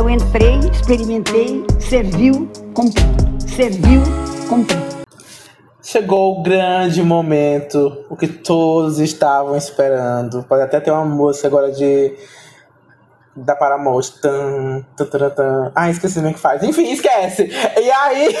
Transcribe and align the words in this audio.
Eu 0.00 0.08
entrei, 0.08 0.58
experimentei, 0.60 1.62
serviu, 1.78 2.50
cumpri. 2.72 3.04
Serviu, 3.54 4.00
cumpri. 4.48 4.78
Chegou 5.82 6.38
o 6.38 6.42
grande 6.42 7.02
momento, 7.02 8.06
o 8.08 8.16
que 8.16 8.26
todos 8.26 8.98
estavam 8.98 9.58
esperando. 9.58 10.42
Pode 10.44 10.62
até 10.62 10.80
ter 10.80 10.90
uma 10.90 11.04
música 11.04 11.48
agora 11.48 11.70
de 11.70 12.16
da 13.36 13.54
Paramount. 13.54 14.00
Tan, 14.22 14.86
tan, 14.96 15.04
tan, 15.04 15.28
tan. 15.28 15.72
Ah, 15.74 15.90
esqueci 15.90 16.18
é 16.18 16.32
que 16.32 16.38
faz. 16.38 16.62
Enfim, 16.62 16.92
esquece. 16.92 17.50
E 17.78 17.90
aí. 17.90 18.34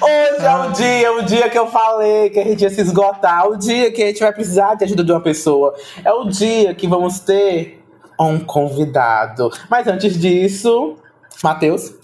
Hoje 0.00 0.46
é 0.46 0.56
o 0.56 0.72
dia, 0.72 1.12
o 1.12 1.22
dia 1.22 1.50
que 1.50 1.58
eu 1.58 1.66
falei 1.66 2.30
que 2.30 2.40
a 2.40 2.44
gente 2.44 2.62
ia 2.62 2.70
se 2.70 2.80
esgotar, 2.80 3.46
o 3.46 3.58
dia 3.58 3.92
que 3.92 4.02
a 4.02 4.06
gente 4.06 4.20
vai 4.20 4.32
precisar 4.32 4.74
de 4.74 4.84
ajuda 4.84 5.04
de 5.04 5.12
uma 5.12 5.20
pessoa. 5.20 5.74
É 6.02 6.10
o 6.14 6.24
dia 6.24 6.74
que 6.74 6.88
vamos 6.88 7.18
ter 7.18 7.83
um 8.18 8.38
convidado. 8.38 9.50
Mas 9.70 9.86
antes 9.86 10.18
disso, 10.18 10.98
Matheus. 11.42 11.94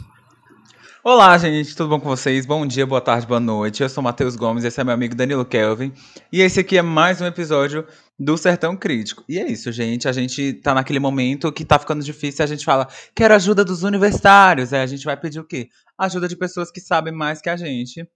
Olá, 1.02 1.38
gente, 1.38 1.74
tudo 1.74 1.88
bom 1.88 1.98
com 1.98 2.08
vocês? 2.10 2.44
Bom 2.44 2.66
dia, 2.66 2.86
boa 2.86 3.00
tarde, 3.00 3.26
boa 3.26 3.40
noite. 3.40 3.82
Eu 3.82 3.88
sou 3.88 4.02
Matheus 4.02 4.36
Gomes, 4.36 4.64
esse 4.64 4.78
é 4.78 4.84
meu 4.84 4.92
amigo 4.92 5.14
Danilo 5.14 5.46
Kelvin. 5.46 5.94
E 6.30 6.42
esse 6.42 6.60
aqui 6.60 6.76
é 6.76 6.82
mais 6.82 7.22
um 7.22 7.26
episódio 7.26 7.86
do 8.18 8.36
Sertão 8.36 8.76
Crítico. 8.76 9.24
E 9.26 9.38
é 9.38 9.50
isso, 9.50 9.72
gente. 9.72 10.06
A 10.06 10.12
gente 10.12 10.52
tá 10.52 10.74
naquele 10.74 10.98
momento 10.98 11.50
que 11.50 11.64
tá 11.64 11.78
ficando 11.78 12.04
difícil. 12.04 12.44
A 12.44 12.48
gente 12.48 12.66
fala, 12.66 12.86
quero 13.14 13.34
ajuda 13.34 13.64
dos 13.64 13.82
universitários. 13.82 14.74
Aí 14.74 14.82
a 14.82 14.86
gente 14.86 15.04
vai 15.04 15.16
pedir 15.16 15.40
o 15.40 15.44
quê? 15.44 15.70
Ajuda 15.96 16.28
de 16.28 16.36
pessoas 16.36 16.70
que 16.70 16.80
sabem 16.80 17.14
mais 17.14 17.40
que 17.40 17.48
a 17.48 17.56
gente. 17.56 18.06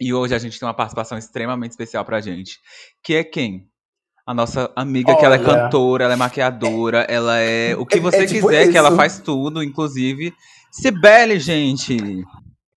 E 0.00 0.12
hoje 0.12 0.34
a 0.34 0.38
gente 0.38 0.58
tem 0.58 0.66
uma 0.66 0.74
participação 0.74 1.16
extremamente 1.16 1.70
especial 1.70 2.04
pra 2.04 2.20
gente. 2.20 2.58
Que 3.04 3.14
é 3.14 3.24
quem? 3.24 3.68
A 4.26 4.34
nossa 4.34 4.70
amiga, 4.74 5.16
que 5.16 5.24
ela 5.24 5.36
é 5.36 5.38
Olha. 5.38 5.46
cantora, 5.46 6.04
ela 6.04 6.14
é 6.14 6.16
maquiadora, 6.16 7.02
ela 7.08 7.38
é 7.38 7.76
o 7.76 7.86
que 7.86 7.98
É- 7.98 8.00
você 8.00 8.24
é 8.24 8.26
tipo 8.26 8.48
quiser, 8.48 8.70
que 8.70 8.76
ela 8.76 8.88
isso. 8.88 8.96
faz 8.96 9.20
tudo, 9.20 9.62
inclusive. 9.62 10.34
Cibele, 10.72 11.38
gente! 11.38 11.96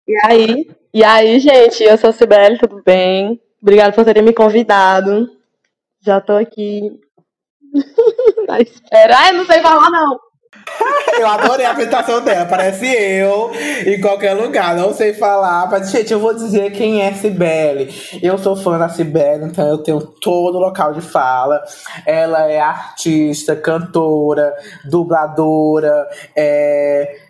E 0.08 0.16
aí? 0.26 0.68
E 0.94 1.04
aí, 1.04 1.40
gente? 1.40 1.84
Eu 1.84 1.98
sou 1.98 2.12
a 2.12 2.14
Cibele, 2.14 2.60
tudo 2.60 2.82
bem? 2.86 3.42
Obrigada 3.62 3.92
por 3.94 4.06
terem 4.06 4.24
me 4.24 4.32
convidado. 4.32 5.28
Já 6.02 6.22
tô 6.22 6.34
aqui. 6.34 6.82
Na 8.48 8.60
espera. 8.62 9.18
Ai, 9.18 9.32
não 9.34 9.46
sei 9.46 9.60
falar, 9.62 9.90
não. 9.90 10.20
Eu 11.20 11.28
adorei 11.28 11.66
a 11.66 11.72
apresentação 11.72 12.22
dela, 12.22 12.46
parece 12.46 12.86
eu 12.88 13.52
em 13.86 14.00
qualquer 14.00 14.34
lugar, 14.34 14.74
não 14.74 14.94
sei 14.94 15.14
falar. 15.14 15.70
Mas, 15.70 15.92
gente, 15.92 16.14
eu 16.14 16.20
vou 16.20 16.34
dizer 16.34 16.72
quem 16.72 17.02
é 17.02 17.14
Cibele. 17.14 17.94
Eu 18.24 18.38
sou 18.38 18.56
fã 18.56 18.78
da 18.78 18.88
Cibele, 18.88 19.46
então 19.46 19.68
eu 19.68 19.80
tenho 19.80 20.00
todo 20.00 20.56
o 20.56 20.62
local 20.62 20.94
de 20.94 21.02
fala. 21.02 21.62
Ela 22.06 22.50
é 22.50 22.62
artista, 22.62 23.54
cantora, 23.54 24.54
dubladora, 24.86 26.08
é 26.34 27.29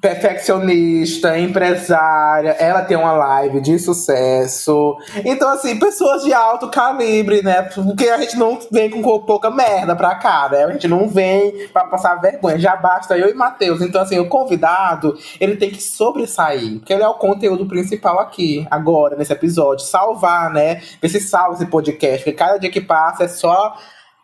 perfeccionista, 0.00 1.38
empresária, 1.38 2.50
ela 2.58 2.82
tem 2.82 2.96
uma 2.96 3.12
live 3.12 3.60
de 3.60 3.78
sucesso. 3.78 4.96
Então, 5.24 5.48
assim, 5.50 5.78
pessoas 5.78 6.22
de 6.22 6.32
alto 6.32 6.68
calibre, 6.70 7.42
né? 7.42 7.62
Porque 7.62 8.08
a 8.08 8.18
gente 8.18 8.36
não 8.36 8.58
vem 8.70 8.90
com 8.90 9.02
pouca 9.20 9.50
merda 9.50 9.96
pra 9.96 10.14
cá, 10.14 10.48
né? 10.50 10.64
A 10.64 10.72
gente 10.72 10.88
não 10.88 11.08
vem 11.08 11.68
pra 11.68 11.84
passar 11.84 12.16
vergonha. 12.16 12.58
Já 12.58 12.76
basta 12.76 13.18
eu 13.18 13.28
e 13.28 13.34
Matheus. 13.34 13.80
Então, 13.80 14.02
assim, 14.02 14.18
o 14.18 14.28
convidado, 14.28 15.16
ele 15.40 15.56
tem 15.56 15.70
que 15.70 15.82
sobressair. 15.82 16.78
Porque 16.78 16.92
ele 16.92 17.02
é 17.02 17.08
o 17.08 17.14
conteúdo 17.14 17.66
principal 17.66 18.18
aqui, 18.20 18.66
agora, 18.70 19.16
nesse 19.16 19.32
episódio. 19.32 19.84
Salvar, 19.84 20.52
né? 20.52 20.80
Ver 21.00 21.08
se 21.08 21.20
salva 21.20 21.54
esse 21.54 21.66
podcast. 21.66 22.18
Porque 22.18 22.32
cada 22.32 22.58
dia 22.58 22.70
que 22.70 22.80
passa 22.80 23.24
é 23.24 23.28
só 23.28 23.76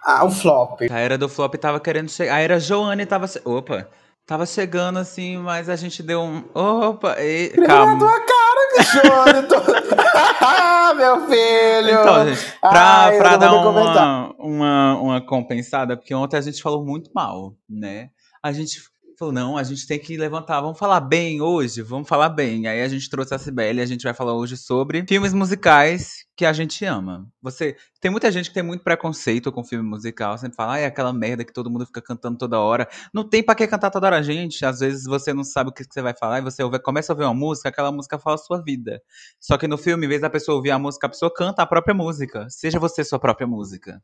ah, 0.05 0.25
o 0.25 0.31
flop. 0.31 0.83
A 0.91 0.99
era 0.99 1.19
do 1.19 1.29
flop 1.29 1.55
tava 1.55 1.81
querendo 1.81 2.11
chegar. 2.11 2.35
A 2.35 2.41
era 2.41 2.61
Joane 2.61 3.07
tava. 3.07 3.27
Opa! 3.45 3.89
Tava 4.27 4.47
chegando 4.47 4.99
assim, 4.99 5.37
mas 5.37 5.69
a 5.69 5.77
gente 5.77 6.03
deu 6.03 6.23
um. 6.23 6.45
Opa! 6.55 7.15
E... 7.21 7.51
Calma. 7.67 7.99
tua 7.99 8.21
cara, 8.21 8.79
bichone! 8.79 9.49
Tô... 9.49 10.95
Meu 10.97 11.27
filho! 11.27 12.01
Então, 12.01 12.29
gente, 12.29 12.59
pra, 12.59 13.03
Ai, 13.03 13.19
pra 13.19 13.37
dar 13.37 13.53
uma, 13.53 14.35
uma, 14.39 14.97
uma 14.99 15.27
compensada, 15.27 15.95
porque 15.95 16.15
ontem 16.15 16.39
a 16.39 16.41
gente 16.41 16.63
falou 16.63 16.83
muito 16.83 17.11
mal, 17.15 17.55
né? 17.69 18.09
A 18.43 18.51
gente 18.51 18.81
falou, 19.19 19.33
não, 19.33 19.57
a 19.57 19.63
gente 19.63 19.87
tem 19.87 19.99
que 19.99 20.17
levantar, 20.17 20.61
vamos 20.61 20.79
falar 20.79 21.01
bem 21.01 21.41
hoje, 21.41 21.83
vamos 21.83 22.09
falar 22.09 22.29
bem. 22.29 22.67
Aí 22.67 22.83
a 22.83 22.89
gente 22.89 23.09
trouxe 23.09 23.35
a 23.35 23.39
Cibele, 23.39 23.81
a 23.81 23.87
gente 23.87 24.03
vai 24.03 24.15
falar 24.15 24.35
hoje 24.35 24.57
sobre 24.57 25.05
filmes 25.09 25.33
musicais 25.33 26.25
que 26.37 26.45
a 26.45 26.53
gente 26.53 26.85
ama. 26.85 27.29
Você 27.41 27.77
tem 28.01 28.11
muita 28.11 28.31
gente 28.33 28.49
que 28.49 28.55
tem 28.55 28.63
muito 28.63 28.83
preconceito 28.83 29.53
com 29.53 29.65
filme 29.65 29.89
musical, 29.89 30.37
sempre 30.37 30.57
fala, 30.57 30.75
ah, 30.75 30.79
é 30.79 30.87
aquela 30.87 31.13
merda 31.13 31.45
que 31.45 31.53
todo 31.53 31.71
mundo 31.71 31.87
fica 31.87 32.03
cantando 32.03 32.37
toda 32.39 32.59
hora. 32.59 32.89
Não 33.13 33.29
tem 33.29 33.43
pra 33.43 33.55
que 33.55 33.67
cantar 33.67 33.91
toda 33.91 34.07
hora, 34.07 34.23
gente. 34.23 34.65
Às 34.65 34.81
vezes 34.81 35.05
você 35.05 35.33
não 35.33 35.45
sabe 35.45 35.71
o 35.71 35.73
que 35.73 35.85
você 35.85 36.03
vai 36.03 36.15
falar 36.17 36.39
e 36.39 36.43
você 36.43 36.63
ouve- 36.63 36.81
começa 36.81 37.13
a 37.13 37.15
ouvir 37.15 37.25
uma 37.25 37.35
música, 37.35 37.69
aquela 37.69 37.93
música 37.93 38.19
fala 38.19 38.35
a 38.35 38.39
sua 38.39 38.63
vida. 38.63 39.01
Só 39.41 39.57
que 39.57 39.69
no 39.69 39.79
filme, 39.79 40.07
em 40.07 40.09
vez 40.09 40.21
da 40.21 40.31
pessoa 40.31 40.57
ouvir 40.57 40.71
a 40.73 40.79
música, 40.79 41.07
a 41.07 41.11
pessoa 41.11 41.33
canta 41.33 41.63
a 41.63 41.67
própria 41.67 41.95
música. 41.95 42.49
Seja 42.51 42.79
você 42.79 43.05
sua 43.05 43.19
própria 43.19 43.47
música. 43.47 44.03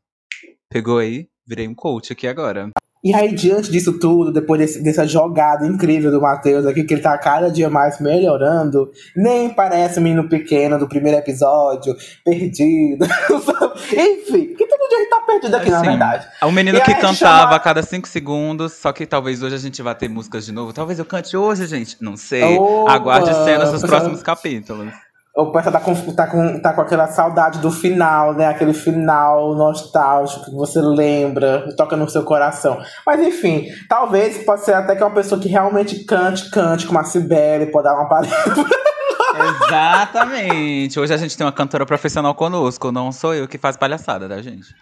Pegou 0.69 0.99
aí? 0.99 1.27
Virei 1.45 1.67
um 1.67 1.75
coach 1.75 2.13
aqui 2.13 2.27
agora. 2.27 2.71
E 3.03 3.15
aí, 3.15 3.33
diante 3.33 3.71
disso 3.71 3.97
tudo, 3.99 4.31
depois 4.31 4.59
desse- 4.61 4.83
dessa 4.83 5.07
jogada 5.07 5.65
incrível 5.65 6.11
do 6.11 6.21
Matheus 6.21 6.67
aqui, 6.67 6.83
que 6.83 6.93
ele 6.93 7.01
tá 7.01 7.17
cada 7.17 7.49
dia 7.49 7.67
mais 7.69 7.99
melhorando, 7.99 8.91
nem 9.15 9.49
parece 9.49 9.97
o 9.97 10.01
menino 10.03 10.29
pequeno 10.29 10.77
do 10.77 10.87
primeiro 10.87 11.17
episódio, 11.17 11.95
perdido. 12.23 13.03
Enfim, 13.91 14.53
que 14.55 14.67
todo 14.67 14.87
dia 14.89 14.99
ele 14.99 15.09
tá 15.09 15.21
perdido 15.21 15.55
aqui, 15.57 15.69
na 15.71 15.81
verdade. 15.81 16.27
O 16.43 16.51
menino 16.51 16.77
E 16.77 16.81
que 16.81 16.93
cantava 16.93 17.13
chama- 17.15 17.55
a 17.55 17.59
cada 17.59 17.81
cinco 17.81 18.07
segundos, 18.07 18.73
só 18.73 18.91
que 18.93 19.05
talvez 19.05 19.41
hoje 19.41 19.55
a 19.55 19.59
gente 19.59 19.81
vá 19.81 19.95
ter 19.95 20.07
músicas 20.07 20.45
de 20.45 20.51
novo. 20.51 20.71
Talvez 20.71 20.99
eu 20.99 21.05
cante 21.05 21.35
hoje, 21.35 21.65
gente. 21.65 21.97
Não 22.01 22.15
sei. 22.15 22.57
Opa! 22.57 22.91
Aguarde 22.91 23.33
cenas 23.45 23.71
dos 23.71 23.81
próximos 23.81 24.21
capítulos. 24.21 24.91
O 25.33 25.51
pessoal 25.51 25.71
tá 25.71 25.79
com, 25.79 25.95
tá, 26.13 26.27
com, 26.27 26.61
tá 26.61 26.73
com 26.73 26.81
aquela 26.81 27.07
saudade 27.07 27.59
do 27.59 27.71
final, 27.71 28.33
né? 28.33 28.47
Aquele 28.47 28.73
final 28.73 29.55
nostálgico 29.55 30.45
que 30.45 30.51
você 30.51 30.81
lembra, 30.81 31.73
toca 31.77 31.95
no 31.95 32.09
seu 32.09 32.23
coração. 32.23 32.77
Mas 33.05 33.21
enfim, 33.21 33.67
talvez 33.87 34.43
pode 34.43 34.65
ser 34.65 34.73
até 34.73 34.93
que 34.93 35.01
uma 35.01 35.13
pessoa 35.13 35.39
que 35.39 35.47
realmente 35.47 36.03
cante, 36.03 36.49
cante, 36.49 36.85
como 36.85 36.99
a 36.99 37.05
Cibele, 37.05 37.67
pode 37.67 37.85
dar 37.85 37.95
uma 37.95 38.09
palestra. 38.09 38.53
Exatamente. 39.65 40.99
Hoje 40.99 41.13
a 41.13 41.17
gente 41.17 41.37
tem 41.37 41.45
uma 41.45 41.53
cantora 41.53 41.85
profissional 41.85 42.35
conosco. 42.35 42.91
Não 42.91 43.11
sou 43.13 43.33
eu 43.33 43.47
que 43.47 43.57
faz 43.57 43.77
palhaçada, 43.77 44.27
tá, 44.27 44.41
gente? 44.41 44.75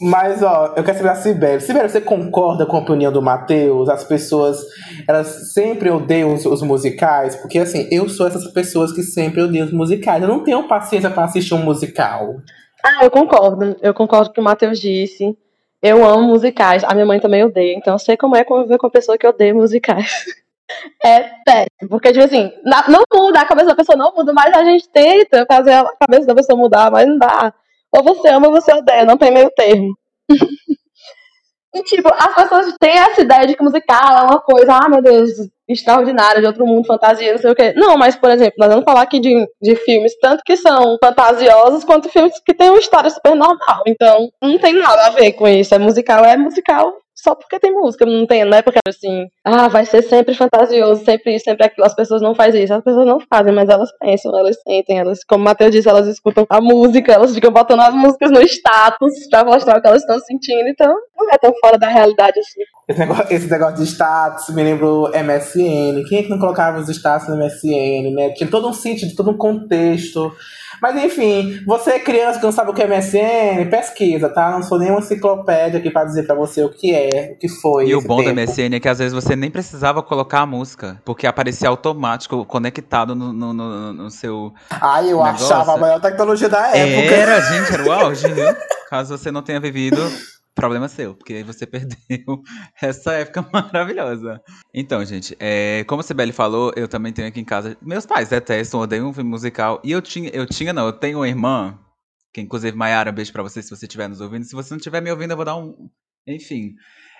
Mas, 0.00 0.42
ó, 0.42 0.74
eu 0.76 0.84
quero 0.84 0.98
saber 0.98 1.08
a 1.08 1.14
Sibeli. 1.14 1.60
Sibeli, 1.60 1.88
você 1.88 2.02
concorda 2.02 2.66
com 2.66 2.76
a 2.76 2.80
opinião 2.80 3.10
do 3.10 3.22
Matheus? 3.22 3.88
As 3.88 4.04
pessoas, 4.04 4.62
elas 5.08 5.54
sempre 5.54 5.90
odeiam 5.90 6.34
os, 6.34 6.44
os 6.44 6.60
musicais? 6.60 7.34
Porque, 7.36 7.58
assim, 7.58 7.88
eu 7.90 8.06
sou 8.08 8.26
essas 8.26 8.46
pessoas 8.52 8.92
que 8.92 9.02
sempre 9.02 9.40
odeiam 9.40 9.66
os 9.66 9.72
musicais. 9.72 10.22
Eu 10.22 10.28
não 10.28 10.44
tenho 10.44 10.68
paciência 10.68 11.08
pra 11.08 11.24
assistir 11.24 11.54
um 11.54 11.64
musical. 11.64 12.36
Ah, 12.84 13.04
eu 13.04 13.10
concordo. 13.10 13.74
Eu 13.80 13.94
concordo 13.94 14.26
com 14.26 14.32
o 14.32 14.34
que 14.34 14.40
o 14.40 14.44
Matheus 14.44 14.78
disse. 14.78 15.36
Eu 15.82 16.04
amo 16.04 16.28
musicais. 16.28 16.84
A 16.84 16.92
minha 16.92 17.06
mãe 17.06 17.18
também 17.18 17.42
odeia. 17.42 17.74
Então 17.74 17.94
eu 17.94 17.98
sei 17.98 18.18
como 18.18 18.36
é 18.36 18.44
conviver 18.44 18.76
com 18.76 18.86
uma 18.86 18.92
pessoa 18.92 19.16
que 19.16 19.26
odeia 19.26 19.54
musicais. 19.54 20.24
É 21.04 21.30
péssimo. 21.44 21.88
Porque, 21.88 22.12
tipo 22.12 22.24
assim, 22.24 22.50
não 22.64 23.04
muda, 23.14 23.40
a 23.40 23.44
cabeça 23.44 23.68
da 23.68 23.76
pessoa 23.76 23.96
não 23.96 24.12
muda, 24.12 24.32
mas 24.32 24.52
a 24.52 24.64
gente 24.64 24.88
tenta 24.88 25.46
fazer 25.46 25.72
a 25.72 25.88
cabeça 26.00 26.26
da 26.26 26.34
pessoa 26.34 26.58
mudar, 26.58 26.90
mas 26.90 27.06
não 27.06 27.16
dá. 27.16 27.54
Ou 27.92 28.02
você 28.02 28.28
ama 28.28 28.48
ou 28.48 28.52
você 28.52 28.72
odeia, 28.72 29.04
não 29.04 29.16
tem 29.16 29.32
meio 29.32 29.50
termo. 29.50 29.94
E, 31.76 31.82
tipo, 31.82 32.08
as 32.08 32.34
pessoas 32.34 32.74
têm 32.80 32.98
essa 32.98 33.20
ideia 33.20 33.46
de 33.46 33.54
que 33.54 33.62
musical 33.62 34.16
é 34.16 34.22
uma 34.22 34.40
coisa, 34.40 34.72
ah, 34.72 34.88
meu 34.88 35.02
Deus, 35.02 35.30
extraordinária, 35.68 36.40
de 36.40 36.46
outro 36.46 36.66
mundo, 36.66 36.86
fantasia, 36.86 37.32
não 37.32 37.38
sei 37.38 37.50
o 37.50 37.54
quê. 37.54 37.74
Não, 37.76 37.98
mas, 37.98 38.16
por 38.16 38.30
exemplo, 38.30 38.54
nós 38.58 38.70
vamos 38.70 38.84
falar 38.86 39.02
aqui 39.02 39.20
de, 39.20 39.46
de 39.60 39.76
filmes, 39.76 40.18
tanto 40.18 40.42
que 40.42 40.56
são 40.56 40.96
fantasiosos, 41.04 41.84
quanto 41.84 42.08
filmes 42.08 42.40
que 42.40 42.54
têm 42.54 42.70
uma 42.70 42.78
história 42.78 43.10
super 43.10 43.34
normal. 43.34 43.82
Então, 43.86 44.30
não 44.40 44.58
tem 44.58 44.72
nada 44.72 45.08
a 45.08 45.10
ver 45.10 45.32
com 45.32 45.46
isso. 45.46 45.74
É 45.74 45.78
musical, 45.78 46.24
é 46.24 46.34
musical 46.38 46.94
só 47.26 47.34
porque 47.34 47.58
tem 47.58 47.72
música, 47.72 48.06
não 48.06 48.24
tem, 48.24 48.44
não 48.44 48.56
é 48.56 48.62
porque, 48.62 48.78
assim, 48.86 49.26
ah, 49.44 49.66
vai 49.66 49.84
ser 49.84 50.00
sempre 50.02 50.32
fantasioso, 50.32 51.04
sempre 51.04 51.34
isso, 51.34 51.44
sempre 51.44 51.66
aquilo. 51.66 51.84
As 51.84 51.94
pessoas 51.94 52.22
não 52.22 52.36
fazem 52.36 52.62
isso, 52.62 52.72
as 52.72 52.84
pessoas 52.84 53.04
não 53.04 53.18
fazem, 53.18 53.52
mas 53.52 53.68
elas 53.68 53.90
pensam, 53.98 54.38
elas 54.38 54.56
sentem, 54.62 55.00
elas, 55.00 55.24
como 55.24 55.42
o 55.42 55.44
Matheus 55.44 55.72
disse, 55.72 55.88
elas 55.88 56.06
escutam 56.06 56.46
a 56.48 56.60
música, 56.60 57.12
elas 57.12 57.34
ficam 57.34 57.50
botando 57.50 57.80
as 57.80 57.92
músicas 57.92 58.30
no 58.30 58.40
status 58.42 59.12
pra 59.28 59.44
mostrar 59.44 59.76
o 59.76 59.82
que 59.82 59.88
elas 59.88 60.02
estão 60.02 60.20
sentindo, 60.20 60.68
então 60.68 60.94
não 61.16 61.30
é 61.32 61.36
tão 61.36 61.52
fora 61.60 61.76
da 61.76 61.88
realidade 61.88 62.38
assim. 62.38 62.60
Esse 62.88 63.00
negócio, 63.00 63.26
esse 63.30 63.50
negócio 63.50 63.76
de 63.78 63.82
status 63.84 64.48
me 64.54 64.62
lembrou 64.62 65.10
MSN. 65.10 66.04
Quem 66.08 66.18
é 66.18 66.22
que 66.22 66.28
não 66.30 66.38
colocava 66.38 66.78
os 66.78 66.88
status 66.88 67.26
no 67.26 67.36
MSN, 67.36 68.14
né? 68.14 68.30
Tinha 68.30 68.48
todo 68.48 68.68
um 68.68 68.72
sentido, 68.72 69.16
todo 69.16 69.30
um 69.32 69.36
contexto. 69.36 70.32
Mas 70.80 70.94
enfim, 71.02 71.58
você 71.66 71.92
é 71.92 71.98
criança 71.98 72.38
que 72.38 72.44
não 72.44 72.52
sabe 72.52 72.70
o 72.70 72.74
que 72.74 72.82
é 72.82 72.86
MSN, 72.86 73.68
pesquisa, 73.70 74.28
tá? 74.28 74.50
Não 74.52 74.62
sou 74.62 74.78
nenhuma 74.78 75.00
enciclopédia 75.00 75.80
aqui 75.80 75.90
pra 75.90 76.04
dizer 76.04 76.24
pra 76.28 76.36
você 76.36 76.62
o 76.62 76.68
que 76.68 76.94
é, 76.94 77.32
o 77.34 77.38
que 77.38 77.48
foi. 77.48 77.88
E 77.88 77.94
o 77.96 78.00
bom 78.02 78.18
da 78.22 78.32
tempo. 78.32 78.40
MSN 78.40 78.76
é 78.76 78.78
que 78.80 78.88
às 78.88 78.98
vezes 78.98 79.12
você 79.12 79.34
nem 79.34 79.50
precisava 79.50 80.00
colocar 80.00 80.40
a 80.42 80.46
música, 80.46 81.00
porque 81.04 81.26
aparecia 81.26 81.68
automático, 81.68 82.44
conectado 82.44 83.16
no, 83.16 83.32
no, 83.32 83.52
no- 83.52 83.92
no 83.94 84.10
seu. 84.10 84.52
Ai, 84.70 85.06
eu 85.10 85.16
negócio. 85.24 85.46
achava 85.46 85.72
a 85.74 85.76
maior 85.76 86.00
tecnologia 86.00 86.48
da 86.48 86.68
época. 86.68 87.14
Era, 87.14 87.40
gente, 87.40 87.72
era 87.72 87.82
o 87.82 87.90
auge, 87.92 88.28
viu? 88.28 88.46
Caso 88.90 89.16
você 89.18 89.32
não 89.32 89.42
tenha 89.42 89.58
vivido, 89.58 89.96
problema 90.56 90.88
seu, 90.88 91.14
porque 91.14 91.34
aí 91.34 91.42
você 91.44 91.64
perdeu 91.68 92.42
essa 92.80 93.12
época 93.12 93.46
maravilhosa. 93.52 94.42
Então, 94.74 95.04
gente, 95.04 95.36
é, 95.38 95.84
como 95.84 96.00
a 96.00 96.02
Sibeli 96.02 96.32
falou, 96.32 96.72
eu 96.74 96.88
também 96.88 97.12
tenho 97.12 97.28
aqui 97.28 97.38
em 97.38 97.44
casa. 97.44 97.76
Meus 97.80 98.06
pais 98.06 98.30
detestam, 98.30 98.80
odeiam 98.80 99.08
um 99.08 99.12
filme 99.12 99.30
musical. 99.30 99.80
E 99.84 99.92
eu 99.92 100.02
tinha, 100.02 100.30
eu 100.30 100.46
tinha, 100.46 100.72
não, 100.72 100.86
eu 100.86 100.92
tenho 100.94 101.18
uma 101.18 101.28
irmã, 101.28 101.78
que 102.32 102.40
inclusive, 102.40 102.76
Mayara, 102.76 103.10
um 103.12 103.14
beijo 103.14 103.32
pra 103.32 103.42
você 103.42 103.62
se 103.62 103.70
você 103.70 103.84
estiver 103.84 104.08
nos 104.08 104.20
ouvindo. 104.20 104.44
Se 104.44 104.54
você 104.54 104.70
não 104.72 104.78
estiver 104.78 105.00
me 105.00 105.10
ouvindo, 105.10 105.30
eu 105.32 105.36
vou 105.36 105.44
dar 105.44 105.56
um. 105.56 105.88
Enfim. 106.26 106.74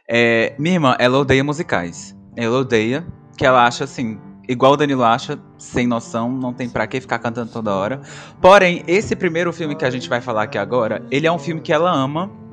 É, 0.08 0.56
minha 0.58 0.74
irmã, 0.74 0.96
ela 0.98 1.18
odeia 1.18 1.44
musicais. 1.44 2.16
Ela 2.34 2.58
odeia, 2.58 3.06
que 3.36 3.44
ela 3.44 3.66
acha 3.66 3.84
assim, 3.84 4.18
igual 4.48 4.72
o 4.72 4.76
Danilo 4.76 5.04
acha, 5.04 5.38
sem 5.58 5.86
noção, 5.86 6.30
não 6.30 6.54
tem 6.54 6.68
pra 6.68 6.86
que 6.86 7.00
ficar 7.00 7.18
cantando 7.18 7.52
toda 7.52 7.74
hora. 7.74 8.00
Porém, 8.40 8.82
esse 8.86 9.14
primeiro 9.14 9.52
filme 9.52 9.76
que 9.76 9.84
a 9.84 9.90
gente 9.90 10.08
vai 10.08 10.20
falar 10.20 10.44
aqui 10.44 10.56
agora, 10.56 11.04
ele 11.10 11.26
é 11.26 11.32
um 11.32 11.38
filme 11.38 11.60
que 11.60 11.72
ela 11.72 11.92
ama. 11.92 12.45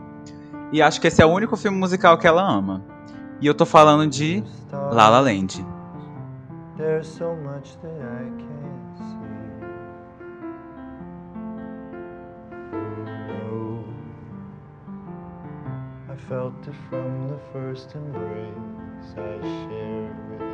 E 0.74 0.82
acho 0.82 1.00
que 1.00 1.08
esse 1.08 1.22
é 1.22 1.26
o 1.26 1.30
único 1.30 1.56
filme 1.56 1.78
musical 1.78 2.18
que 2.18 2.26
ela 2.26 2.42
ama. 2.42 2.84
E 3.40 3.46
eu 3.46 3.54
tô 3.54 3.64
falando 3.64 4.10
de 4.10 4.44
La 4.92 5.08
La 5.08 5.20
Land. 5.20 5.64
There's 6.78 7.06
so 7.06 7.36
much 7.36 7.78
that 7.84 7.94
I 7.94 8.24
can't 8.40 8.98
see. 8.98 9.14
Oh, 13.52 13.84
I 16.12 16.16
felt 16.28 16.56
it 16.68 16.76
from 16.90 17.28
the 17.28 17.38
first 17.54 17.94
embrace 17.96 19.14
I 19.16 19.40
shared 19.44 20.16
with 20.32 20.42
you. 20.42 20.53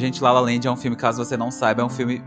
Gente, 0.00 0.22
La 0.22 0.32
La 0.32 0.40
Land 0.40 0.66
é 0.66 0.70
um 0.70 0.76
filme, 0.76 0.96
caso 0.96 1.22
você 1.22 1.36
não 1.36 1.50
saiba, 1.50 1.82
é 1.82 1.84
um 1.84 1.90
filme 1.90 2.22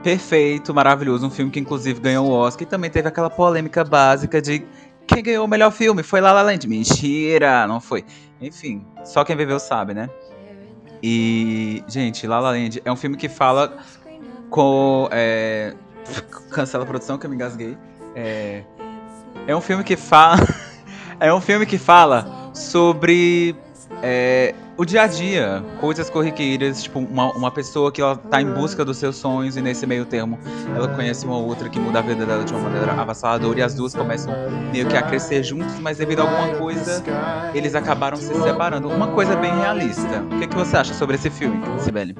perfeito, 0.00 0.72
maravilhoso, 0.72 1.26
um 1.26 1.30
filme 1.30 1.50
que 1.50 1.58
inclusive 1.58 1.98
ganhou 1.98 2.28
o 2.28 2.30
Oscar 2.30 2.62
e 2.62 2.66
também 2.66 2.88
teve 2.88 3.08
aquela 3.08 3.28
polêmica 3.28 3.82
básica 3.82 4.40
de 4.40 4.64
quem 5.08 5.20
ganhou 5.20 5.44
o 5.44 5.48
melhor 5.48 5.72
filme 5.72 6.04
foi 6.04 6.20
La 6.20 6.32
La 6.32 6.42
Land. 6.42 6.68
Mentira, 6.68 7.66
não 7.66 7.80
foi. 7.80 8.04
Enfim, 8.40 8.86
só 9.04 9.24
quem 9.24 9.34
viveu 9.34 9.58
sabe, 9.58 9.92
né? 9.92 10.08
E, 11.02 11.82
gente, 11.88 12.28
La 12.28 12.38
La 12.38 12.50
Land 12.52 12.80
é 12.84 12.92
um 12.92 12.96
filme 12.96 13.16
que 13.16 13.28
fala 13.28 13.76
com. 14.48 15.08
É... 15.10 15.74
Cancela 16.52 16.84
a 16.84 16.86
produção 16.86 17.18
que 17.18 17.26
eu 17.26 17.30
me 17.30 17.34
engasguei. 17.34 17.76
É, 18.14 18.62
é 19.48 19.56
um 19.56 19.60
filme 19.60 19.82
que 19.82 19.96
fala. 19.96 20.36
é 21.18 21.34
um 21.34 21.40
filme 21.40 21.66
que 21.66 21.76
fala 21.76 22.52
sobre 22.54 23.56
é, 24.00 24.54
o 24.80 24.84
dia 24.86 25.02
a 25.02 25.06
dia, 25.06 25.62
coisas 25.78 26.08
corriqueiras, 26.08 26.82
tipo, 26.82 27.00
uma, 27.00 27.30
uma 27.32 27.50
pessoa 27.50 27.92
que 27.92 28.00
ela 28.00 28.16
tá 28.16 28.40
em 28.40 28.50
busca 28.50 28.82
dos 28.82 28.96
seus 28.96 29.14
sonhos 29.14 29.54
e 29.54 29.60
nesse 29.60 29.86
meio 29.86 30.06
termo 30.06 30.38
ela 30.74 30.88
conhece 30.88 31.26
uma 31.26 31.36
outra 31.36 31.68
que 31.68 31.78
muda 31.78 31.98
a 31.98 32.02
vida 32.02 32.24
dela 32.24 32.42
de 32.44 32.54
uma 32.54 32.62
maneira 32.62 32.92
avassaladora 32.92 33.58
e 33.58 33.62
as 33.62 33.74
duas 33.74 33.94
começam 33.94 34.32
meio 34.72 34.88
que 34.88 34.96
a 34.96 35.02
crescer 35.02 35.42
juntos, 35.42 35.78
mas 35.80 35.98
devido 35.98 36.20
a 36.20 36.22
alguma 36.22 36.56
coisa 36.56 37.04
eles 37.52 37.74
acabaram 37.74 38.16
se 38.16 38.32
separando. 38.32 38.88
Uma 38.88 39.08
coisa 39.08 39.36
bem 39.36 39.54
realista. 39.54 40.22
O 40.22 40.38
que, 40.38 40.46
que 40.46 40.56
você 40.56 40.78
acha 40.78 40.94
sobre 40.94 41.16
esse 41.16 41.28
filme, 41.28 41.60
Sibeli? 41.78 42.16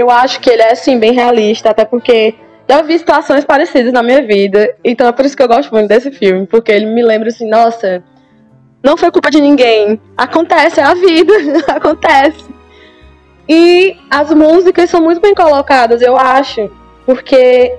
Eu 0.00 0.10
acho 0.10 0.40
que 0.40 0.48
ele 0.48 0.62
é, 0.62 0.72
assim, 0.72 0.98
bem 0.98 1.12
realista, 1.12 1.68
até 1.68 1.84
porque 1.84 2.34
já 2.66 2.80
vi 2.80 2.98
situações 2.98 3.44
parecidas 3.44 3.92
na 3.92 4.02
minha 4.02 4.22
vida. 4.26 4.74
Então 4.82 5.06
é 5.06 5.12
por 5.12 5.26
isso 5.26 5.36
que 5.36 5.42
eu 5.42 5.48
gosto 5.48 5.70
muito 5.74 5.88
desse 5.88 6.10
filme, 6.10 6.46
porque 6.46 6.72
ele 6.72 6.86
me 6.86 7.02
lembra 7.02 7.28
assim, 7.28 7.46
nossa, 7.46 8.02
não 8.82 8.96
foi 8.96 9.10
culpa 9.10 9.30
de 9.30 9.42
ninguém. 9.42 10.00
Acontece, 10.16 10.80
é 10.80 10.84
a 10.84 10.94
vida, 10.94 11.34
acontece. 11.68 12.46
E 13.46 13.94
as 14.10 14.32
músicas 14.32 14.88
são 14.88 15.02
muito 15.02 15.20
bem 15.20 15.34
colocadas, 15.34 16.00
eu 16.00 16.16
acho, 16.16 16.70
porque 17.04 17.76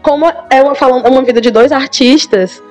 como 0.00 0.26
é 0.50 0.62
uma, 0.62 0.76
falando, 0.76 1.06
é 1.06 1.10
uma 1.10 1.22
vida 1.22 1.40
de 1.40 1.50
dois 1.50 1.72
artistas, 1.72 2.62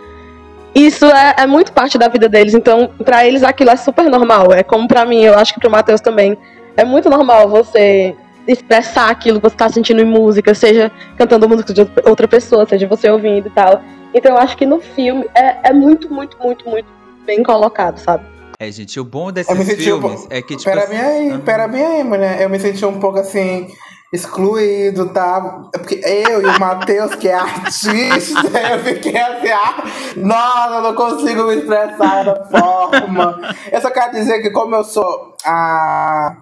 isso 0.74 1.06
é, 1.08 1.36
é 1.40 1.46
muito 1.46 1.74
parte 1.74 1.98
da 1.98 2.08
vida 2.08 2.30
deles. 2.30 2.54
Então, 2.54 2.90
para 3.04 3.26
eles 3.26 3.44
aquilo 3.44 3.72
é 3.72 3.76
super 3.76 4.10
normal. 4.10 4.54
É 4.54 4.64
como 4.64 4.88
para 4.88 5.04
mim, 5.04 5.24
eu 5.24 5.38
acho 5.38 5.54
que 5.54 5.60
pro 5.60 5.70
Matheus 5.70 6.00
também. 6.00 6.38
É 6.76 6.84
muito 6.84 7.10
normal 7.10 7.50
você 7.50 8.16
expressar 8.48 9.10
aquilo 9.10 9.40
que 9.40 9.50
você 9.50 9.56
tá 9.56 9.70
sentindo 9.70 10.02
em 10.02 10.06
música, 10.06 10.54
seja 10.54 10.92
cantando 11.18 11.48
música 11.48 11.74
de 11.74 11.82
outra 12.06 12.28
pessoa, 12.28 12.66
seja 12.68 12.88
você 12.88 13.10
ouvindo 13.10 13.48
e 13.48 13.52
tal. 13.52 13.82
Então 14.14 14.34
eu 14.34 14.38
acho 14.38 14.56
que 14.58 14.66
no 14.66 14.80
filme 14.80 15.26
é, 15.34 15.70
é 15.70 15.74
muito, 15.74 16.14
muito, 16.14 16.38
muito, 16.38 16.68
muito 16.70 16.88
bem 17.26 17.42
colocado, 17.42 17.98
sabe? 17.98 18.26
É, 18.60 18.72
gente, 18.72 19.00
o 19.00 19.04
bom 19.04 19.32
desses 19.32 19.76
filmes 19.76 20.22
um 20.22 20.28
é 20.30 20.42
que, 20.42 20.56
tipo... 20.56 20.64
Pera 20.64 20.86
bem 20.88 21.00
assim, 21.00 21.32
aí, 21.32 21.40
pera 21.40 21.68
bem 21.68 21.84
aí, 21.84 22.04
mulher. 22.04 22.42
Eu 22.42 22.50
me 22.50 22.60
senti 22.60 22.86
um 22.86 23.00
pouco, 23.00 23.20
assim, 23.20 23.68
excluído, 24.14 25.10
tá? 25.10 25.70
É 25.74 25.78
porque 25.80 26.00
eu 26.04 26.42
e 26.42 26.46
o 26.46 26.60
Matheus, 26.60 27.16
que 27.16 27.28
é 27.28 27.34
artista, 27.34 28.40
eu 28.72 28.80
fiquei 28.84 29.18
assim, 29.18 29.50
ah, 29.50 29.84
nossa, 30.16 30.76
eu 30.76 30.82
não 30.84 30.96
consigo 30.96 31.44
me 31.44 31.56
expressar 31.56 32.24
da 32.24 32.46
forma. 32.46 33.56
Eu 33.72 33.82
só 33.82 33.90
quero 33.90 34.12
dizer 34.12 34.42
que 34.42 34.52
como 34.52 34.76
eu 34.76 34.84
sou 34.84 35.36
a 35.44 36.38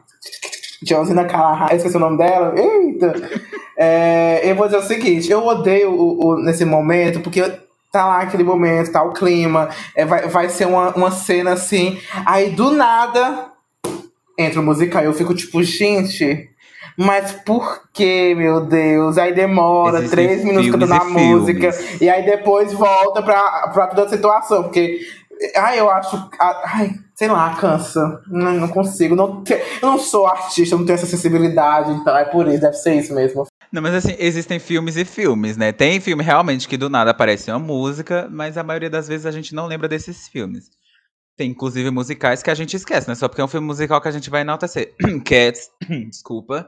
Johnsina 0.83 1.25
Callahan, 1.25 1.67
eu 1.69 1.77
esqueci 1.77 1.95
o 1.95 1.99
nome 1.99 2.17
dela. 2.17 2.53
Eita! 2.57 3.13
É, 3.77 4.41
eu 4.43 4.55
vou 4.55 4.65
dizer 4.65 4.77
o 4.77 4.83
seguinte: 4.83 5.31
eu 5.31 5.45
odeio 5.45 5.91
o, 5.91 6.25
o, 6.25 6.43
nesse 6.43 6.65
momento, 6.65 7.19
porque 7.19 7.41
tá 7.91 8.05
lá 8.05 8.21
aquele 8.21 8.43
momento, 8.43 8.91
tá 8.91 9.03
o 9.03 9.11
clima, 9.13 9.69
é, 9.95 10.05
vai, 10.05 10.27
vai 10.27 10.49
ser 10.49 10.65
uma, 10.65 10.89
uma 10.95 11.11
cena 11.11 11.53
assim. 11.53 11.99
Aí 12.25 12.51
do 12.51 12.71
nada 12.71 13.51
entra 14.37 14.59
o 14.59 14.63
musical. 14.63 15.03
Eu 15.03 15.13
fico 15.13 15.33
tipo, 15.33 15.61
gente. 15.63 16.49
Mas 16.97 17.31
por 17.31 17.83
que, 17.93 18.35
meu 18.35 18.61
Deus? 18.61 19.17
Aí 19.17 19.33
demora 19.33 19.99
Existem 19.99 20.09
três 20.09 20.43
minutos 20.43 20.71
cantando 20.71 20.93
a 20.93 21.05
música. 21.05 21.69
E 21.99 22.09
aí 22.09 22.25
depois 22.25 22.73
volta 22.73 23.21
pra, 23.21 23.69
pra 23.69 23.87
toda 23.87 24.05
a 24.05 24.09
situação. 24.09 24.63
Porque 24.63 24.99
Ai, 25.55 25.79
eu 25.79 25.89
acho. 25.89 26.29
Ai, 26.39 26.93
sei 27.15 27.27
lá, 27.27 27.55
cansa. 27.55 28.21
Não, 28.27 28.53
não 28.53 28.67
consigo. 28.67 29.15
Não 29.15 29.43
te, 29.43 29.53
eu 29.53 29.89
não 29.89 29.97
sou 29.97 30.27
artista, 30.27 30.75
não 30.75 30.85
tenho 30.85 30.95
essa 30.95 31.05
sensibilidade, 31.05 31.91
então 31.91 32.15
é 32.17 32.25
por 32.25 32.47
isso, 32.47 32.61
deve 32.61 32.75
ser 32.75 32.95
isso 32.95 33.13
mesmo. 33.13 33.45
Não, 33.71 33.81
mas 33.81 33.93
assim, 33.93 34.15
existem 34.19 34.59
filmes 34.59 34.97
e 34.97 35.05
filmes, 35.05 35.55
né? 35.55 35.71
Tem 35.71 36.00
filme 36.01 36.24
realmente 36.24 36.67
que 36.67 36.77
do 36.77 36.89
nada 36.89 37.12
aparece 37.12 37.50
uma 37.50 37.60
música, 37.60 38.27
mas 38.29 38.57
a 38.57 38.63
maioria 38.63 38.89
das 38.89 39.07
vezes 39.07 39.25
a 39.25 39.31
gente 39.31 39.55
não 39.55 39.65
lembra 39.65 39.88
desses 39.88 40.27
filmes. 40.27 40.69
Tem 41.38 41.50
inclusive 41.50 41.89
musicais 41.89 42.43
que 42.43 42.51
a 42.51 42.53
gente 42.53 42.75
esquece, 42.75 43.07
né? 43.07 43.15
Só 43.15 43.27
porque 43.27 43.41
é 43.41 43.43
um 43.45 43.48
filme 43.48 43.65
musical 43.65 44.01
que 44.01 44.10
a 44.10 44.12
gente 44.12 44.29
vai 44.29 44.41
enaltecer. 44.41 44.93
Cats, 45.25 45.69
desculpa. 46.10 46.67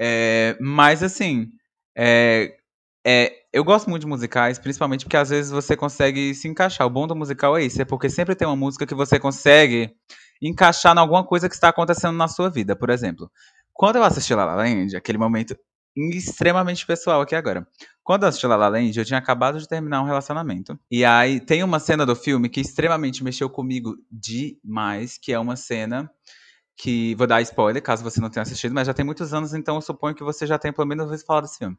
É, 0.00 0.56
mas 0.60 1.02
assim, 1.02 1.48
é, 1.96 2.54
é, 3.06 3.32
eu 3.52 3.62
gosto 3.62 3.90
muito 3.90 4.02
de 4.02 4.08
musicais, 4.08 4.58
principalmente 4.58 5.04
porque 5.04 5.16
às 5.16 5.28
vezes 5.28 5.50
você 5.50 5.76
consegue 5.76 6.34
se 6.34 6.48
encaixar. 6.48 6.86
O 6.86 6.90
bom 6.90 7.06
do 7.06 7.14
musical 7.14 7.56
é 7.56 7.64
isso, 7.64 7.80
é 7.80 7.84
porque 7.84 8.08
sempre 8.08 8.34
tem 8.34 8.48
uma 8.48 8.56
música 8.56 8.86
que 8.86 8.94
você 8.94 9.18
consegue 9.18 9.94
encaixar 10.40 10.96
em 10.96 10.98
alguma 10.98 11.24
coisa 11.24 11.48
que 11.48 11.54
está 11.54 11.68
acontecendo 11.68 12.16
na 12.16 12.28
sua 12.28 12.48
vida. 12.48 12.74
Por 12.74 12.90
exemplo, 12.90 13.30
quando 13.72 13.96
eu 13.96 14.04
assisti 14.04 14.34
La 14.34 14.44
La 14.44 14.54
Land, 14.54 14.96
aquele 14.96 15.18
momento 15.18 15.54
extremamente 15.96 16.84
pessoal 16.86 17.20
aqui 17.20 17.34
agora. 17.34 17.66
Quando 18.02 18.24
eu 18.24 18.28
assisti 18.28 18.46
La 18.46 18.56
La 18.56 18.68
Land, 18.68 18.98
eu 18.98 19.04
tinha 19.04 19.18
acabado 19.18 19.58
de 19.58 19.68
terminar 19.68 20.02
um 20.02 20.06
relacionamento. 20.06 20.78
E 20.90 21.04
aí 21.04 21.40
tem 21.40 21.62
uma 21.62 21.78
cena 21.78 22.04
do 22.04 22.16
filme 22.16 22.48
que 22.48 22.60
extremamente 22.60 23.22
mexeu 23.22 23.48
comigo 23.48 23.94
demais, 24.10 25.18
que 25.18 25.32
é 25.32 25.38
uma 25.38 25.56
cena 25.56 26.10
que 26.76 27.14
vou 27.14 27.26
dar 27.26 27.40
spoiler, 27.42 27.82
caso 27.82 28.02
você 28.02 28.20
não 28.20 28.28
tenha 28.30 28.42
assistido, 28.42 28.74
mas 28.74 28.86
já 28.86 28.94
tem 28.94 29.04
muitos 29.04 29.32
anos, 29.32 29.54
então 29.54 29.76
eu 29.76 29.80
suponho 29.80 30.14
que 30.14 30.24
você 30.24 30.44
já 30.44 30.58
tenha 30.58 30.72
pelo 30.72 30.88
menos 30.88 31.04
ouvido 31.04 31.24
falar 31.24 31.42
desse 31.42 31.58
filme. 31.58 31.76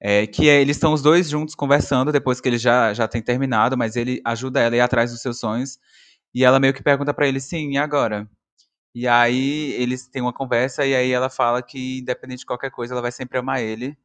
É, 0.00 0.26
que 0.26 0.48
é, 0.48 0.60
eles 0.60 0.76
estão 0.76 0.92
os 0.92 1.02
dois 1.02 1.28
juntos 1.28 1.54
conversando 1.54 2.12
depois 2.12 2.40
que 2.40 2.48
ele 2.48 2.58
já, 2.58 2.92
já 2.92 3.08
tem 3.08 3.22
terminado, 3.22 3.76
mas 3.78 3.96
ele 3.96 4.20
ajuda 4.24 4.60
ela 4.60 4.74
a 4.74 4.78
ir 4.78 4.80
atrás 4.80 5.10
dos 5.10 5.22
seus 5.22 5.38
sonhos. 5.38 5.78
E 6.34 6.44
ela 6.44 6.60
meio 6.60 6.74
que 6.74 6.82
pergunta 6.82 7.14
para 7.14 7.26
ele, 7.26 7.40
sim, 7.40 7.72
e 7.72 7.78
agora? 7.78 8.28
E 8.94 9.06
aí 9.06 9.72
eles 9.74 10.08
têm 10.08 10.22
uma 10.22 10.32
conversa 10.32 10.84
e 10.86 10.94
aí 10.94 11.10
ela 11.10 11.28
fala 11.28 11.62
que, 11.62 11.98
independente 12.00 12.40
de 12.40 12.46
qualquer 12.46 12.70
coisa, 12.70 12.94
ela 12.94 13.02
vai 13.02 13.12
sempre 13.12 13.38
amar 13.38 13.62
ele. 13.62 13.96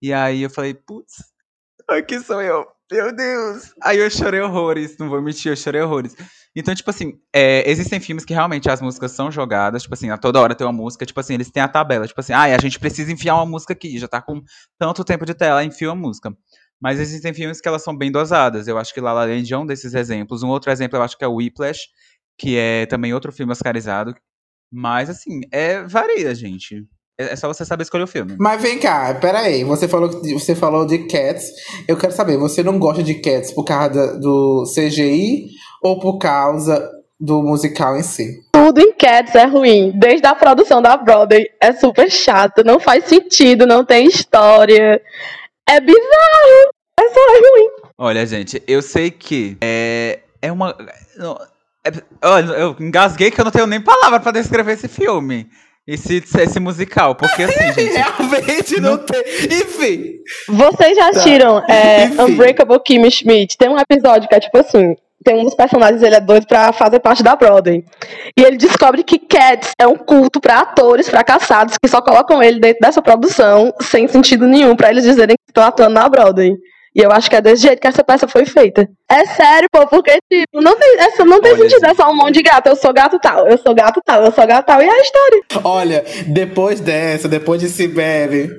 E 0.00 0.12
aí 0.12 0.42
eu 0.42 0.50
falei, 0.50 0.74
putz, 0.74 1.16
aqui 1.88 2.20
sou 2.20 2.40
eu. 2.40 2.66
Meu 2.90 3.14
Deus! 3.14 3.74
Aí 3.82 3.98
eu 3.98 4.10
chorei 4.10 4.40
horrores, 4.40 4.96
não 4.96 5.10
vou 5.10 5.20
mentir, 5.20 5.52
eu 5.52 5.56
chorei 5.56 5.82
horrores. 5.82 6.16
Então, 6.58 6.74
tipo 6.74 6.90
assim, 6.90 7.12
é, 7.32 7.70
existem 7.70 8.00
filmes 8.00 8.24
que 8.24 8.34
realmente 8.34 8.68
as 8.68 8.82
músicas 8.82 9.12
são 9.12 9.30
jogadas, 9.30 9.82
tipo 9.82 9.94
assim, 9.94 10.10
a 10.10 10.18
toda 10.18 10.40
hora 10.40 10.56
tem 10.56 10.66
uma 10.66 10.72
música, 10.72 11.06
tipo 11.06 11.20
assim, 11.20 11.34
eles 11.34 11.52
têm 11.52 11.62
a 11.62 11.68
tabela, 11.68 12.04
tipo 12.04 12.20
assim, 12.20 12.32
ah, 12.32 12.42
a 12.42 12.58
gente 12.58 12.80
precisa 12.80 13.12
enfiar 13.12 13.36
uma 13.36 13.46
música 13.46 13.74
aqui, 13.74 13.96
já 13.96 14.08
tá 14.08 14.20
com 14.20 14.42
tanto 14.76 15.04
tempo 15.04 15.24
de 15.24 15.34
tela, 15.34 15.62
enfia 15.62 15.88
uma 15.88 15.94
música. 15.94 16.36
Mas 16.82 16.98
existem 16.98 17.32
filmes 17.32 17.60
que 17.60 17.68
elas 17.68 17.84
são 17.84 17.96
bem 17.96 18.10
dosadas. 18.10 18.66
Eu 18.66 18.76
acho 18.76 18.92
que 18.92 19.00
La 19.00 19.12
La 19.12 19.24
Land 19.24 19.52
é 19.52 19.58
um 19.58 19.66
desses 19.66 19.94
exemplos. 19.94 20.42
Um 20.42 20.48
outro 20.48 20.70
exemplo 20.70 20.98
eu 20.98 21.02
acho 21.02 21.16
que 21.16 21.24
é 21.24 21.28
o 21.28 21.36
Whiplash, 21.36 21.88
que 22.36 22.56
é 22.56 22.86
também 22.86 23.14
outro 23.14 23.32
filme 23.32 23.52
oscarizado. 23.52 24.14
Mas, 24.72 25.08
assim, 25.08 25.40
é 25.52 25.82
varia, 25.82 26.34
gente. 26.34 26.84
É 27.20 27.32
é 27.32 27.36
só 27.36 27.48
você 27.48 27.64
saber 27.64 27.82
escolher 27.82 28.04
o 28.04 28.08
filme. 28.08 28.36
Mas 28.38 28.62
vem 28.62 28.78
cá, 28.78 29.14
peraí. 29.14 29.64
Você 29.64 29.88
falou, 29.88 30.08
você 30.22 30.54
falou 30.54 30.86
de 30.86 31.06
Cats. 31.06 31.50
Eu 31.86 31.96
quero 31.96 32.12
saber, 32.12 32.36
você 32.36 32.62
não 32.62 32.78
gosta 32.78 33.02
de 33.02 33.14
Cats 33.14 33.52
por 33.52 33.64
causa 33.64 34.18
do 34.18 34.64
CGI 34.72 35.48
ou 35.82 35.98
por 35.98 36.18
causa 36.18 36.90
do 37.18 37.42
musical 37.42 37.96
em 37.96 38.02
si? 38.02 38.40
Tudo 38.52 38.80
em 38.80 38.92
Cats 38.92 39.34
é 39.34 39.44
ruim. 39.44 39.92
Desde 39.94 40.26
a 40.26 40.34
produção 40.34 40.80
da 40.80 40.96
Broadway 40.96 41.46
é 41.60 41.72
super 41.72 42.10
chato, 42.10 42.62
não 42.64 42.78
faz 42.78 43.04
sentido, 43.04 43.66
não 43.66 43.84
tem 43.84 44.06
história. 44.06 45.00
É 45.68 45.80
bizarro. 45.80 46.72
É 46.98 47.08
só 47.08 47.20
ruim. 47.20 47.70
Olha, 47.96 48.24
gente, 48.26 48.62
eu 48.66 48.80
sei 48.82 49.10
que 49.10 49.56
é, 49.60 50.20
é 50.40 50.52
uma. 50.52 50.76
não, 51.16 51.36
é- 51.84 52.26
olha, 52.26 52.52
eu 52.52 52.76
engasguei 52.80 53.30
que 53.30 53.40
eu 53.40 53.44
não 53.44 53.52
tenho 53.52 53.66
nem 53.66 53.80
palavra 53.80 54.20
pra 54.20 54.32
descrever 54.32 54.72
esse 54.72 54.88
filme. 54.88 55.48
Esse, 55.86 56.22
esse 56.38 56.60
musical. 56.60 57.14
Porque 57.14 57.44
assim, 57.44 57.72
gente. 57.72 57.92
Realmente 57.92 58.80
não 58.80 58.98
tem. 58.98 59.20
Enfim. 59.46 60.14
Vocês 60.48 60.96
já 60.96 61.08
assistiram 61.08 61.64
é, 61.66 62.04
Enfim. 62.04 62.22
Unbreakable 62.22 62.80
Kimmy 62.84 63.10
Schmidt? 63.10 63.56
Tem 63.56 63.68
um 63.68 63.78
episódio 63.78 64.28
que 64.28 64.34
é 64.34 64.40
tipo 64.40 64.58
assim: 64.58 64.94
tem 65.24 65.36
um 65.36 65.44
dos 65.44 65.54
personagens, 65.54 66.02
ele 66.02 66.14
é 66.14 66.20
doido 66.20 66.46
pra 66.46 66.72
fazer 66.72 67.00
parte 67.00 67.22
da 67.22 67.34
Broadway. 67.36 67.84
E 68.36 68.42
ele 68.42 68.56
descobre 68.56 69.02
que 69.02 69.18
Cats 69.18 69.72
é 69.78 69.86
um 69.86 69.96
culto 69.96 70.40
pra 70.40 70.60
atores 70.60 71.08
fracassados 71.08 71.76
que 71.76 71.88
só 71.88 72.00
colocam 72.00 72.42
ele 72.42 72.60
dentro 72.60 72.80
dessa 72.80 73.02
produção 73.02 73.72
sem 73.82 74.06
sentido 74.08 74.46
nenhum 74.46 74.76
pra 74.76 74.90
eles 74.90 75.04
dizerem 75.04 75.36
que 75.36 75.50
estão 75.50 75.64
atuando 75.64 75.94
na 75.94 76.08
Broadway. 76.08 76.54
E 76.94 77.00
eu 77.00 77.12
acho 77.12 77.28
que 77.28 77.36
é 77.36 77.40
desse 77.40 77.62
jeito 77.62 77.80
que 77.80 77.86
essa 77.86 78.02
peça 78.02 78.26
foi 78.26 78.44
feita. 78.44 78.88
É 79.08 79.24
sério, 79.26 79.68
pô, 79.70 79.86
porque, 79.86 80.18
tipo, 80.28 80.60
não 80.60 80.76
tem, 80.76 80.98
essa 80.98 81.24
não 81.24 81.40
tem 81.40 81.52
Olha, 81.52 81.62
sentido, 81.62 81.84
é 81.84 81.88
gente. 81.88 81.96
só 81.96 82.10
um 82.10 82.16
monte 82.16 82.34
de 82.34 82.42
gato. 82.42 82.66
Eu 82.68 82.76
sou 82.76 82.92
gato 82.92 83.18
tal, 83.20 83.46
eu 83.46 83.58
sou 83.58 83.74
gato 83.74 84.00
tal, 84.04 84.24
eu 84.24 84.32
sou 84.32 84.46
gato 84.46 84.66
tal. 84.66 84.82
E 84.82 84.86
é 84.86 84.90
a 84.90 85.00
história. 85.00 85.42
Olha, 85.62 86.04
depois 86.26 86.80
dessa, 86.80 87.28
depois 87.28 87.60
de 87.60 87.68
Cibele. 87.68 88.50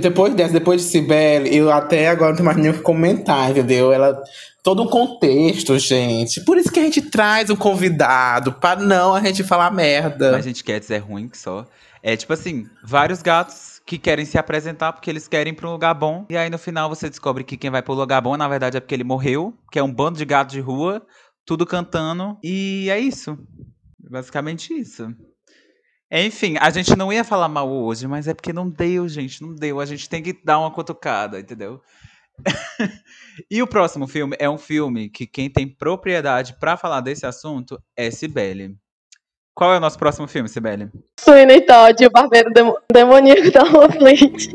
Depois 0.00 0.34
dessa, 0.34 0.52
depois 0.52 0.82
de 0.82 0.88
Cibele, 0.88 1.54
eu 1.54 1.70
até 1.70 2.08
agora 2.08 2.30
não 2.30 2.36
tenho 2.36 2.46
mais 2.46 2.58
nem 2.58 2.70
o 2.70 2.74
que 2.74 2.80
comentar, 2.80 3.50
entendeu? 3.50 3.92
Ela. 3.92 4.22
Todo 4.62 4.82
um 4.82 4.86
contexto, 4.86 5.78
gente. 5.78 6.42
Por 6.42 6.58
isso 6.58 6.70
que 6.70 6.78
a 6.78 6.82
gente 6.82 7.00
traz 7.00 7.48
um 7.48 7.56
convidado, 7.56 8.52
pra 8.52 8.76
não 8.76 9.14
a 9.14 9.20
gente 9.22 9.42
falar 9.42 9.70
merda. 9.70 10.32
Mas, 10.32 10.44
gente, 10.44 10.62
Cats 10.62 10.90
é 10.90 10.98
ruim 10.98 11.30
só. 11.32 11.64
É 12.02 12.16
tipo 12.16 12.32
assim, 12.32 12.66
vários 12.82 13.22
gatos 13.22 13.80
que 13.86 13.96
querem 13.96 14.26
se 14.26 14.36
apresentar 14.36 14.92
porque 14.92 15.08
eles 15.08 15.26
querem 15.26 15.52
ir 15.52 15.56
pra 15.56 15.66
um 15.68 15.72
lugar 15.72 15.94
bom. 15.94 16.26
E 16.28 16.36
aí 16.36 16.50
no 16.50 16.58
final 16.58 16.90
você 16.90 17.08
descobre 17.08 17.42
que 17.42 17.56
quem 17.56 17.70
vai 17.70 17.80
pro 17.80 17.94
lugar 17.94 18.20
bom, 18.20 18.36
na 18.36 18.46
verdade, 18.46 18.76
é 18.76 18.80
porque 18.80 18.94
ele 18.94 19.04
morreu, 19.04 19.54
que 19.72 19.78
é 19.78 19.82
um 19.82 19.92
bando 19.92 20.18
de 20.18 20.24
gatos 20.26 20.52
de 20.52 20.60
rua, 20.60 21.02
tudo 21.46 21.64
cantando. 21.64 22.36
E 22.44 22.88
é 22.90 22.98
isso. 22.98 23.38
Basicamente 23.98 24.74
isso. 24.74 25.08
Enfim, 26.10 26.56
a 26.58 26.70
gente 26.70 26.96
não 26.96 27.12
ia 27.12 27.22
falar 27.22 27.48
mal 27.48 27.70
hoje, 27.70 28.06
mas 28.06 28.26
é 28.26 28.32
porque 28.34 28.52
não 28.52 28.68
deu, 28.68 29.06
gente, 29.08 29.42
não 29.42 29.54
deu. 29.54 29.78
A 29.78 29.84
gente 29.84 30.08
tem 30.08 30.22
que 30.22 30.32
dar 30.44 30.58
uma 30.58 30.70
cutucada, 30.70 31.38
entendeu? 31.38 31.80
e 33.50 33.62
o 33.62 33.66
próximo 33.66 34.06
filme 34.06 34.34
é 34.38 34.48
um 34.48 34.56
filme 34.58 35.10
que 35.10 35.26
quem 35.26 35.50
tem 35.50 35.68
propriedade 35.68 36.56
pra 36.58 36.76
falar 36.76 37.00
desse 37.00 37.26
assunto 37.26 37.78
é 37.96 38.10
Cibele. 38.10 38.76
Qual 39.54 39.74
é 39.74 39.76
o 39.76 39.80
nosso 39.80 39.98
próximo 39.98 40.28
filme, 40.28 40.48
Sibeli? 40.48 40.88
Sweeney 41.20 41.62
Todd 41.62 42.02
e 42.02 42.06
o 42.06 42.10
barbeiro 42.10 42.50
demo- 42.52 42.78
demoníaco 42.92 43.50
da 43.50 43.66
Flint. 43.90 44.54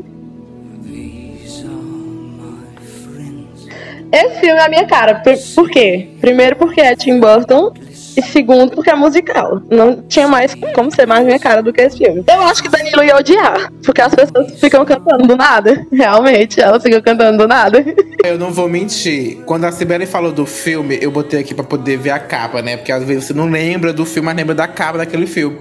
Esse 4.12 4.40
filme 4.40 4.58
é 4.58 4.64
a 4.64 4.68
minha 4.68 4.86
cara. 4.86 5.20
Por, 5.20 5.34
por 5.54 5.70
quê? 5.70 6.08
Primeiro 6.20 6.56
porque 6.56 6.80
é 6.80 6.96
Tim 6.96 7.20
Burton. 7.20 7.72
E 8.16 8.22
segundo 8.22 8.72
porque 8.74 8.90
é 8.90 8.94
musical. 8.94 9.60
Não 9.70 10.02
tinha 10.02 10.28
mais 10.28 10.54
como 10.74 10.90
ser 10.94 11.06
mais 11.06 11.24
minha 11.24 11.38
cara 11.38 11.62
do 11.62 11.72
que 11.72 11.80
esse 11.80 11.98
filme. 11.98 12.24
Eu 12.26 12.42
acho 12.42 12.62
que 12.62 12.68
Danilo 12.68 13.02
ia 13.02 13.16
odiar. 13.16 13.72
Porque 13.84 14.00
as 14.00 14.14
pessoas 14.14 14.58
ficam 14.60 14.84
cantando 14.84 15.26
do 15.26 15.36
nada. 15.36 15.86
Realmente, 15.92 16.60
elas 16.60 16.82
ficam 16.82 17.00
cantando 17.00 17.38
do 17.38 17.48
nada. 17.48 17.84
Eu 18.24 18.38
não 18.38 18.50
vou 18.50 18.68
mentir. 18.68 19.42
Quando 19.44 19.64
a 19.64 19.72
Sibeli 19.72 20.06
falou 20.06 20.32
do 20.32 20.46
filme, 20.46 20.98
eu 20.98 21.10
botei 21.10 21.40
aqui 21.40 21.52
pra 21.52 21.62
poder 21.62 21.98
ver 21.98 22.08
a 22.10 22.18
capa, 22.18 22.62
né? 22.62 22.74
Porque 22.74 22.90
às 22.90 23.04
vezes 23.04 23.24
você 23.24 23.34
não 23.34 23.50
lembra 23.50 23.92
do 23.92 24.06
filme, 24.06 24.24
mas 24.24 24.36
lembra 24.36 24.54
da 24.54 24.66
capa 24.66 24.96
daquele 24.96 25.26
filme. 25.26 25.58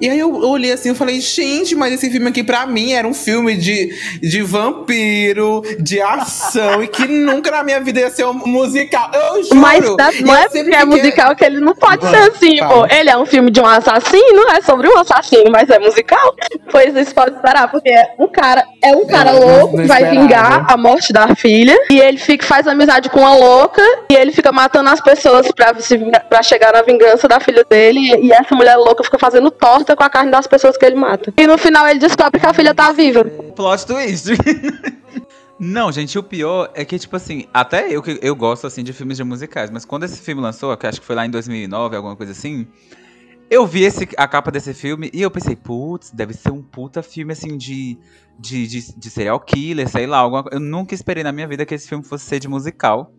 E 0.00 0.08
aí 0.08 0.18
eu 0.18 0.34
olhei 0.34 0.72
assim 0.72 0.90
e 0.90 0.94
falei, 0.94 1.20
gente, 1.20 1.76
mas 1.76 1.92
esse 1.94 2.10
filme 2.10 2.26
aqui 2.28 2.42
pra 2.42 2.66
mim 2.66 2.92
era 2.92 3.06
um 3.06 3.14
filme 3.14 3.56
de, 3.56 3.94
de 4.20 4.42
vampiro, 4.42 5.62
de 5.78 6.00
ação, 6.00 6.82
e 6.82 6.88
que 6.88 7.06
nunca 7.06 7.50
na 7.50 7.62
minha 7.62 7.80
vida 7.80 8.00
ia 8.00 8.10
ser 8.10 8.24
um 8.24 8.32
musical. 8.32 9.10
Eu 9.14 9.44
juro! 9.44 9.56
Mas 9.56 9.94
tá- 9.96 10.10
não 10.22 10.34
é 10.34 10.48
sempre 10.48 10.72
porque 10.72 10.76
é 10.76 10.84
musical 10.84 11.36
que 11.36 11.44
ele 11.44 11.60
não 11.60 11.74
pode 11.74 11.89
Vai, 11.96 12.10
ser 12.10 12.30
assim, 12.30 12.56
pô. 12.58 12.86
Ele 12.86 13.10
é 13.10 13.16
um 13.16 13.26
filme 13.26 13.50
de 13.50 13.60
um 13.60 13.66
assassino, 13.66 14.42
é 14.50 14.60
sobre 14.60 14.88
um 14.88 14.98
assassino, 14.98 15.50
mas 15.50 15.68
é 15.70 15.78
musical. 15.78 16.34
Pois 16.70 16.94
isso 16.94 17.14
pode 17.14 17.34
esperar, 17.36 17.70
porque 17.70 17.88
é 17.90 18.14
um 18.18 18.28
cara, 18.28 18.64
é 18.82 18.94
um 18.94 19.06
cara 19.06 19.32
não- 19.32 19.40
louco 19.58 19.76
que 19.76 19.84
vai 19.84 20.04
vingar 20.10 20.66
a 20.70 20.76
morte 20.76 21.12
da 21.12 21.34
filha. 21.34 21.76
E 21.90 21.98
ele 22.00 22.18
fica, 22.18 22.46
faz 22.46 22.66
amizade 22.66 23.08
com 23.10 23.20
uma 23.20 23.34
louca 23.34 23.82
e 24.10 24.14
ele 24.14 24.32
fica 24.32 24.52
matando 24.52 24.90
as 24.90 25.00
pessoas 25.00 25.50
pra, 25.52 25.74
se, 25.80 25.98
pra 26.28 26.42
chegar 26.42 26.72
na 26.72 26.82
vingança 26.82 27.26
da 27.28 27.40
filha 27.40 27.64
dele. 27.68 28.00
E, 28.00 28.26
e 28.26 28.32
essa 28.32 28.54
mulher 28.54 28.76
louca 28.76 29.02
fica 29.04 29.18
fazendo 29.18 29.50
torta 29.50 29.96
com 29.96 30.02
a 30.04 30.10
carne 30.10 30.30
das 30.30 30.46
pessoas 30.46 30.76
que 30.76 30.84
ele 30.84 30.96
mata. 30.96 31.32
E 31.36 31.46
no 31.46 31.58
final 31.58 31.86
ele 31.88 31.98
descobre 31.98 32.40
que 32.40 32.46
a 32.46 32.54
filha 32.54 32.74
tá 32.74 32.92
viva. 32.92 33.24
Plot 33.24 33.86
twist. 33.86 34.28
Não, 35.62 35.92
gente, 35.92 36.18
o 36.18 36.22
pior 36.22 36.72
é 36.74 36.86
que, 36.86 36.98
tipo 36.98 37.14
assim, 37.14 37.44
até 37.52 37.94
eu 37.94 38.02
que 38.02 38.18
eu 38.22 38.34
gosto, 38.34 38.66
assim, 38.66 38.82
de 38.82 38.94
filmes 38.94 39.18
de 39.18 39.24
musicais, 39.24 39.68
mas 39.68 39.84
quando 39.84 40.04
esse 40.04 40.18
filme 40.18 40.40
lançou, 40.40 40.74
que 40.74 40.86
acho 40.86 40.98
que 40.98 41.06
foi 41.06 41.14
lá 41.14 41.26
em 41.26 41.30
2009, 41.30 41.94
alguma 41.96 42.16
coisa 42.16 42.32
assim, 42.32 42.66
eu 43.50 43.66
vi 43.66 43.82
esse, 43.82 44.08
a 44.16 44.26
capa 44.26 44.50
desse 44.50 44.72
filme 44.72 45.10
e 45.12 45.20
eu 45.20 45.30
pensei, 45.30 45.54
putz, 45.54 46.12
deve 46.12 46.32
ser 46.32 46.50
um 46.50 46.62
puta 46.62 47.02
filme, 47.02 47.34
assim, 47.34 47.58
de, 47.58 47.98
de, 48.38 48.66
de, 48.66 48.96
de 48.96 49.10
serial 49.10 49.38
killer, 49.38 49.86
sei 49.86 50.06
lá, 50.06 50.16
alguma. 50.16 50.46
Eu 50.50 50.60
nunca 50.60 50.94
esperei 50.94 51.22
na 51.22 51.30
minha 51.30 51.46
vida 51.46 51.66
que 51.66 51.74
esse 51.74 51.86
filme 51.86 52.02
fosse 52.02 52.24
ser 52.24 52.40
de 52.40 52.48
musical, 52.48 53.12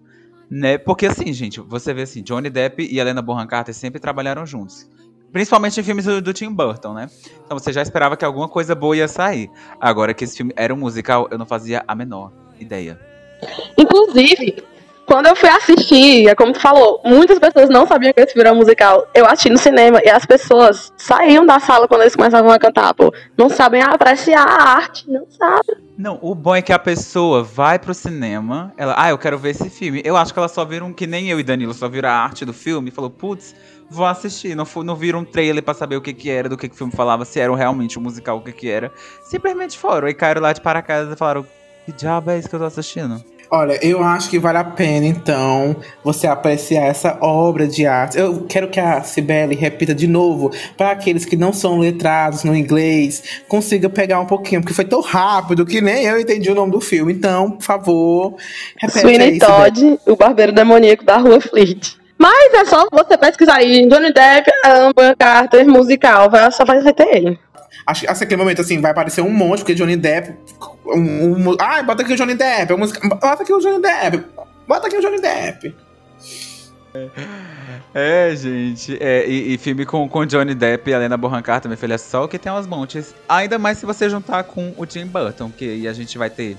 né? 0.50 0.80
Porque, 0.80 1.06
assim, 1.06 1.32
gente, 1.32 1.62
você 1.62 1.94
vê 1.94 2.02
assim, 2.02 2.24
Johnny 2.24 2.50
Depp 2.50 2.84
e 2.84 2.98
Helena 2.98 3.22
Bonham 3.22 3.46
Carter 3.46 3.76
sempre 3.76 4.00
trabalharam 4.00 4.48
juntos. 4.48 4.90
Principalmente 5.32 5.80
em 5.80 5.84
filmes 5.84 6.06
do, 6.06 6.22
do 6.22 6.34
Tim 6.34 6.54
Burton, 6.54 6.94
né? 6.94 7.10
Então 7.46 7.58
você 7.58 7.72
já 7.72 7.82
esperava 7.82 8.18
que 8.18 8.26
alguma 8.26 8.50
coisa 8.50 8.76
boa 8.76 8.96
ia 8.96 9.08
sair. 9.08 9.50
Agora 9.80 10.14
que 10.14 10.24
esse 10.24 10.38
filme 10.38 10.54
era 10.56 10.74
um 10.74 10.78
musical, 10.78 11.28
eu 11.32 11.38
não 11.38 11.46
fazia 11.46 11.84
a 11.88 11.96
menor 11.96 12.32
ideia. 12.60 13.00
Inclusive, 13.78 14.64
quando 15.12 15.28
eu 15.28 15.36
fui 15.36 15.50
assistir, 15.50 16.30
é 16.30 16.34
como 16.34 16.54
tu 16.54 16.62
falou, 16.62 17.02
muitas 17.04 17.38
pessoas 17.38 17.68
não 17.68 17.86
sabiam 17.86 18.14
que 18.14 18.22
esse 18.22 18.32
filme 18.32 18.48
era 18.48 18.58
musical. 18.58 19.06
Eu 19.14 19.26
assisti 19.26 19.50
no 19.50 19.58
cinema 19.58 20.00
e 20.06 20.10
as 20.10 20.26
pessoas 20.26 20.94
saíam 20.96 21.46
da 21.46 21.60
sala 21.60 21.86
quando 21.86 22.00
eles 22.00 22.16
começavam 22.16 22.50
a 22.50 22.58
cantar, 22.58 22.94
pô. 22.94 23.14
Não 23.38 23.50
sabem 23.50 23.82
apreciar 23.82 24.48
a 24.48 24.70
arte, 24.70 25.12
não 25.12 25.26
sabem. 25.30 25.76
Não, 25.98 26.18
o 26.22 26.34
bom 26.34 26.56
é 26.56 26.62
que 26.62 26.72
a 26.72 26.80
pessoa 26.80 27.44
vai 27.44 27.78
pro 27.78 27.94
cinema, 27.94 28.74
ela, 28.78 28.96
ah, 28.98 29.10
eu 29.10 29.18
quero 29.18 29.38
ver 29.38 29.50
esse 29.50 29.70
filme. 29.70 30.02
Eu 30.06 30.16
acho 30.16 30.32
que 30.32 30.40
elas 30.40 30.54
só 30.54 30.64
viram, 30.64 30.94
que 30.94 31.06
nem 31.06 31.28
eu 31.28 31.42
e 31.42 31.44
Danilo, 31.44 31.74
só 31.74 31.90
viram 31.90 32.08
a 32.08 32.14
arte 32.14 32.46
do 32.46 32.54
filme 32.54 32.88
e 32.88 32.92
falou, 32.94 33.10
putz, 33.10 33.54
vou 33.90 34.06
assistir. 34.06 34.56
Não, 34.56 34.66
não 34.82 34.96
viram 34.96 35.20
um 35.20 35.26
trailer 35.26 35.62
pra 35.62 35.74
saber 35.74 35.98
o 35.98 36.02
que 36.02 36.14
que 36.14 36.30
era, 36.30 36.48
do 36.48 36.56
que 36.56 36.70
que 36.70 36.76
o 36.76 36.78
filme 36.78 36.94
falava, 36.94 37.26
se 37.26 37.38
era 37.38 37.54
realmente 37.54 38.00
um 38.00 38.02
musical, 38.02 38.38
o 38.38 38.42
que 38.42 38.54
que 38.54 38.70
era. 38.70 38.90
Simplesmente 39.26 39.78
foram 39.78 40.08
e 40.08 40.14
caíram 40.14 40.42
lá 40.42 40.54
de 40.54 40.62
paraquedas 40.62 41.12
e 41.12 41.18
falaram, 41.18 41.46
que 41.86 41.92
diabo 41.92 42.32
é 42.32 42.40
isso 42.40 42.48
que 42.48 42.56
eu 42.56 42.60
tô 42.60 42.66
assistindo? 42.66 43.22
Olha, 43.54 43.78
eu 43.86 44.02
acho 44.02 44.30
que 44.30 44.40
vale 44.40 44.60
a 44.60 44.64
pena, 44.64 45.06
então, 45.06 45.76
você 46.02 46.26
apreciar 46.26 46.86
essa 46.86 47.18
obra 47.20 47.68
de 47.68 47.86
arte. 47.86 48.18
Eu 48.18 48.46
quero 48.48 48.70
que 48.70 48.80
a 48.80 49.04
Cibele 49.04 49.56
repita 49.56 49.94
de 49.94 50.08
novo, 50.08 50.52
para 50.78 50.92
aqueles 50.92 51.26
que 51.26 51.36
não 51.36 51.52
são 51.52 51.78
letrados 51.78 52.46
no 52.46 52.56
inglês, 52.56 53.42
consiga 53.50 53.90
pegar 53.90 54.22
um 54.22 54.26
pouquinho, 54.26 54.62
porque 54.62 54.74
foi 54.74 54.86
tão 54.86 55.02
rápido 55.02 55.66
que 55.66 55.82
nem 55.82 56.06
eu 56.06 56.18
entendi 56.18 56.50
o 56.50 56.56
nome 56.56 56.72
do 56.72 56.80
filme. 56.80 57.12
Então, 57.12 57.52
por 57.52 57.64
favor, 57.64 58.36
repete 58.78 59.00
Sweeney 59.00 59.28
aí, 59.28 59.34
Cibele. 59.34 59.54
Todd, 59.54 60.00
o 60.08 60.16
barbeiro 60.16 60.54
demoníaco 60.54 61.04
da 61.04 61.18
Rua 61.18 61.42
Fleet. 61.42 61.98
Mas 62.18 62.54
é 62.54 62.64
só 62.64 62.88
você 62.90 63.18
pesquisar 63.18 63.58
aí 63.58 63.86
Johnny 63.86 64.14
Depp, 64.14 64.50
Amber 64.66 65.18
Carter, 65.18 65.68
musical, 65.68 66.30
vai, 66.30 66.50
só 66.54 66.64
vai 66.64 66.82
ter 66.94 67.18
ele. 67.18 67.40
Acho 67.86 68.02
que 68.02 68.08
aquele 68.08 68.38
momento 68.38 68.62
assim, 68.62 68.80
vai 68.80 68.92
aparecer 68.92 69.22
um 69.22 69.30
monte, 69.30 69.60
porque 69.60 69.74
Johnny 69.74 69.96
Depp. 69.96 70.36
Um, 70.86 71.50
um, 71.52 71.58
ai, 71.60 71.84
bota 71.84 72.04
aqui 72.04 72.14
o 72.14 72.16
Johnny 72.16 72.36
Depp. 72.36 72.74
música- 72.76 73.08
bota 73.08 73.44
aqui 73.44 73.54
o 73.54 73.60
Johnny 73.60 73.82
Depp. 73.82 74.26
Bota 74.68 74.88
aqui 74.88 74.98
o 74.98 75.02
Johnny 75.02 75.20
Depp. 75.20 75.76
É, 77.94 78.36
gente. 78.36 78.98
É, 79.02 79.26
e, 79.28 79.54
e 79.54 79.58
filme 79.58 79.86
com, 79.86 80.08
com 80.10 80.26
Johnny 80.26 80.54
Depp 80.54 80.90
e 80.90 80.94
Helena 80.94 81.18
Bonham 81.18 81.42
Carter, 81.42 81.70
minha 81.70 81.78
filha, 81.78 81.94
é 81.96 81.98
só 81.98 82.28
que 82.28 82.38
tem 82.38 82.52
aos 82.52 82.68
montes. 82.68 83.16
Ainda 83.28 83.58
mais 83.58 83.78
se 83.78 83.86
você 83.86 84.10
juntar 84.10 84.44
com 84.44 84.74
o 84.78 84.86
Tim 84.86 85.06
Burton, 85.06 85.50
que 85.50 85.88
a 85.88 85.94
gente 85.94 86.18
vai 86.18 86.30
ter 86.30 86.58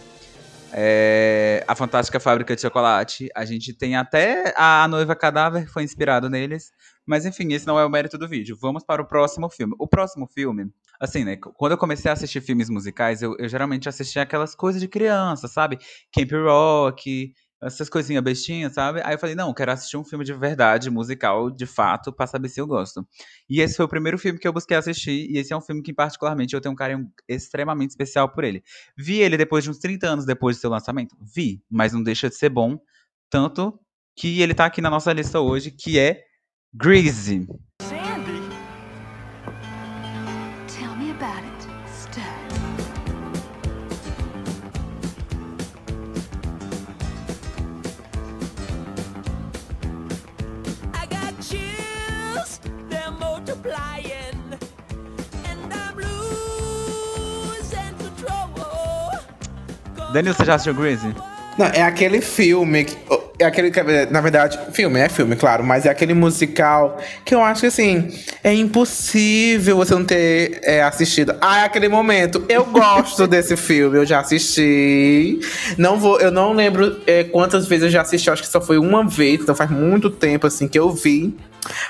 é, 0.72 1.62
a 1.68 1.74
Fantástica 1.74 2.18
Fábrica 2.18 2.54
de 2.54 2.62
Chocolate. 2.62 3.28
A 3.34 3.44
gente 3.44 3.72
tem 3.74 3.94
até 3.94 4.54
a 4.56 4.86
Noiva 4.88 5.14
Cadáver, 5.14 5.66
que 5.66 5.70
foi 5.70 5.82
inspirado 5.82 6.30
neles. 6.30 6.72
Mas 7.06 7.26
enfim, 7.26 7.52
esse 7.52 7.66
não 7.66 7.78
é 7.78 7.84
o 7.84 7.90
mérito 7.90 8.16
do 8.16 8.28
vídeo. 8.28 8.56
Vamos 8.60 8.84
para 8.84 9.02
o 9.02 9.06
próximo 9.06 9.48
filme. 9.48 9.74
O 9.78 9.88
próximo 9.88 10.26
filme, 10.26 10.70
assim, 11.00 11.24
né? 11.24 11.36
Quando 11.36 11.72
eu 11.72 11.78
comecei 11.78 12.10
a 12.10 12.14
assistir 12.14 12.40
filmes 12.40 12.70
musicais, 12.70 13.22
eu, 13.22 13.36
eu 13.38 13.48
geralmente 13.48 13.88
assistia 13.88 14.22
aquelas 14.22 14.54
coisas 14.54 14.80
de 14.80 14.88
criança, 14.88 15.48
sabe? 15.48 15.78
Camp 16.14 16.30
Rock, 16.32 17.32
essas 17.62 17.88
coisinhas 17.88 18.22
bestinhas, 18.22 18.74
sabe? 18.74 19.00
Aí 19.04 19.14
eu 19.14 19.18
falei, 19.18 19.36
não, 19.36 19.54
quero 19.54 19.70
assistir 19.70 19.96
um 19.96 20.04
filme 20.04 20.24
de 20.24 20.32
verdade, 20.32 20.90
musical, 20.90 21.48
de 21.50 21.64
fato, 21.64 22.12
pra 22.12 22.26
saber 22.26 22.48
se 22.48 22.60
eu 22.60 22.66
gosto. 22.66 23.06
E 23.48 23.60
esse 23.60 23.76
foi 23.76 23.84
o 23.84 23.88
primeiro 23.88 24.18
filme 24.18 24.38
que 24.38 24.46
eu 24.48 24.52
busquei 24.52 24.76
assistir, 24.76 25.30
e 25.30 25.38
esse 25.38 25.52
é 25.52 25.56
um 25.56 25.60
filme 25.60 25.80
que, 25.80 25.92
particularmente, 25.92 26.54
eu 26.54 26.60
tenho 26.60 26.72
um 26.72 26.76
carinho 26.76 27.08
extremamente 27.28 27.90
especial 27.90 28.28
por 28.28 28.42
ele. 28.42 28.62
Vi 28.98 29.20
ele 29.20 29.36
depois 29.36 29.62
de 29.62 29.70
uns 29.70 29.78
30 29.78 30.08
anos 30.08 30.26
depois 30.26 30.56
do 30.56 30.60
seu 30.60 30.70
lançamento? 30.70 31.16
Vi, 31.20 31.62
mas 31.70 31.92
não 31.92 32.02
deixa 32.02 32.28
de 32.28 32.34
ser 32.34 32.48
bom, 32.48 32.78
tanto 33.30 33.78
que 34.16 34.42
ele 34.42 34.54
tá 34.54 34.66
aqui 34.66 34.80
na 34.80 34.90
nossa 34.90 35.12
lista 35.12 35.40
hoje, 35.40 35.70
que 35.70 35.98
é 35.98 36.20
Greasy. 36.74 37.46
Sandy. 37.82 38.40
Tell 40.68 40.96
me 40.96 41.10
about 41.10 41.44
it, 41.44 41.68
Stud. 41.86 42.22
I 50.94 51.04
got 51.06 51.34
chills, 51.42 52.58
they're 52.88 53.10
multiplying, 53.20 54.58
and 55.44 55.74
I'm 55.74 55.96
losing 55.98 57.94
control. 57.98 58.48
Daniel, 60.14 60.34
você 60.34 60.44
já 60.46 60.54
assistiu 60.54 60.74
Greasy? 60.74 61.14
Não, 61.58 61.66
é 61.66 61.82
aquele 61.82 62.20
filme. 62.20 62.84
que- 62.84 62.96
É 63.38 63.44
aquele. 63.44 63.70
que, 63.70 63.82
Na 64.10 64.20
verdade, 64.20 64.58
filme, 64.72 65.00
é 65.00 65.08
filme, 65.08 65.34
claro, 65.36 65.64
mas 65.64 65.84
é 65.84 65.90
aquele 65.90 66.14
musical 66.14 66.98
que 67.24 67.34
eu 67.34 67.42
acho 67.42 67.62
que 67.62 67.66
assim. 67.66 68.08
É 68.42 68.52
impossível 68.54 69.76
você 69.76 69.94
não 69.94 70.04
ter 70.04 70.60
é, 70.62 70.82
assistido. 70.82 71.34
Ah, 71.40 71.60
é 71.62 71.64
aquele 71.64 71.88
momento. 71.88 72.44
Eu 72.48 72.64
gosto 72.66 73.26
desse 73.28 73.56
filme, 73.56 73.98
eu 73.98 74.06
já 74.06 74.20
assisti. 74.20 75.40
Não 75.76 75.98
vou, 75.98 76.20
eu 76.20 76.30
não 76.30 76.52
lembro 76.52 77.00
é, 77.06 77.24
quantas 77.24 77.66
vezes 77.66 77.84
eu 77.84 77.90
já 77.90 78.02
assisti, 78.02 78.30
acho 78.30 78.42
que 78.42 78.48
só 78.48 78.60
foi 78.60 78.78
uma 78.78 79.06
vez, 79.06 79.40
então 79.40 79.54
faz 79.54 79.70
muito 79.70 80.08
tempo 80.10 80.46
assim 80.46 80.68
que 80.68 80.78
eu 80.78 80.90
vi. 80.90 81.34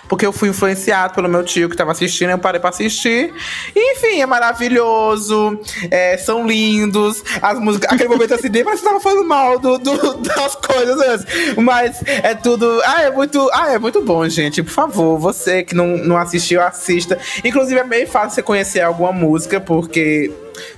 Porque 0.08 0.26
eu 0.26 0.32
fui 0.32 0.50
influenciado 0.50 1.14
pelo 1.14 1.28
meu 1.28 1.42
tio 1.42 1.68
que 1.68 1.76
tava 1.76 1.92
assistindo, 1.92 2.30
eu 2.30 2.38
parei 2.38 2.60
pra 2.60 2.70
assistir. 2.70 3.32
Enfim, 3.74 4.20
é 4.20 4.26
maravilhoso. 4.26 5.58
é, 5.90 6.16
são 6.18 6.46
lindos. 6.46 7.22
As 7.40 7.58
músicas. 7.58 7.90
Aquele 7.92 8.08
momento 8.10 8.34
assim, 8.34 8.48
nem 8.52 8.62
parece 8.64 8.82
que 8.82 8.88
tava 8.88 9.00
falando 9.00 9.24
mal 9.26 9.58
do, 9.58 9.78
do- 9.78 10.14
das 10.18 10.54
coisas. 10.56 11.24
Mas 11.56 12.02
é 12.06 12.34
tudo. 12.34 12.80
Ah, 12.84 13.02
é 13.02 13.10
muito. 13.10 13.48
Ah, 13.52 13.72
é 13.72 13.78
muito 13.78 14.02
bom, 14.02 14.28
gente. 14.28 14.62
Por 14.62 14.70
favor, 14.72 15.18
você 15.18 15.62
que 15.62 15.74
não, 15.74 15.86
não 15.96 16.16
assistiu, 16.18 16.60
assista. 16.62 17.18
Inclusive, 17.42 17.80
é 17.80 17.84
meio 17.84 18.06
fácil 18.06 18.30
você 18.30 18.42
conhecer 18.42 18.80
alguma 18.80 19.12
música, 19.12 19.60
porque 19.60 20.30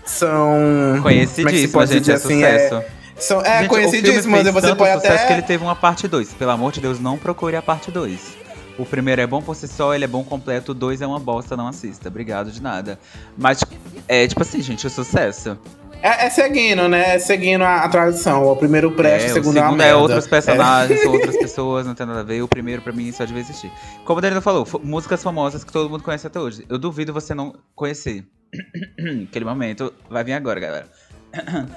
são. 0.04 0.96
é 0.96 1.00
Conhecidíssimo, 1.00 1.72
pode 1.72 1.92
gente, 1.92 2.10
é 2.10 2.14
assim? 2.14 2.34
sucesso. 2.34 2.74
É, 2.76 2.86
são, 3.16 3.40
é 3.40 3.58
Gente, 3.60 3.68
conhecidíssimo, 3.68 4.34
fez 4.36 4.52
você 4.52 4.74
pode 4.74 4.92
sucesso 4.94 5.14
até. 5.14 5.26
que 5.26 5.32
ele 5.32 5.42
teve 5.42 5.62
uma 5.64 5.76
parte 5.76 6.06
2. 6.08 6.32
Pelo 6.34 6.50
amor 6.50 6.72
de 6.72 6.80
Deus, 6.80 6.98
não 7.00 7.16
procure 7.16 7.56
a 7.56 7.62
parte 7.62 7.90
2. 7.90 8.43
O 8.78 8.84
primeiro 8.84 9.20
é 9.20 9.26
bom 9.26 9.40
por 9.40 9.54
si 9.54 9.68
só, 9.68 9.94
ele 9.94 10.04
é 10.04 10.08
bom 10.08 10.24
completo. 10.24 10.72
O 10.72 10.74
dois 10.74 11.00
é 11.00 11.06
uma 11.06 11.20
bosta, 11.20 11.56
não 11.56 11.68
assista. 11.68 12.08
Obrigado 12.08 12.50
de 12.50 12.60
nada. 12.60 12.98
Mas, 13.36 13.64
é 14.08 14.26
tipo 14.26 14.42
assim, 14.42 14.60
gente, 14.60 14.86
o 14.86 14.90
sucesso. 14.90 15.56
É, 16.02 16.26
é 16.26 16.30
seguindo, 16.30 16.86
né? 16.88 17.14
É 17.14 17.18
seguindo 17.18 17.62
a, 17.62 17.76
a 17.84 17.88
tradição. 17.88 18.44
O 18.46 18.56
primeiro 18.56 18.90
presta, 18.92 19.28
é, 19.28 19.28
o 19.28 19.30
o 19.30 19.34
segundo 19.34 19.56
é 19.56 19.60
uma 19.60 19.68
segundo 19.68 19.80
é 19.80 19.84
merda. 19.86 19.98
outros 19.98 20.26
personagens, 20.26 21.02
são 21.02 21.12
outras 21.14 21.36
pessoas, 21.36 21.86
não 21.86 21.94
tem 21.94 22.04
nada 22.04 22.20
a 22.20 22.24
ver. 22.24 22.42
O 22.42 22.48
primeiro, 22.48 22.82
pra 22.82 22.92
mim, 22.92 23.10
só 23.10 23.24
devia 23.24 23.40
existir. 23.40 23.72
Como 24.04 24.18
o 24.18 24.20
Danilo 24.20 24.42
falou, 24.42 24.66
músicas 24.82 25.22
famosas 25.22 25.64
que 25.64 25.72
todo 25.72 25.88
mundo 25.88 26.02
conhece 26.02 26.26
até 26.26 26.38
hoje. 26.38 26.66
Eu 26.68 26.78
duvido 26.78 27.12
você 27.12 27.32
não 27.32 27.54
conhecer. 27.74 28.26
Aquele 29.28 29.44
momento 29.44 29.94
vai 30.10 30.22
vir 30.24 30.34
agora, 30.34 30.60
galera. 30.60 30.86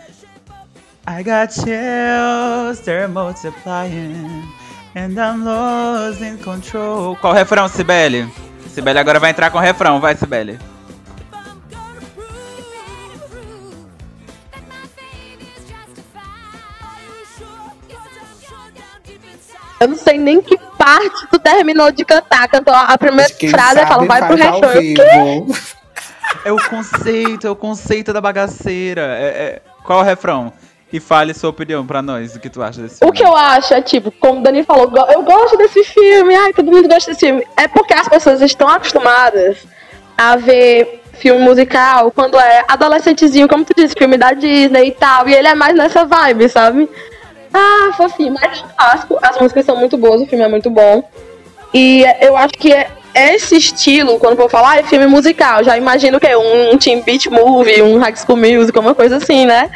I 1.10 1.24
got 1.24 1.54
chills, 1.54 2.82
they're 2.82 3.08
multiplying, 3.08 4.44
and 4.96 5.18
I'm 5.20 5.44
losing 5.44 6.38
control. 6.38 7.16
Qual 7.18 7.34
o 7.34 7.36
refrão, 7.36 7.68
Sibeli? 7.68 8.28
Sibeli 8.70 9.00
agora 9.00 9.20
vai 9.20 9.32
entrar 9.32 9.50
com 9.52 9.58
o 9.58 9.62
refrão, 9.62 10.00
vai, 10.00 10.16
Sibeli. 10.16 10.60
Eu 19.80 19.90
não 19.90 19.96
sei 19.98 20.18
nem 20.18 20.42
que 20.42 20.58
parte 20.78 21.28
tu 21.30 21.38
terminou 21.38 21.92
de 21.92 22.04
cantar. 22.04 22.48
Cantou 22.48 22.74
a 22.74 22.98
primeira 22.98 23.30
frase 23.52 23.82
e 23.82 23.88
sabe 23.88 24.08
vai 24.08 24.26
pro 24.26 24.36
refrão. 24.36 25.48
É 26.44 26.52
o 26.52 26.58
conceito, 26.70 27.48
é 27.48 27.50
o 27.50 27.56
conceito 27.56 28.12
da 28.12 28.20
bagaceira. 28.20 29.02
É, 29.20 29.26
é- 29.26 29.62
Qual 29.84 30.00
o 30.00 30.04
refrão? 30.04 30.52
E 30.92 31.00
fale 31.02 31.34
sua 31.34 31.50
opinião 31.50 31.86
pra 31.86 32.02
nós, 32.02 32.36
o 32.36 32.40
que 32.40 32.50
tu 32.50 32.62
acha 32.62 32.82
desse 32.82 32.96
O 32.96 33.00
filme. 33.00 33.18
que 33.18 33.24
eu 33.24 33.36
acho 33.36 33.74
é 33.74 33.82
tipo, 33.82 34.10
como 34.12 34.40
o 34.40 34.44
Dani 34.44 34.64
falou, 34.64 34.90
eu 35.12 35.22
gosto 35.22 35.58
desse 35.58 35.84
filme, 35.84 36.34
ai, 36.34 36.54
todo 36.54 36.72
mundo 36.72 36.88
gosta 36.88 37.12
desse 37.12 37.26
filme. 37.26 37.46
É 37.58 37.68
porque 37.68 37.94
as 37.94 38.08
pessoas 38.08 38.42
estão 38.42 38.70
acostumadas 38.70 39.58
a 40.18 40.38
ver 40.38 41.02
filme 41.14 41.42
musical 41.42 42.10
quando 42.12 42.40
é 42.40 42.64
adolescentezinho, 42.68 43.48
como 43.50 43.66
tu 43.66 43.74
disse, 43.76 43.96
filme 43.98 44.18
da 44.18 44.32
Disney 44.32 44.88
e 44.88 44.92
tal. 44.92 45.28
E 45.28 45.34
ele 45.34 45.48
é 45.50 45.56
mais 45.56 45.76
nessa 45.76 46.06
vibe, 46.06 46.48
sabe? 46.48 46.90
Ah, 47.54 47.92
fofinho, 47.98 48.34
mas 48.34 48.44
é 48.60 48.64
um 48.64 48.68
clássico. 48.78 49.20
As 49.22 49.38
músicas 49.40 49.66
são 49.66 49.76
muito 49.76 49.98
boas, 49.98 50.22
o 50.22 50.26
filme 50.26 50.44
é 50.46 50.48
muito 50.48 50.70
bom. 50.70 51.04
E 51.74 52.06
eu 52.22 52.38
acho 52.38 52.54
que 52.54 52.72
é 52.72 52.90
esse 53.14 53.58
estilo, 53.58 54.20
quando 54.20 54.38
vou 54.38 54.48
falar, 54.48 54.78
é 54.80 54.84
filme 54.84 55.08
musical. 55.08 55.64
Já 55.64 55.78
imagino 55.78 56.20
que 56.20 56.28
é 56.28 56.38
um, 56.38 56.72
um 56.74 56.78
Teen 56.78 57.02
Beat 57.02 57.26
Movie, 57.28 57.82
um 57.82 57.98
High 57.98 58.16
School 58.16 58.38
Music, 58.38 58.78
uma 58.78 58.96
coisa 58.96 59.18
assim, 59.18 59.46
né? 59.46 59.70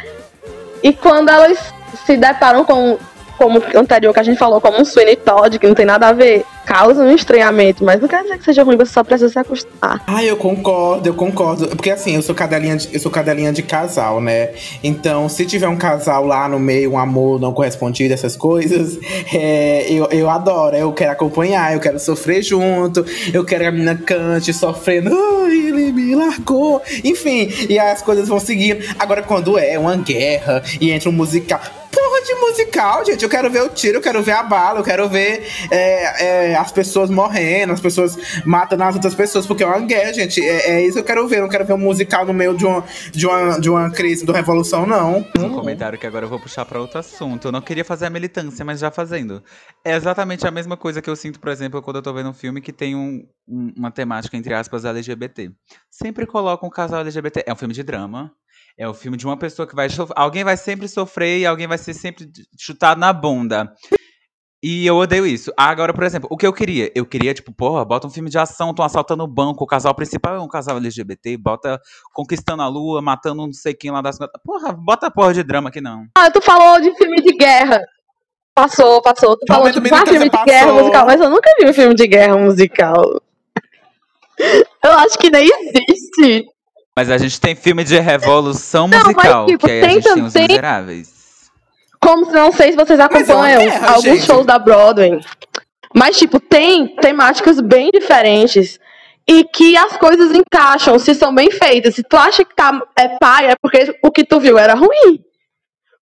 E 0.82 0.92
quando 0.92 1.28
elas 1.28 1.72
se 2.04 2.16
deparam 2.16 2.64
com, 2.64 2.98
como 3.42 3.60
anterior 3.74 4.14
que 4.14 4.20
a 4.20 4.22
gente 4.22 4.38
falou, 4.38 4.60
como 4.60 4.80
um 4.80 4.84
Sweeney 4.84 5.16
Todd, 5.16 5.58
que 5.58 5.66
não 5.66 5.74
tem 5.74 5.84
nada 5.84 6.06
a 6.06 6.12
ver, 6.12 6.44
causa 6.64 7.02
um 7.02 7.12
estranhamento, 7.12 7.84
mas 7.84 8.00
não 8.00 8.06
quer 8.06 8.22
dizer 8.22 8.38
que 8.38 8.44
seja 8.44 8.62
ruim, 8.62 8.76
você 8.76 8.92
só 8.92 9.02
precisa 9.02 9.28
se 9.28 9.36
acostumar. 9.36 10.00
Ah, 10.06 10.22
eu 10.22 10.36
concordo, 10.36 11.08
eu 11.08 11.14
concordo. 11.14 11.66
Porque 11.66 11.90
assim, 11.90 12.14
eu 12.14 12.22
sou 12.22 12.36
cadelinha 12.36 12.76
de, 12.76 12.94
eu 12.94 13.00
sou 13.00 13.10
cadelinha 13.10 13.52
de 13.52 13.64
casal, 13.64 14.20
né? 14.20 14.50
Então, 14.80 15.28
se 15.28 15.44
tiver 15.44 15.66
um 15.66 15.76
casal 15.76 16.24
lá 16.24 16.48
no 16.48 16.60
meio, 16.60 16.92
um 16.92 16.98
amor 16.98 17.40
não 17.40 17.52
correspondido, 17.52 18.14
essas 18.14 18.36
coisas, 18.36 18.96
é, 19.34 19.86
eu, 19.90 20.06
eu 20.12 20.30
adoro. 20.30 20.76
Eu 20.76 20.92
quero 20.92 21.10
acompanhar, 21.10 21.74
eu 21.74 21.80
quero 21.80 21.98
sofrer 21.98 22.42
junto, 22.42 23.04
eu 23.34 23.44
quero 23.44 23.62
que 23.62 23.68
a 23.68 23.72
menina 23.72 23.96
cante, 23.96 24.52
sofrendo. 24.52 25.10
Ai, 25.10 25.52
ele 25.52 25.90
me 25.90 26.14
largou. 26.14 26.80
Enfim, 27.02 27.50
e 27.68 27.76
as 27.76 28.02
coisas 28.02 28.28
vão 28.28 28.38
seguindo. 28.38 28.84
Agora, 29.00 29.20
quando 29.20 29.58
é 29.58 29.76
uma 29.76 29.96
guerra 29.96 30.62
e 30.80 30.92
entra 30.92 31.10
um 31.10 31.12
musical. 31.12 31.60
De 32.24 32.34
musical, 32.36 33.04
gente. 33.04 33.22
Eu 33.24 33.28
quero 33.28 33.50
ver 33.50 33.62
o 33.62 33.68
tiro, 33.68 33.98
eu 33.98 34.02
quero 34.02 34.22
ver 34.22 34.32
a 34.32 34.42
bala, 34.42 34.78
eu 34.80 34.84
quero 34.84 35.08
ver 35.08 35.46
é, 35.70 36.50
é, 36.52 36.56
as 36.56 36.70
pessoas 36.70 37.10
morrendo, 37.10 37.72
as 37.72 37.80
pessoas 37.80 38.16
matando 38.44 38.84
as 38.84 38.94
outras 38.94 39.14
pessoas, 39.14 39.46
porque 39.46 39.62
é 39.64 39.66
uma 39.66 39.80
guerra, 39.80 40.12
gente. 40.12 40.40
É, 40.40 40.70
é 40.72 40.82
isso 40.82 40.94
que 40.94 41.00
eu 41.00 41.04
quero 41.04 41.26
ver. 41.28 41.38
Eu 41.38 41.42
não 41.42 41.48
quero 41.48 41.64
ver 41.64 41.72
um 41.72 41.78
musical 41.78 42.24
no 42.24 42.32
meio 42.32 42.56
de 42.56 42.64
uma, 42.64 42.84
de 43.12 43.26
uma, 43.26 43.60
de 43.60 43.68
uma 43.70 43.90
crise 43.90 44.24
do 44.24 44.32
revolução, 44.32 44.86
não. 44.86 45.18
um 45.38 45.50
comentário 45.54 45.98
que 45.98 46.06
agora 46.06 46.24
eu 46.26 46.28
vou 46.30 46.38
puxar 46.38 46.64
pra 46.64 46.80
outro 46.80 46.98
assunto. 46.98 47.48
Eu 47.48 47.52
não 47.52 47.60
queria 47.60 47.84
fazer 47.84 48.06
a 48.06 48.10
militância, 48.10 48.64
mas 48.64 48.78
já 48.80 48.90
fazendo. 48.90 49.42
É 49.84 49.94
exatamente 49.96 50.46
a 50.46 50.50
mesma 50.50 50.76
coisa 50.76 51.02
que 51.02 51.10
eu 51.10 51.16
sinto, 51.16 51.40
por 51.40 51.48
exemplo, 51.50 51.82
quando 51.82 51.96
eu 51.96 52.02
tô 52.02 52.12
vendo 52.12 52.28
um 52.30 52.34
filme 52.34 52.60
que 52.60 52.72
tem 52.72 52.94
um- 52.94 53.24
um- 53.48 53.72
uma 53.76 53.90
temática, 53.90 54.36
entre 54.36 54.54
aspas, 54.54 54.84
LGBT. 54.84 55.50
Sempre 55.90 56.26
coloca 56.26 56.64
um 56.64 56.70
casal 56.70 57.00
LGBT. 57.00 57.42
É 57.46 57.52
um 57.52 57.56
filme 57.56 57.74
de 57.74 57.82
drama. 57.82 58.30
É 58.82 58.88
o 58.88 58.92
filme 58.92 59.16
de 59.16 59.24
uma 59.24 59.36
pessoa 59.36 59.64
que 59.64 59.76
vai. 59.76 59.88
sof- 59.88 60.10
Alguém 60.16 60.42
vai 60.42 60.56
sempre 60.56 60.88
sofrer 60.88 61.38
e 61.38 61.46
alguém 61.46 61.68
vai 61.68 61.78
ser 61.78 61.94
sempre 61.94 62.28
chutado 62.58 62.98
na 62.98 63.12
bunda. 63.12 63.72
E 64.60 64.84
eu 64.84 64.96
odeio 64.96 65.24
isso. 65.24 65.52
Agora, 65.56 65.94
por 65.94 66.02
exemplo, 66.02 66.28
o 66.32 66.36
que 66.36 66.44
eu 66.44 66.52
queria? 66.52 66.90
Eu 66.92 67.06
queria, 67.06 67.32
tipo, 67.32 67.52
porra, 67.52 67.84
bota 67.84 68.08
um 68.08 68.10
filme 68.10 68.28
de 68.28 68.38
ação, 68.38 68.74
tão 68.74 68.84
assaltando 68.84 69.22
o 69.22 69.28
banco, 69.28 69.62
o 69.62 69.66
casal 69.68 69.94
principal 69.94 70.34
é 70.34 70.40
um 70.40 70.48
casal 70.48 70.78
LGBT, 70.78 71.36
bota 71.36 71.80
conquistando 72.12 72.60
a 72.60 72.66
lua, 72.66 73.00
matando 73.00 73.46
não 73.46 73.52
sei 73.52 73.72
quem 73.72 73.92
lá 73.92 74.02
das. 74.02 74.18
Porra, 74.44 74.72
bota 74.72 75.08
porra 75.12 75.32
de 75.32 75.44
drama 75.44 75.68
aqui 75.68 75.80
não. 75.80 76.06
Ah, 76.18 76.28
tu 76.28 76.40
falou 76.40 76.80
de 76.80 76.92
filme 76.96 77.22
de 77.22 77.36
guerra. 77.36 77.80
Passou, 78.52 79.00
passou. 79.00 79.36
Tu 79.36 79.46
falou 79.46 79.70
de 79.70 79.78
ah, 79.78 80.06
filme 80.06 80.28
de 80.28 80.44
guerra 80.44 80.66
passou. 80.66 80.80
musical, 80.80 81.06
mas 81.06 81.20
eu 81.20 81.30
nunca 81.30 81.54
vi 81.56 81.68
um 81.68 81.72
filme 81.72 81.94
de 81.94 82.06
guerra 82.08 82.36
musical. 82.36 83.22
Eu 84.84 84.90
acho 84.98 85.16
que 85.18 85.30
nem 85.30 85.48
existe. 85.48 86.46
Mas 86.98 87.10
a 87.10 87.16
gente 87.16 87.40
tem 87.40 87.54
filme 87.54 87.84
de 87.84 87.98
revolução 87.98 88.86
Não, 88.86 88.98
mas, 88.98 89.06
musical, 89.14 89.46
tipo, 89.46 89.66
que 89.66 89.72
aí 89.72 89.78
a 89.78 89.82
tem 89.82 89.94
gente 89.94 90.04
tem 90.14 90.22
os 90.24 90.32
também- 90.32 90.48
miseráveis. 90.48 91.22
Como 91.98 92.26
se 92.26 92.32
não 92.32 92.52
sei 92.52 92.72
se 92.72 92.76
vocês 92.76 92.98
Mas 92.98 93.28
é 93.28 93.32
acompanham 93.32 93.60
guerra, 93.62 93.88
alguns 93.90 94.02
gente. 94.04 94.26
shows 94.26 94.44
da 94.44 94.58
Broadway. 94.58 95.20
Mas, 95.94 96.18
tipo, 96.18 96.40
tem 96.40 96.94
temáticas 96.96 97.60
bem 97.60 97.90
diferentes. 97.92 98.78
E 99.26 99.44
que 99.44 99.76
as 99.76 99.96
coisas 99.96 100.32
encaixam, 100.34 100.98
se 100.98 101.14
são 101.14 101.32
bem 101.32 101.48
feitas. 101.50 101.94
Se 101.94 102.02
tu 102.02 102.16
acha 102.16 102.44
que 102.44 102.54
tá, 102.56 102.78
é 102.98 103.08
pai, 103.18 103.46
é 103.52 103.54
porque 103.62 103.96
o 104.02 104.10
que 104.10 104.24
tu 104.24 104.40
viu 104.40 104.58
era 104.58 104.74
ruim. 104.74 105.20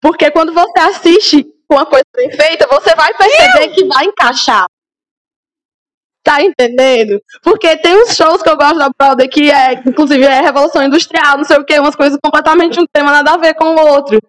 Porque 0.01 0.31
quando 0.31 0.53
você 0.53 0.79
assiste 0.79 1.45
uma 1.69 1.85
coisa 1.85 2.05
bem 2.15 2.31
feita, 2.31 2.65
você 2.67 2.95
vai 2.95 3.13
perceber 3.13 3.67
que 3.75 3.83
vai 3.85 4.05
encaixar. 4.05 4.65
Tá 6.29 6.43
entendendo? 6.43 7.19
Porque 7.41 7.75
tem 7.77 8.03
uns 8.03 8.15
shows 8.15 8.43
que 8.43 8.49
eu 8.49 8.55
gosto 8.55 8.77
da 8.77 8.91
Broadway 8.95 9.27
que 9.27 9.49
é, 9.49 9.73
inclusive, 9.83 10.23
é 10.23 10.41
Revolução 10.41 10.83
Industrial, 10.83 11.37
não 11.37 11.43
sei 11.43 11.57
o 11.57 11.65
que, 11.65 11.79
umas 11.79 11.95
coisas 11.95 12.19
completamente 12.23 12.79
um 12.79 12.85
tema 12.85 13.11
nada 13.11 13.31
a 13.31 13.37
ver 13.37 13.55
com 13.55 13.65
o 13.65 13.87
outro. 13.87 14.19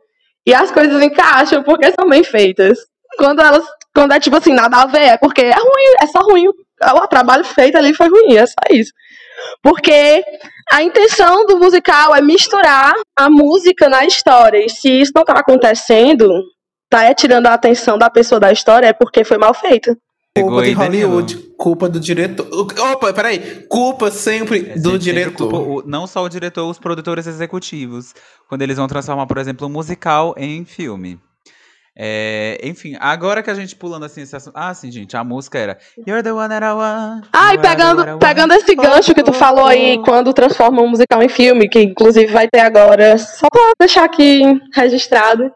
E 0.46 0.54
as 0.54 0.70
coisas 0.70 1.02
encaixam 1.02 1.62
porque 1.62 1.92
são 1.92 2.08
bem 2.08 2.24
feitas. 2.24 2.78
Quando 3.18 3.42
elas. 3.42 3.62
Quando 3.94 4.12
é 4.12 4.18
tipo 4.18 4.34
assim, 4.34 4.54
nada 4.54 4.78
a 4.78 4.86
ver, 4.86 5.08
é 5.08 5.18
porque 5.18 5.42
é 5.42 5.52
ruim, 5.52 5.94
é 6.00 6.06
só 6.06 6.20
ruim. 6.20 6.46
O 6.48 7.06
trabalho 7.06 7.44
feito 7.44 7.76
ali 7.76 7.92
foi 7.92 8.08
ruim, 8.08 8.34
é 8.34 8.46
só 8.46 8.54
isso. 8.70 8.92
Porque 9.62 10.24
a 10.72 10.82
intenção 10.82 11.44
do 11.44 11.58
musical 11.58 12.16
é 12.16 12.22
misturar 12.22 12.94
a 13.14 13.28
música 13.28 13.90
na 13.90 14.06
história. 14.06 14.64
E 14.64 14.70
se 14.70 14.88
isso 14.88 15.12
não 15.14 15.22
tá 15.22 15.34
acontecendo, 15.34 16.30
tá 16.88 17.04
é 17.04 17.12
tirando 17.12 17.46
a 17.48 17.52
atenção 17.52 17.98
da 17.98 18.08
pessoa 18.08 18.40
da 18.40 18.50
história, 18.50 18.86
é 18.86 18.94
porque 18.94 19.22
foi 19.22 19.36
mal 19.36 19.52
feito. 19.52 19.94
Culpa 20.38 20.62
de? 20.62 20.72
Hollywood, 20.72 21.36
culpa 21.58 21.88
do 21.88 21.98
diretor. 21.98 22.46
Opa, 22.92 23.12
peraí. 23.12 23.66
Culpa 23.68 24.10
sempre 24.12 24.58
É, 24.58 24.62
do 24.62 24.66
sempre- 24.66 24.80
sempre 24.82 24.98
diretor. 25.00 25.50
culpa 25.50 25.56
o- 25.58 25.82
não 25.84 26.06
só 26.06 26.22
o 26.22 26.28
diretor, 26.28 26.70
os 26.70 26.78
produtores 26.78 27.26
executivos. 27.26 28.14
Quando 28.48 28.62
eles 28.62 28.76
vão 28.76 28.86
transformar, 28.86 29.26
por 29.26 29.38
exemplo, 29.38 29.66
um 29.66 29.70
musical 29.70 30.34
em 30.38 30.64
filme. 30.64 31.18
É, 32.02 32.60
enfim, 32.62 32.96
agora 33.00 33.42
que 33.42 33.50
a 33.50 33.54
gente 33.54 33.74
pulando 33.74 34.04
assim 34.04 34.22
esse 34.22 34.34
assunto. 34.34 34.54
Ah, 34.56 34.72
sim, 34.72 34.90
gente, 34.92 35.16
a 35.16 35.24
música 35.24 35.58
era 35.58 35.78
You're 36.06 36.22
the 36.22 36.32
one 36.32 36.48
that 36.48 36.64
I 36.64 36.70
want. 36.72 37.24
Are 37.32 37.58
the 37.58 37.68
one 37.68 37.76
pegando, 37.76 38.18
pegando 38.18 38.54
esse 38.54 38.74
gancho 38.76 39.12
que 39.12 39.24
tu 39.24 39.32
falou 39.32 39.66
aí, 39.66 40.00
quando 40.04 40.32
transforma 40.32 40.80
um 40.80 40.88
musical 40.88 41.20
em 41.20 41.28
filme, 41.28 41.68
que 41.68 41.82
inclusive 41.82 42.32
vai 42.32 42.46
ter 42.48 42.60
agora, 42.60 43.18
só 43.18 43.48
pra 43.50 43.72
deixar 43.80 44.04
aqui 44.04 44.42
registrado, 44.72 45.50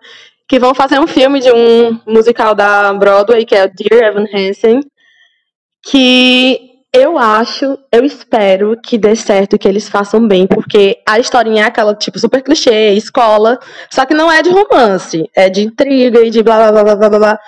que 0.49 0.59
vão 0.59 0.75
fazer 0.75 0.99
um 0.99 1.07
filme 1.07 1.41
de 1.41 1.51
um 1.51 2.01
musical 2.07 2.55
da 2.55 2.93
Broadway, 2.93 3.45
que 3.45 3.55
é 3.55 3.65
o 3.65 3.71
Dear 3.73 4.05
Evan 4.05 4.27
Hansen, 4.33 4.81
que 5.87 6.75
eu 6.93 7.19
acho, 7.19 7.77
eu 7.91 8.05
espero 8.05 8.81
que 8.81 8.97
dê 8.97 9.17
certo, 9.17 9.59
que 9.59 9.67
eles 9.67 9.89
façam 9.89 10.27
bem, 10.29 10.47
porque 10.47 11.03
a 11.09 11.19
historinha 11.19 11.65
é 11.65 11.67
aquela, 11.67 11.95
tipo, 11.95 12.19
super 12.21 12.41
clichê, 12.41 12.93
escola, 12.93 13.59
só 13.91 14.07
que 14.07 14.15
não 14.15 14.31
é 14.31 14.43
de 14.43 14.51
romance, 14.51 15.29
é 15.35 15.51
de 15.51 15.63
intriga 15.63 16.21
e 16.21 16.31
de 16.31 16.41
blá 16.43 16.71
blá 16.71 16.85
blá 16.85 16.95
blá 16.95 17.09
blá 17.09 17.19
blá. 17.19 17.39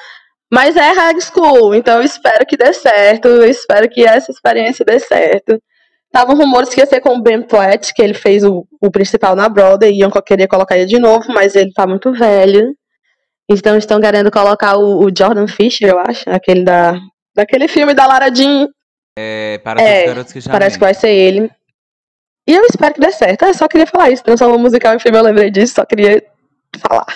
Mas 0.53 0.77
é 0.77 0.93
high 0.93 1.21
school, 1.21 1.75
então 1.75 1.99
eu 1.99 2.03
espero 2.03 2.45
que 2.47 2.57
dê 2.57 2.73
certo, 2.73 3.29
eu 3.29 3.49
espero 3.49 3.89
que 3.89 4.05
essa 4.05 4.33
experiência 4.33 4.85
dê 4.85 4.99
certo. 4.99 5.61
Estavam 6.07 6.37
rumores 6.37 6.71
que 6.71 6.81
ia 6.81 6.87
ser 6.87 7.01
com 7.01 7.17
o 7.17 7.23
Ben 7.23 7.43
Platt, 7.43 7.93
que 7.95 8.03
ele 8.03 8.15
fez 8.15 8.43
o, 8.43 8.67
o 8.81 8.91
principal 8.91 9.37
na 9.37 9.49
Broadway, 9.49 9.93
e 9.93 10.01
iam 10.01 10.11
querer 10.11 10.49
colocar 10.49 10.77
ele 10.77 10.87
de 10.87 10.99
novo, 10.99 11.25
mas 11.33 11.55
ele 11.55 11.73
tá 11.73 11.87
muito 11.87 12.13
velho. 12.13 12.75
Então 13.49 13.77
estão 13.77 14.01
querendo 14.01 14.31
colocar 14.31 14.77
o, 14.77 15.05
o 15.05 15.11
Jordan 15.17 15.47
Fisher, 15.47 15.91
eu 15.91 15.99
acho, 16.01 16.29
aquele 16.31 16.65
da, 16.65 16.99
daquele 17.35 17.69
filme 17.69 17.95
da 17.95 18.07
Lara 18.07 18.35
Jean, 18.35 18.69
É, 19.19 19.59
para 19.59 19.81
É, 19.81 20.01
os 20.01 20.07
garotos 20.07 20.33
que 20.33 20.41
já 20.41 20.51
parece 20.51 20.79
que 20.79 20.85
amei. 20.85 20.93
vai 20.93 20.95
ser 20.95 21.11
ele. 21.11 21.51
E 22.49 22.53
eu 22.55 22.65
espero 22.67 22.95
que 22.95 23.01
dê 23.01 23.11
certo. 23.13 23.45
Eu 23.45 23.55
só 23.55 23.67
queria 23.69 23.87
falar 23.87 24.11
isso, 24.11 24.23
transformou 24.23 24.59
musical 24.59 24.95
em 24.95 25.01
filme, 25.01 25.19
eu 25.19 25.23
lembrei 25.25 25.51
disso, 25.51 25.75
só 25.75 25.85
queria 25.85 26.23
falar. 26.79 27.07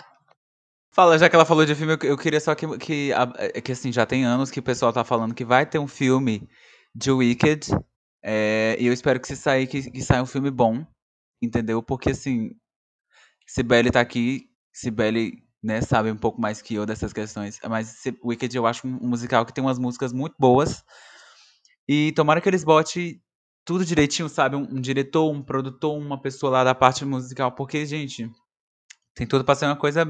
Fala, 0.93 1.17
já 1.19 1.29
que 1.29 1.37
ela 1.37 1.45
falou 1.45 1.65
de 1.65 1.75
filme, 1.75 1.97
eu, 2.03 2.17
queria 2.19 2.41
só 2.41 2.55
que, 2.55 2.67
que, 2.79 3.13
é 3.39 3.61
que 3.61 3.73
assim, 3.73 3.93
já 3.93 4.05
tem 4.05 4.25
anos 4.25 4.51
que 4.51 4.59
o 4.59 4.63
pessoal 4.63 4.93
tá 4.93 5.05
falando 5.05 5.35
que 5.35 5.45
vai 5.45 5.65
ter 5.65 5.79
um 5.79 5.87
filme 5.87 6.49
de 6.95 7.11
Wicked. 7.13 7.69
é, 8.23 8.77
e 8.79 8.87
eu 8.87 8.93
espero 8.93 9.21
que 9.21 9.29
se 9.29 9.37
sair, 9.37 9.67
que, 9.69 9.91
que 9.91 10.03
saia 10.03 10.23
um 10.23 10.27
filme 10.27 10.51
bom. 10.51 10.85
Entendeu? 11.43 11.83
Porque 11.83 12.11
assim, 12.11 12.51
Sibeli 13.47 13.91
tá 13.91 14.01
aqui, 14.01 14.49
Sibeli, 14.73 15.43
né, 15.63 15.81
sabe 15.83 16.11
um 16.11 16.17
pouco 16.17 16.41
mais 16.41 16.63
que 16.63 16.75
eu 16.75 16.87
dessas 16.87 17.13
questões. 17.13 17.59
Mas 17.69 17.89
se- 17.89 18.19
Wicked 18.25 18.57
eu 18.57 18.67
acho 18.67 18.87
um, 18.87 18.99
musical 19.03 19.45
que 19.45 19.53
tem 19.53 19.63
umas 19.63 19.79
músicas 19.79 20.13
muito 20.13 20.35
boas. 20.39 20.83
E 21.89 22.13
tomara 22.13 22.41
que 22.41 22.49
eles 22.49 22.65
botem 22.65 23.21
tudo 23.65 23.85
direitinho, 23.85 24.29
sabe? 24.29 24.57
Um, 24.57 24.63
um 24.63 24.81
diretor, 24.81 25.31
um 25.31 25.43
produtor, 25.43 25.97
uma 25.97 26.21
pessoa 26.21 26.53
lá 26.53 26.65
da 26.65 26.75
parte 26.75 27.05
musical. 27.05 27.53
Porque, 27.53 27.85
gente, 27.85 28.31
tem 29.15 29.27
tudo 29.27 29.45
pra 29.45 29.55
ser 29.55 29.67
uma 29.67 29.77
coisa. 29.77 30.07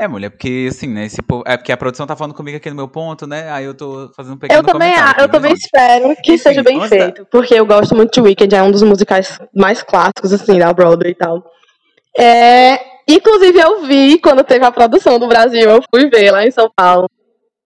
É, 0.00 0.06
mulher, 0.06 0.30
porque 0.30 0.68
assim, 0.70 0.86
né? 0.86 1.06
Esse 1.06 1.20
povo... 1.20 1.42
É 1.44 1.56
porque 1.56 1.72
a 1.72 1.76
produção 1.76 2.06
tá 2.06 2.14
falando 2.14 2.34
comigo 2.34 2.56
aqui 2.56 2.70
no 2.70 2.76
meu 2.76 2.88
ponto, 2.88 3.26
né? 3.26 3.50
Aí 3.50 3.64
eu 3.64 3.74
tô 3.74 4.12
fazendo 4.14 4.34
um 4.34 4.38
pequeno 4.38 4.60
Eu 4.60 4.64
também, 4.64 4.94
eu 4.94 5.14
viu, 5.16 5.28
também 5.28 5.52
espero 5.52 6.14
que 6.22 6.34
Enfim, 6.34 6.38
seja 6.38 6.62
bem 6.62 6.80
feito, 6.88 7.26
porque 7.26 7.54
eu 7.54 7.66
gosto 7.66 7.96
muito 7.96 8.12
de 8.12 8.20
Wicked, 8.20 8.54
é 8.54 8.62
um 8.62 8.70
dos 8.70 8.82
musicais 8.82 9.38
mais 9.52 9.82
clássicos, 9.82 10.32
assim, 10.32 10.56
da 10.56 10.72
Broadway 10.72 11.10
e 11.10 11.14
tal. 11.16 11.44
É, 12.16 12.78
inclusive, 13.08 13.58
eu 13.58 13.82
vi 13.82 14.18
quando 14.18 14.44
teve 14.44 14.64
a 14.64 14.72
produção 14.72 15.18
do 15.18 15.26
Brasil, 15.26 15.68
eu 15.70 15.82
fui 15.92 16.08
ver 16.08 16.30
lá 16.30 16.46
em 16.46 16.50
São 16.50 16.70
Paulo. 16.76 17.08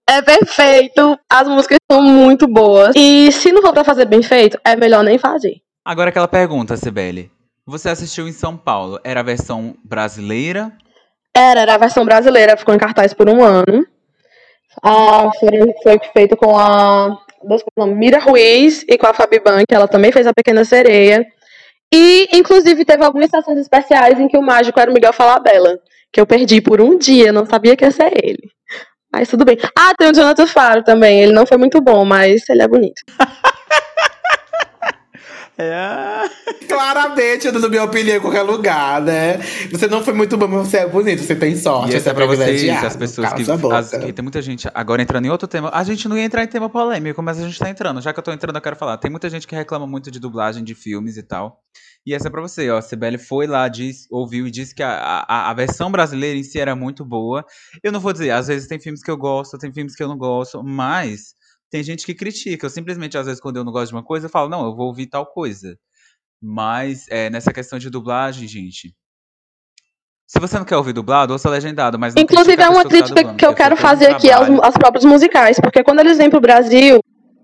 É 0.09 0.21
perfeito, 0.21 1.19
as 1.31 1.49
músicas 1.49 1.79
são 1.91 2.03
muito 2.03 2.47
boas. 2.47 2.95
E 2.97 3.31
se 3.33 3.53
não 3.53 3.63
for 3.63 3.73
pra 3.73 3.85
fazer 3.85 4.05
bem 4.05 4.23
feito, 4.23 4.59
é 4.65 4.77
melhor 4.77 5.05
nem 5.05 5.19
fazer. 5.19 5.61
Agora 5.85 6.11
aquela 6.11 6.29
pergunta, 6.29 6.77
Sibeli. 6.77 7.31
Você 7.67 7.89
assistiu 7.89 8.27
em 8.27 8.33
São 8.33 8.57
Paulo? 8.57 8.99
Era 9.05 9.21
a 9.21 9.25
versão 9.25 9.77
brasileira? 9.85 10.73
Era, 11.35 11.61
era 11.61 11.75
a 11.75 11.79
versão 11.79 12.05
brasileira, 12.05 12.57
ficou 12.57 12.75
em 12.75 12.79
cartaz 12.79 13.15
por 13.15 13.29
um 13.29 13.43
ano. 13.43 13.87
Ah, 14.83 15.31
foi, 15.39 15.51
foi 15.83 16.01
feito 16.13 16.37
com 16.37 16.59
a? 16.59 17.17
Mira 17.97 18.21
Ruiz 18.21 18.85
e 18.89 18.97
com 18.97 19.07
a 19.07 19.15
Fabi 19.15 19.41
Ban, 19.41 19.65
que 19.67 19.75
ela 19.75 19.89
também 19.89 20.13
fez 20.13 20.27
a 20.27 20.33
Pequena 20.33 20.65
Sereia. 20.65 21.27
E, 21.93 22.29
inclusive, 22.37 22.85
teve 22.85 23.05
algumas 23.05 23.27
estações 23.27 23.59
especiais 23.59 24.19
em 24.19 24.27
que 24.29 24.39
o 24.39 24.43
mágico 24.43 24.81
era 24.81 24.91
o 24.91 24.95
Miguel 24.95 25.13
Falabella, 25.13 25.79
que 26.13 26.21
eu 26.21 26.27
perdi 26.27 26.61
por 26.61 26.81
um 26.81 26.97
dia, 26.97 27.33
não 27.33 27.45
sabia 27.45 27.77
que 27.77 27.85
ia 27.85 27.91
ser 27.91 28.13
ele. 28.23 28.49
Mas 29.13 29.29
tudo 29.29 29.45
bem. 29.45 29.59
Ah, 29.79 29.93
tem 29.99 30.09
o 30.11 30.15
Jonathan 30.15 30.47
Faro 30.47 30.83
também, 30.83 31.21
ele 31.23 31.33
não 31.33 31.45
foi 31.47 31.59
muito 31.59 31.81
bom, 31.83 32.03
mas 32.05 32.49
ele 32.49 32.63
é 32.63 32.69
bonito. 32.69 33.03
É. 35.59 36.31
Claramente, 36.67 37.47
eu 37.47 37.53
dando 37.53 37.69
minha 37.69 37.85
opinião 37.85 38.17
em 38.17 38.21
qualquer 38.21 38.41
lugar, 38.43 39.01
né? 39.03 39.37
Você 39.71 39.87
não 39.87 40.03
foi 40.03 40.15
muito 40.15 40.35
bom, 40.37 40.49
mas 40.49 40.69
você 40.69 40.79
é 40.79 40.87
bonito, 40.89 41.23
você 41.23 41.37
tem 41.37 41.55
sorte. 41.55 41.93
E 41.93 41.97
essa 41.97 42.11
é 42.11 42.15
pra 42.15 42.25
vocês, 42.25 42.39
privilegiado. 42.49 42.87
as 42.87 42.97
pessoas 42.97 43.33
que, 43.35 43.43
as- 43.75 43.91
que 43.91 44.13
Tem 44.15 44.23
muita 44.23 44.41
gente. 44.41 44.67
Agora 44.73 45.03
entrando 45.03 45.27
em 45.27 45.31
outro 45.31 45.47
tema. 45.47 45.71
A 45.73 45.85
gente 45.85 46.09
não 46.09 46.17
ia 46.17 46.25
entrar 46.25 46.43
em 46.43 46.47
tema 46.47 46.71
polêmico, 46.71 47.23
mas 47.23 47.39
a 47.39 47.43
gente 47.47 47.59
tá 47.59 47.69
entrando. 47.69 48.01
Já 48.01 48.15
que 48.15 48.19
eu 48.19 48.25
tô 48.25 48.33
entrando, 48.33 48.57
eu 48.57 48.63
quero 48.63 48.77
falar. 48.77 48.97
Tem 48.97 49.11
muita 49.11 49.29
gente 49.29 49.47
que 49.47 49.55
reclama 49.55 49.87
muito 49.87 50.11
de 50.11 50.19
dublagem 50.19 50.65
de 50.65 50.75
filmes 50.75 51.19
e 51.19 51.23
tal. 51.23 51.61
E 52.05 52.15
essa 52.15 52.29
é 52.29 52.31
pra 52.31 52.41
você, 52.41 52.69
ó. 52.69 52.79
A 52.79 52.83
Sibeli 52.83 53.17
foi 53.17 53.47
lá, 53.47 53.69
diz, 53.69 54.07
ouviu 54.11 54.47
e 54.47 54.51
disse 54.51 54.75
que 54.75 54.83
a, 54.83 55.25
a, 55.29 55.51
a 55.51 55.55
versão 55.55 55.91
brasileira 55.91 56.37
em 56.37 56.43
si 56.43 56.59
era 56.59 56.75
muito 56.75 57.05
boa. 57.05 57.45
Eu 57.83 57.93
não 57.93 58.01
vou 58.01 58.13
dizer, 58.13 58.31
às 58.31 58.49
vezes 58.49 58.67
tem 58.67 58.81
filmes 58.81 59.03
que 59.03 59.11
eu 59.11 59.17
gosto, 59.17 59.57
tem 59.57 59.73
filmes 59.73 59.95
que 59.95 60.03
eu 60.03 60.09
não 60.09 60.19
gosto, 60.19 60.63
mas 60.65 61.35
tem 61.71 61.83
gente 61.83 62.05
que 62.05 62.15
critica. 62.15 62.67
Eu 62.67 62.71
simplesmente, 62.71 63.17
às 63.17 63.27
vezes, 63.27 63.41
quando 63.41 63.57
eu 63.57 63.65
não 63.65 63.73
gosto 63.73 63.89
de 63.89 63.95
uma 63.95 64.03
coisa, 64.03 64.27
eu 64.27 64.31
falo, 64.31 64.49
não, 64.49 64.65
eu 64.65 64.75
vou 64.75 64.89
ouvir 64.89 65.07
tal 65.07 65.27
coisa. 65.27 65.79
Mas 66.43 67.07
é, 67.09 67.31
nessa 67.31 67.53
questão 67.53 67.79
de 67.79 67.89
dublagem, 67.89 68.49
gente. 68.49 68.95
Se 70.27 70.41
você 70.41 70.59
não 70.59 70.65
quer 70.65 70.77
ouvir 70.77 70.93
dublado, 70.93 71.33
ouça 71.33 71.49
legendado, 71.49 71.99
mas 71.99 72.15
não 72.15 72.23
Inclusive, 72.23 72.61
é 72.61 72.69
uma 72.69 72.83
que 72.83 72.85
tá 72.85 72.89
crítica 72.89 73.15
dublando, 73.15 73.39
que 73.39 73.47
eu 73.47 73.55
quero 73.55 73.75
um 73.75 73.79
fazer 73.79 74.11
aqui 74.11 74.31
aos, 74.31 74.49
aos 74.49 74.75
próprios 74.75 75.05
musicais, 75.05 75.61
porque 75.61 75.85
quando 75.85 76.01
eles 76.01 76.17
vêm 76.17 76.31
pro 76.31 76.41
Brasil, 76.41 77.01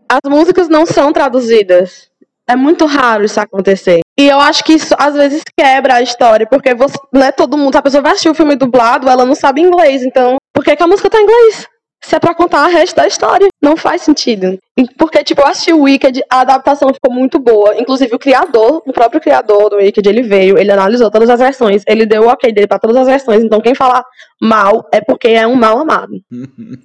as 0.09 0.21
músicas 0.29 0.68
não 0.68 0.85
são 0.87 1.12
traduzidas. 1.12 2.11
É 2.49 2.57
muito 2.57 2.87
raro 2.87 3.25
isso 3.25 3.38
acontecer. 3.38 4.01
E 4.19 4.29
eu 4.29 4.41
acho 4.41 4.65
que 4.65 4.73
isso 4.73 4.95
às 4.99 5.15
vezes 5.15 5.43
quebra 5.57 5.95
a 5.95 6.03
história, 6.03 6.47
porque 6.47 6.75
você, 6.75 6.97
não 7.13 7.23
é 7.23 7.31
todo 7.31 7.57
mundo, 7.57 7.77
a 7.77 7.83
pessoa 7.83 8.03
vai 8.03 8.13
assistir 8.13 8.29
o 8.29 8.35
filme 8.35 8.57
dublado, 8.57 9.09
ela 9.09 9.25
não 9.25 9.35
sabe 9.35 9.61
inglês, 9.61 10.03
então 10.03 10.37
por 10.53 10.65
que, 10.65 10.75
que 10.75 10.83
a 10.83 10.89
música 10.89 11.09
tá 11.09 11.19
em 11.21 11.23
inglês? 11.23 11.69
Se 12.05 12.17
é 12.17 12.21
pra 12.21 12.35
contar 12.35 12.67
o 12.67 12.71
resto 12.71 12.95
da 12.95 13.07
história. 13.07 13.49
Não 13.61 13.77
faz 13.77 14.03
sentido. 14.03 14.57
Porque, 14.97 15.23
tipo, 15.25 15.41
eu 15.41 15.47
assisti 15.47 15.73
o 15.73 15.83
Wicked, 15.83 16.23
a 16.31 16.41
adaptação 16.41 16.95
ficou 16.95 17.13
muito 17.13 17.41
boa. 17.41 17.75
Inclusive, 17.77 18.15
o 18.15 18.19
criador, 18.19 18.83
o 18.87 18.93
próprio 18.93 19.21
criador 19.21 19.69
do 19.69 19.77
Wicked, 19.77 20.09
ele 20.09 20.23
veio, 20.23 20.57
ele 20.57 20.71
analisou 20.71 21.11
todas 21.11 21.29
as 21.29 21.41
versões, 21.41 21.83
ele 21.89 22.07
deu 22.07 22.23
o 22.23 22.29
ok 22.29 22.53
dele 22.53 22.69
pra 22.69 22.79
todas 22.79 22.97
as 22.97 23.07
versões. 23.07 23.43
Então, 23.43 23.61
quem 23.61 23.75
falar 23.75 24.05
mal 24.41 24.89
é 24.93 25.01
porque 25.01 25.29
é 25.29 25.47
um 25.47 25.57
mal 25.57 25.79
amado. 25.79 26.13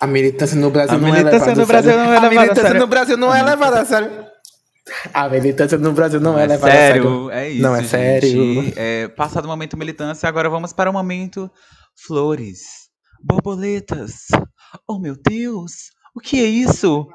A 0.00 0.06
militância 0.08 0.56
no 0.56 0.68
Brasil 0.68 0.96
A 0.96 0.98
não 0.98 1.08
é 1.08 1.12
militância 1.12 1.38
levada 1.38 1.54
no 1.54 1.62
a 1.62 1.66
Brasil 1.66 1.92
sério. 1.92 2.04
não 2.04 2.12
é 2.12 2.16
A 2.16 2.30
militância 2.30 2.74
no 2.74 2.86
Brasil 2.88 3.16
não 3.16 3.32
é 3.34 3.42
levada 3.42 3.80
a 3.80 3.84
sério. 3.84 4.10
A 5.14 5.28
militância 5.28 5.78
no 5.78 5.92
Brasil 5.92 6.20
não 6.20 6.38
é 6.38 6.44
é 6.44 6.46
levada 6.46 6.72
a 6.72 6.76
sério. 6.76 7.02
sério, 7.02 7.30
é 7.30 7.50
isso. 7.50 7.62
Não 7.62 7.74
é 7.74 7.80
gente. 7.80 7.88
sério. 7.88 8.72
É, 8.76 9.08
passado 9.08 9.44
o 9.44 9.48
momento 9.48 9.76
militância, 9.76 10.28
agora 10.28 10.48
vamos 10.50 10.72
para 10.72 10.90
o 10.90 10.92
momento 10.92 11.50
flores, 12.06 12.60
borboletas. 13.22 14.26
Oh 14.88 14.98
meu 14.98 15.16
Deus, 15.16 15.72
o 16.14 16.20
que 16.20 16.40
é 16.40 16.46
isso? 16.46 17.06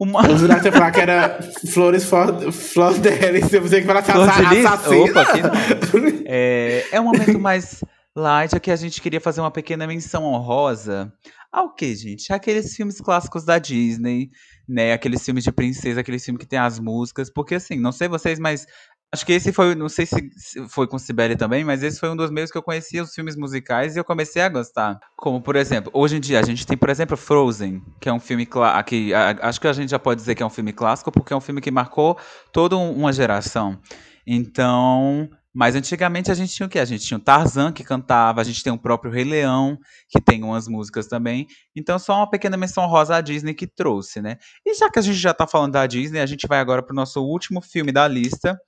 Uma 0.00 0.26
que 0.26 0.34
você 0.34 0.68
ia 0.68 0.72
falar 0.72 0.90
que 0.90 1.00
era 1.00 1.38
Flores 1.72 2.04
Flor 2.04 2.98
Delis. 2.98 3.52
Eu 3.52 3.62
pensei 3.62 3.82
que 3.82 3.86
Flor 3.86 4.32
de 4.32 4.54
lis? 4.54 4.66
assassina. 4.66 5.04
Opa, 5.04 5.24
que 5.26 5.42
não. 5.42 6.22
É, 6.26 6.86
é 6.90 7.00
um 7.00 7.04
momento 7.04 7.38
mais 7.38 7.84
light, 8.16 8.56
aqui 8.56 8.70
a 8.70 8.76
gente 8.76 9.00
queria 9.00 9.20
fazer 9.20 9.40
uma 9.40 9.50
pequena 9.50 9.86
menção 9.86 10.24
honrosa 10.24 11.12
ao 11.52 11.74
que, 11.74 11.94
gente? 11.94 12.32
Aqueles 12.32 12.74
filmes 12.74 13.00
clássicos 13.00 13.44
da 13.44 13.58
Disney, 13.58 14.30
né? 14.68 14.92
Aqueles 14.92 15.22
filmes 15.24 15.44
de 15.44 15.52
princesa, 15.52 16.00
aqueles 16.00 16.24
filmes 16.24 16.40
que 16.40 16.48
tem 16.48 16.58
as 16.58 16.78
músicas, 16.78 17.30
porque 17.30 17.56
assim, 17.56 17.76
não 17.78 17.92
sei 17.92 18.08
vocês, 18.08 18.38
mas 18.38 18.66
acho 19.14 19.26
que 19.26 19.32
esse 19.34 19.52
foi, 19.52 19.74
não 19.74 19.90
sei 19.90 20.06
se 20.06 20.30
foi 20.70 20.86
com 20.86 20.98
Sibeli 20.98 21.36
também, 21.36 21.62
mas 21.62 21.82
esse 21.82 22.00
foi 22.00 22.08
um 22.08 22.16
dos 22.16 22.30
meus 22.30 22.50
que 22.50 22.56
eu 22.56 22.62
conhecia 22.62 23.02
os 23.02 23.12
filmes 23.14 23.36
musicais 23.36 23.94
e 23.94 23.98
eu 23.98 24.04
comecei 24.04 24.40
a 24.40 24.48
gostar. 24.48 24.98
Como, 25.14 25.42
por 25.42 25.54
exemplo, 25.54 25.90
hoje 25.94 26.16
em 26.16 26.20
dia 26.20 26.40
a 26.40 26.42
gente 26.42 26.66
tem, 26.66 26.76
por 26.78 26.88
exemplo, 26.88 27.16
Frozen, 27.16 27.82
que 28.00 28.08
é 28.08 28.12
um 28.12 28.20
filme 28.20 28.46
clá- 28.46 28.82
que 28.82 29.12
a- 29.12 29.36
acho 29.42 29.60
que 29.60 29.68
a 29.68 29.72
gente 29.74 29.90
já 29.90 29.98
pode 29.98 30.18
dizer 30.20 30.34
que 30.34 30.42
é 30.42 30.46
um 30.46 30.50
filme 30.50 30.72
clássico, 30.72 31.12
porque 31.12 31.32
é 31.32 31.36
um 31.36 31.40
filme 31.42 31.60
que 31.60 31.70
marcou 31.70 32.16
toda 32.52 32.76
um- 32.76 32.92
uma 32.92 33.12
geração. 33.12 33.78
Então, 34.26 35.28
Mas 35.54 35.74
antigamente 35.74 36.30
a 36.30 36.34
gente 36.34 36.54
tinha 36.54 36.66
o 36.66 36.68
quê? 36.68 36.78
A 36.78 36.84
gente 36.84 37.04
tinha 37.04 37.18
o 37.18 37.22
Tarzan 37.22 37.72
que 37.72 37.84
cantava, 37.84 38.40
a 38.40 38.44
gente 38.44 38.62
tem 38.62 38.72
o 38.72 38.78
próprio 38.78 39.12
Rei 39.12 39.24
Leão, 39.24 39.78
que 40.08 40.20
tem 40.20 40.42
umas 40.42 40.66
músicas 40.66 41.06
também. 41.06 41.46
Então, 41.76 41.98
só 41.98 42.16
uma 42.16 42.30
pequena 42.30 42.56
menção 42.56 42.86
rosa 42.86 43.16
à 43.16 43.20
Disney 43.20 43.52
que 43.54 43.66
trouxe, 43.66 44.22
né? 44.22 44.38
E 44.64 44.74
já 44.74 44.90
que 44.90 44.98
a 44.98 45.02
gente 45.02 45.18
já 45.18 45.34
tá 45.34 45.46
falando 45.46 45.72
da 45.72 45.86
Disney, 45.86 46.20
a 46.20 46.26
gente 46.26 46.46
vai 46.46 46.58
agora 46.58 46.82
pro 46.82 46.94
nosso 46.94 47.22
último 47.22 47.60
filme 47.60 47.92
da 47.92 48.08
lista, 48.08 48.58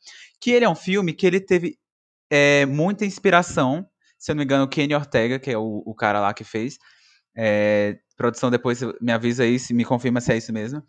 que 0.40 0.50
ele 0.50 0.64
é 0.64 0.68
um 0.68 0.74
filme 0.74 1.12
que 1.14 1.26
ele 1.26 1.40
teve 1.40 1.78
é, 2.30 2.66
muita 2.66 3.04
inspiração. 3.06 3.86
Se 4.18 4.30
eu 4.32 4.34
não 4.34 4.40
me 4.40 4.44
engano, 4.44 4.64
o 4.64 4.68
Kenny 4.68 4.94
Ortega, 4.94 5.38
que 5.38 5.50
é 5.50 5.58
o, 5.58 5.82
o 5.86 5.94
cara 5.94 6.20
lá 6.20 6.34
que 6.34 6.44
fez. 6.44 6.76
É, 7.36 7.96
produção, 8.16 8.50
depois 8.50 8.80
me 9.00 9.12
avisa 9.12 9.42
aí, 9.44 9.58
se 9.58 9.74
me 9.74 9.84
confirma 9.84 10.20
se 10.20 10.32
é 10.32 10.36
isso 10.36 10.52
mesmo. 10.52 10.82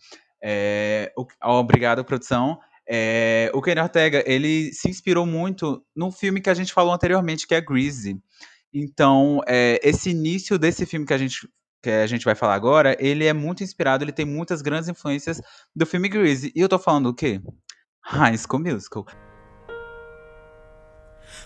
É, 0.43 1.11
o- 1.17 1.25
obrigado, 1.59 2.03
produção. 2.05 2.59
É, 2.87 3.49
o 3.53 3.61
Kenny 3.61 3.81
Ortega, 3.81 4.23
ele 4.25 4.71
se 4.73 4.89
inspirou 4.89 5.25
muito 5.25 5.83
num 5.95 6.11
filme 6.11 6.41
que 6.41 6.49
a 6.49 6.53
gente 6.53 6.73
falou 6.73 6.93
anteriormente, 6.93 7.47
que 7.47 7.55
é 7.55 7.61
Greasy. 7.61 8.19
Então, 8.73 9.41
é, 9.47 9.79
esse 9.83 10.09
início 10.09 10.59
desse 10.59 10.85
filme 10.85 11.05
que 11.05 11.13
a 11.13 11.17
gente 11.17 11.47
que 11.81 11.89
a 11.91 12.07
gente 12.07 12.25
vai 12.25 12.33
falar 12.33 12.55
agora, 12.55 12.97
ele 12.99 13.25
é 13.25 13.33
muito 13.33 13.63
inspirado, 13.63 14.03
ele 14.03 14.11
tem 14.11 14.25
muitas 14.25 14.59
grandes 14.63 14.89
influências 14.89 15.39
do 15.75 15.85
filme 15.85 16.09
Greasy. 16.09 16.51
E 16.55 16.59
eu 16.59 16.67
tô 16.67 16.79
falando 16.79 17.09
o 17.09 17.13
quê? 17.13 17.39
High 18.01 18.37
School 18.39 18.63
Musical. 18.63 19.05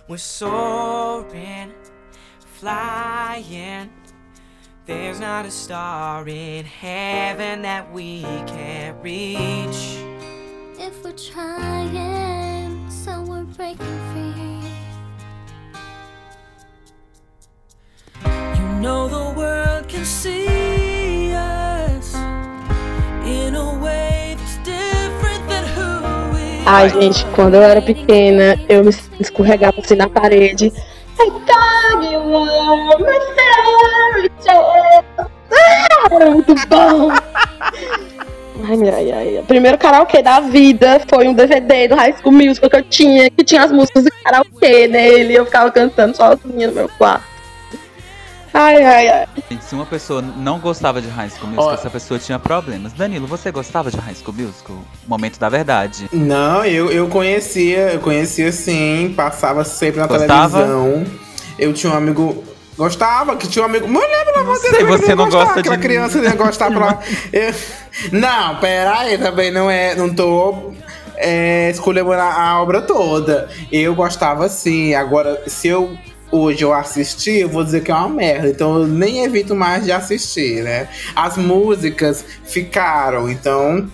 We're 0.08 0.18
soaring, 0.18 1.74
flying. 2.58 3.90
There's 4.86 5.20
not 5.20 5.46
a 5.46 5.52
star 5.52 6.28
in 6.28 6.66
heaven 6.66 7.62
that 7.64 7.94
we 7.94 8.24
can't 8.48 8.98
reach. 9.04 10.09
Trying, 11.28 12.90
so 12.90 13.22
we're 13.24 13.44
breaking 13.44 14.00
free. 14.14 14.64
You 18.56 18.80
know 18.80 19.10
the 19.10 19.38
world 19.38 19.90
can 19.90 20.06
see 20.06 21.34
us 21.34 22.16
in 23.26 23.54
a 23.56 23.78
way 23.84 24.38
that's 24.38 24.58
different 24.64 25.46
than 25.50 25.66
who 25.76 26.32
we 26.34 26.64
Ai, 26.66 26.88
gente, 26.90 27.26
quando 27.36 27.56
eu 27.56 27.64
era 27.64 27.82
pequena, 27.82 28.58
eu 28.70 28.86
me 28.86 28.92
escorregava 29.20 29.82
assim 29.82 29.96
na 29.96 30.08
parede. 30.08 30.72
I 31.20 31.30
thought 31.46 32.02
you 32.10 32.20
were 32.20 32.98
my 32.98 33.20
fairy 33.36 34.30
tale. 34.42 35.04
Ah, 35.52 36.08
era 36.12 36.32
muito 36.32 36.56
bom. 36.70 37.29
Ai, 38.70 38.90
ai, 38.90 39.12
ai. 39.12 39.40
O 39.40 39.44
primeiro 39.46 39.78
karaokê 39.78 40.22
da 40.22 40.40
vida 40.42 41.02
foi 41.08 41.28
um 41.28 41.34
DVD 41.34 41.88
do 41.88 41.96
High 41.96 42.16
School 42.20 42.34
Musical 42.34 42.70
que 42.70 42.76
eu 42.76 42.84
tinha, 42.84 43.30
que 43.30 43.44
tinha 43.44 43.64
as 43.64 43.72
músicas 43.72 44.04
de 44.04 44.12
karaokê 44.24 44.88
nele. 44.88 45.34
E 45.34 45.36
eu 45.36 45.46
ficava 45.46 45.72
cantando 45.72 46.16
sozinha 46.16 46.68
no 46.68 46.74
meu 46.74 46.90
quarto. 46.98 47.24
Ai, 48.54 48.84
ai, 48.84 49.08
ai. 49.08 49.28
Gente, 49.50 49.64
se 49.64 49.76
uma 49.76 49.86
pessoa 49.86 50.22
não 50.22 50.60
gostava 50.60 51.00
de 51.02 51.08
High 51.08 51.30
School 51.30 51.48
Musical, 51.50 51.68
Ó. 51.68 51.74
essa 51.74 51.90
pessoa 51.90 52.20
tinha 52.20 52.40
problemas. 52.40 52.94
Danilo, 52.94 53.28
você 53.28 53.52
gostava 53.52 53.92
de 53.92 53.98
High 53.98 54.16
School 54.16 54.36
Musical? 54.36 54.78
Momento 55.08 55.40
da 55.40 55.50
verdade. 55.50 56.10
Não, 56.12 56.66
eu, 56.66 56.92
eu 56.92 57.08
conhecia, 57.08 57.94
eu 57.94 58.00
conhecia 58.00 58.52
sim, 58.52 59.14
passava 59.16 59.64
sempre 59.64 60.00
na 60.00 60.08
Gostava? 60.08 60.58
televisão. 60.64 61.06
Eu 61.60 61.74
tinha 61.74 61.94
um 61.94 61.96
amigo. 61.96 62.44
Gostava, 62.80 63.36
que 63.36 63.46
tinha 63.50 63.62
um 63.62 63.66
amigo. 63.66 63.88
Pelo 63.88 64.40
amor 64.40 64.56
de 64.56 64.62
Deus, 64.62 64.76
sei, 64.78 64.86
você 64.86 65.14
não 65.14 65.30
gosta 65.30 65.60
Aquela 65.60 65.76
de- 65.76 65.84
criança 65.84 66.18
ia 66.20 66.34
gostar 66.34 66.72
pra. 66.74 66.98
Eu- 67.34 67.54
Não, 68.14 68.56
pera 68.62 69.00
aí, 69.00 69.18
também 69.18 69.52
não 69.52 69.70
é. 69.70 69.94
Não 69.96 70.10
tô. 70.10 70.72
É, 71.18 71.70
escolhendo 71.70 72.14
a, 72.14 72.24
a 72.52 72.62
obra 72.62 72.82
toda. 72.82 73.50
Eu 73.70 73.94
gostava 73.94 74.48
sim. 74.48 74.94
Agora, 74.96 75.44
se 75.46 75.68
eu 75.68 75.94
hoje 76.32 76.62
eu 76.64 76.74
assistir, 76.74 77.42
eu 77.42 77.50
vou 77.50 77.66
dizer 77.66 77.84
que 77.84 77.92
é 77.92 77.96
uma 77.96 78.08
merda. 78.08 78.48
Então 78.48 78.78
eu 78.80 78.88
nem 78.88 79.26
evito 79.26 79.54
mais 79.54 79.84
de 79.84 79.92
assistir, 79.92 80.64
né? 80.64 80.88
As 81.14 81.36
músicas 81.36 82.24
ficaram, 82.46 83.30
então 83.30 83.90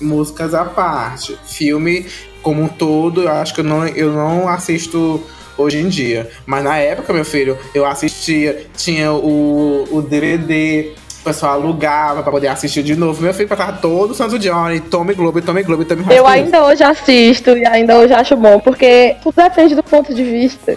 músicas 0.00 0.54
à 0.54 0.64
parte. 0.64 1.36
Filme 1.44 2.06
como 2.40 2.62
um 2.62 2.68
todo, 2.68 3.22
eu 3.22 3.32
acho 3.32 3.52
que 3.54 3.60
eu 3.60 3.64
não, 3.64 3.84
eu 3.88 4.12
não 4.12 4.48
assisto 4.48 5.20
hoje 5.56 5.78
em 5.78 5.88
dia. 5.88 6.30
Mas 6.46 6.64
na 6.64 6.78
época, 6.78 7.12
meu 7.12 7.24
filho, 7.24 7.58
eu 7.74 7.84
assistia, 7.84 8.66
tinha 8.76 9.12
o, 9.12 9.86
o 9.90 10.02
DVD, 10.02 10.92
o 11.20 11.24
pessoal 11.24 11.52
alugava 11.52 12.22
pra 12.22 12.32
poder 12.32 12.48
assistir 12.48 12.82
de 12.82 12.96
novo. 12.96 13.22
Meu 13.22 13.32
filho 13.32 13.48
passava 13.48 13.74
todo 13.74 14.14
santo 14.14 14.38
Johnny, 14.38 14.80
Tommy 14.80 15.14
Globo, 15.14 15.40
Tommy 15.40 15.62
Globo, 15.62 15.84
Tommy 15.84 16.04
Eu 16.10 16.26
ainda 16.26 16.64
hoje 16.64 16.82
assisto 16.82 17.56
e 17.56 17.64
ainda 17.64 17.96
hoje 17.96 18.12
acho 18.12 18.36
bom, 18.36 18.58
porque 18.58 19.16
tudo 19.22 19.36
depende 19.36 19.74
do 19.74 19.82
ponto 19.82 20.12
de 20.12 20.24
vista. 20.24 20.76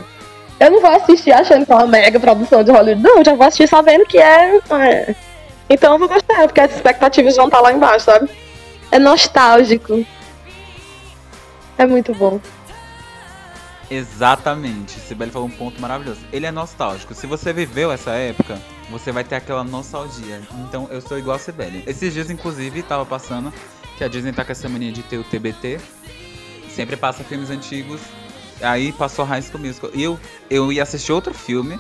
Eu 0.60 0.72
não 0.72 0.82
vou 0.82 0.92
assistir 0.92 1.32
achando 1.32 1.66
que 1.66 1.72
é 1.72 1.76
uma 1.76 1.88
mega 1.88 2.20
produção 2.20 2.64
de 2.64 2.72
Hollywood, 2.72 3.02
não, 3.02 3.18
eu 3.18 3.26
já 3.26 3.34
vou 3.34 3.46
assistir 3.46 3.68
sabendo 3.68 4.06
que 4.06 4.18
é. 4.18 4.58
é. 4.72 5.16
Então 5.70 5.94
eu 5.94 6.00
vou 6.00 6.08
gostar, 6.08 6.44
porque 6.44 6.62
as 6.62 6.76
expectativas 6.76 7.36
vão 7.36 7.46
estar 7.46 7.60
lá 7.60 7.74
embaixo, 7.74 8.06
sabe? 8.06 8.30
É 8.92 9.00
nostálgico. 9.00 10.06
É 11.78 11.86
muito 11.86 12.14
bom. 12.14 12.40
Exatamente. 13.90 15.00
Sibeli 15.00 15.32
falou 15.32 15.48
um 15.48 15.52
ponto 15.52 15.80
maravilhoso. 15.80 16.20
Ele 16.32 16.46
é 16.46 16.52
nostálgico. 16.52 17.14
Se 17.14 17.28
você 17.28 17.54
viveu 17.54 17.92
essa 17.92 18.12
época, 18.12 18.60
você 18.90 19.12
vai 19.12 19.24
ter 19.24 19.36
aquela 19.36 19.64
nostalgia. 19.64 20.42
Então 20.68 20.88
eu 20.92 21.02
sou 21.02 21.18
igual 21.18 21.36
a 21.36 21.40
Sibeli. 21.40 21.84
Esses 21.86 22.14
dias, 22.14 22.30
inclusive, 22.30 22.82
tava 22.84 23.06
passando 23.06 23.54
que 23.98 24.04
a 24.04 24.08
Disney 24.08 24.34
tá 24.34 24.44
com 24.44 24.52
essa 24.52 24.68
mania 24.68 24.92
de 24.92 25.04
ter 25.04 25.18
o 25.18 25.24
TBT. 25.24 25.80
Sempre 26.70 26.98
passa 26.98 27.24
filmes 27.24 27.50
antigos. 27.50 28.02
Aí 28.62 28.92
passou 28.92 29.26
High 29.26 29.42
School 29.42 29.64
Musical. 29.64 29.92
E 29.94 30.04
eu, 30.04 30.20
eu 30.50 30.72
ia 30.72 30.84
assistir 30.84 31.12
outro 31.12 31.34
filme. 31.34 31.80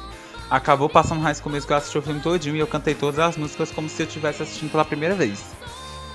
Acabou 0.49 0.87
passando 0.87 1.21
High 1.21 1.35
School 1.35 1.53
Musical, 1.53 1.75
eu 1.75 1.79
assisti 1.79 1.97
o 1.97 2.01
filme 2.01 2.19
todinho 2.19 2.55
e 2.55 2.59
eu 2.59 2.67
cantei 2.67 2.93
todas 2.93 3.19
as 3.19 3.35
músicas 3.35 3.71
como 3.71 3.89
se 3.89 4.03
eu 4.03 4.07
estivesse 4.07 4.43
assistindo 4.43 4.71
pela 4.71 4.85
primeira 4.85 5.15
vez. 5.15 5.43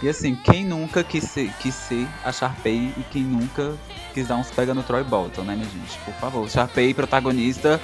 E 0.03 0.09
assim, 0.09 0.35
quem 0.35 0.65
nunca 0.65 1.05
quis 1.05 1.25
ser, 1.25 1.51
quis 1.61 1.75
ser 1.75 2.07
a 2.25 2.33
Sharpay 2.33 2.93
e 2.97 3.05
quem 3.11 3.23
nunca 3.23 3.73
quis 4.15 4.27
dar 4.29 4.37
uns 4.37 4.51
pega 4.51 4.73
no 4.73 4.83
Troy 4.83 5.05
Bolton, 5.05 5.43
né, 5.43 5.55
minha 5.55 5.67
gente? 5.69 5.99
Por 6.05 6.15
favor, 6.15 6.49
Sharpay, 6.49 6.95
protagonista, 6.95 7.79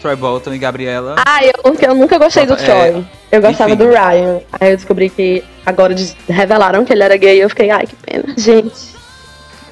Troy 0.00 0.14
Bolton 0.14 0.54
e 0.54 0.58
Gabriela. 0.58 1.16
Ah, 1.26 1.40
eu, 1.44 1.52
eu 1.80 1.94
nunca 1.94 2.18
gostei 2.18 2.46
do 2.46 2.52
É, 2.52 2.56
Troy. 2.56 3.04
Eu 3.32 3.42
gostava 3.42 3.70
enfim. 3.72 3.78
do 3.84 3.88
Ryan. 3.90 4.40
Aí 4.60 4.70
eu 4.70 4.76
descobri 4.76 5.10
que 5.10 5.42
agora 5.64 5.92
revelaram 6.28 6.84
que 6.84 6.92
ele 6.92 7.02
era 7.02 7.16
gay 7.16 7.36
e 7.38 7.40
eu 7.40 7.48
fiquei, 7.48 7.68
ai, 7.70 7.84
que 7.86 7.96
pena. 7.96 8.32
Gente. 8.36 8.94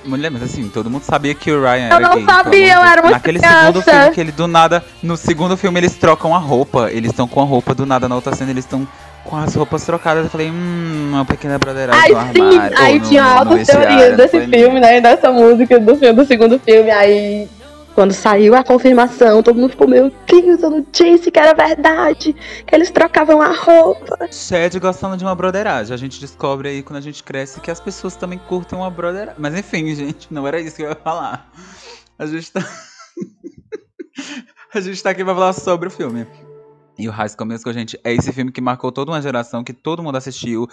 Mulher, 0.05 0.31
mas 0.31 0.43
assim, 0.43 0.69
todo 0.69 0.91
mundo 0.91 1.03
sabia 1.05 1.33
que 1.35 1.51
o 1.51 1.63
Ryan 1.63 1.89
Eu 1.89 1.97
era 1.97 2.01
não 2.01 2.15
gay, 2.17 2.25
sabia, 2.27 2.27
pelo 2.27 2.41
amor 2.43 2.51
de 2.51 2.63
eu 2.67 2.83
era 2.93 3.03
uma 3.03 3.11
Naquele 3.13 3.39
criança. 3.39 3.59
segundo 3.67 3.83
filme 3.83 4.11
que 4.11 4.21
ele 4.21 4.33
do 4.33 4.47
nada, 4.49 4.85
no 5.03 5.17
segundo 5.17 5.57
filme 5.57 5.81
eles 5.81 5.95
trocam 5.97 6.35
a 6.35 6.39
roupa, 6.39 6.91
eles 6.91 7.11
estão 7.13 7.27
com 7.29 7.41
a 7.41 7.45
roupa 7.45 7.75
do 7.75 7.87
nada, 7.87 8.07
na 8.09 8.15
outra 8.17 8.35
cena 8.35 8.51
eles 8.51 8.65
estão 8.65 8.87
com 9.25 9.37
as 9.37 9.55
roupas 9.55 9.85
trocadas. 9.85 10.25
Eu 10.25 10.31
falei, 10.31 10.51
hum, 10.51 11.11
uma 11.13 11.25
pequena 11.25 11.59
broderagem 11.59 12.15
Ai, 12.17 12.29
no 12.29 12.35
sim, 12.35 12.41
armário. 12.57 12.79
aí 12.79 12.99
no- 13.01 13.09
tinha 13.09 13.25
altas 13.25 13.67
teorias 13.67 14.17
desse 14.17 14.41
filme, 14.47 14.81
né? 14.81 15.01
Dessa 15.01 15.31
música 15.33 15.79
do 15.81 15.97
filme, 15.97 16.15
do 16.15 16.27
segundo 16.27 16.59
filme. 16.59 16.91
Aí, 16.91 17.49
quando 17.95 18.13
saiu 18.13 18.55
a 18.55 18.63
confirmação, 18.65 19.43
todo 19.43 19.57
mundo 19.59 19.71
ficou, 19.71 19.89
meu 19.89 20.13
Deus, 20.27 20.63
eu 20.63 20.71
não 20.71 20.87
disse 20.93 21.31
que 21.31 21.39
era 21.39 21.55
verdade. 21.55 22.35
Que 22.67 22.75
eles 22.75 22.91
trocavam 22.91 23.41
a 23.41 23.53
roupa. 23.53 24.29
Chad 24.33 24.75
gostando 24.79 25.17
de 25.17 25.25
uma 25.25 25.35
broderagem. 25.35 25.95
A 25.95 25.99
gente 25.99 26.21
descobre 26.21 26.69
aí 26.69 26.83
quando 26.83 26.99
a 26.99 27.03
gente 27.03 27.23
cresce 27.23 27.61
que 27.61 27.71
as 27.71 27.81
pessoas 27.81 28.17
também 28.17 28.39
curtem 28.39 28.79
uma 28.79 28.91
broderagem. 28.91 29.35
Mas 29.39 29.57
enfim, 29.59 29.87
gente, 29.95 30.29
não 30.33 30.47
era 30.47 30.61
isso 30.61 30.77
que 30.77 30.83
eu 30.83 30.91
ia 30.91 30.97
falar. 30.97 31.49
A 32.19 32.27
gente 32.27 32.53
tá. 32.53 32.61
a 34.75 34.81
gente 34.81 35.03
tá 35.03 35.11
aqui 35.11 35.25
pra 35.25 35.35
falar 35.35 35.53
sobre 35.53 35.89
o 35.89 35.91
filme. 35.91 36.27
E 36.99 37.09
o 37.09 37.13
High 37.13 37.29
School 37.29 37.47
Musical, 37.47 37.73
gente, 37.73 37.99
é 38.05 38.13
esse 38.13 38.33
filme 38.33 38.53
que 38.53 38.61
marcou 38.61 38.93
toda 38.93 39.11
uma 39.11 39.21
geração, 39.21 39.65
que 39.65 39.73
todo 39.73 40.03
mundo 40.03 40.17
assistiu. 40.17 40.69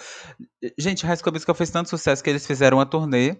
Gente, 0.78 1.04
High 1.04 1.16
School 1.16 1.32
Musical 1.32 1.54
fez 1.54 1.70
tanto 1.70 1.88
sucesso 1.88 2.22
que 2.22 2.30
eles 2.30 2.46
fizeram 2.46 2.78
uma 2.78 2.86
turnê. 2.86 3.36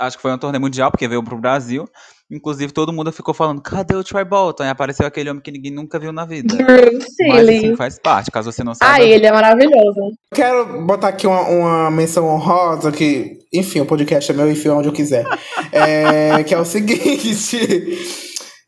Acho 0.00 0.16
que 0.16 0.22
foi 0.22 0.30
uma 0.30 0.38
turnê 0.38 0.58
mundial, 0.58 0.90
porque 0.90 1.08
veio 1.08 1.22
pro 1.22 1.38
Brasil. 1.38 1.88
Inclusive, 2.30 2.72
todo 2.72 2.92
mundo 2.92 3.12
ficou 3.12 3.32
falando, 3.32 3.60
cadê 3.60 3.94
o 3.94 4.02
Troy 4.02 4.24
Bolton? 4.24 4.64
E 4.64 4.68
apareceu 4.68 5.06
aquele 5.06 5.30
homem 5.30 5.40
que 5.40 5.50
ninguém 5.50 5.70
nunca 5.70 5.98
viu 5.98 6.12
na 6.12 6.24
vida. 6.24 6.54
Mas 6.58 7.04
Silly. 7.14 7.56
assim, 7.58 7.76
faz 7.76 7.98
parte, 7.98 8.30
caso 8.30 8.50
você 8.50 8.64
não 8.64 8.74
saiba. 8.74 8.94
Ai, 8.94 9.12
ele 9.12 9.26
é 9.26 9.32
maravilhoso. 9.32 10.12
Quero 10.34 10.82
botar 10.82 11.08
aqui 11.08 11.26
uma, 11.26 11.42
uma 11.42 11.90
menção 11.90 12.26
honrosa, 12.26 12.90
que, 12.90 13.38
enfim, 13.52 13.80
o 13.80 13.86
podcast 13.86 14.30
é 14.30 14.34
meu, 14.34 14.50
enfim, 14.50 14.70
onde 14.70 14.88
eu 14.88 14.92
quiser. 14.92 15.24
É, 15.72 16.42
que 16.44 16.54
é 16.54 16.58
o 16.58 16.64
seguinte. 16.64 18.25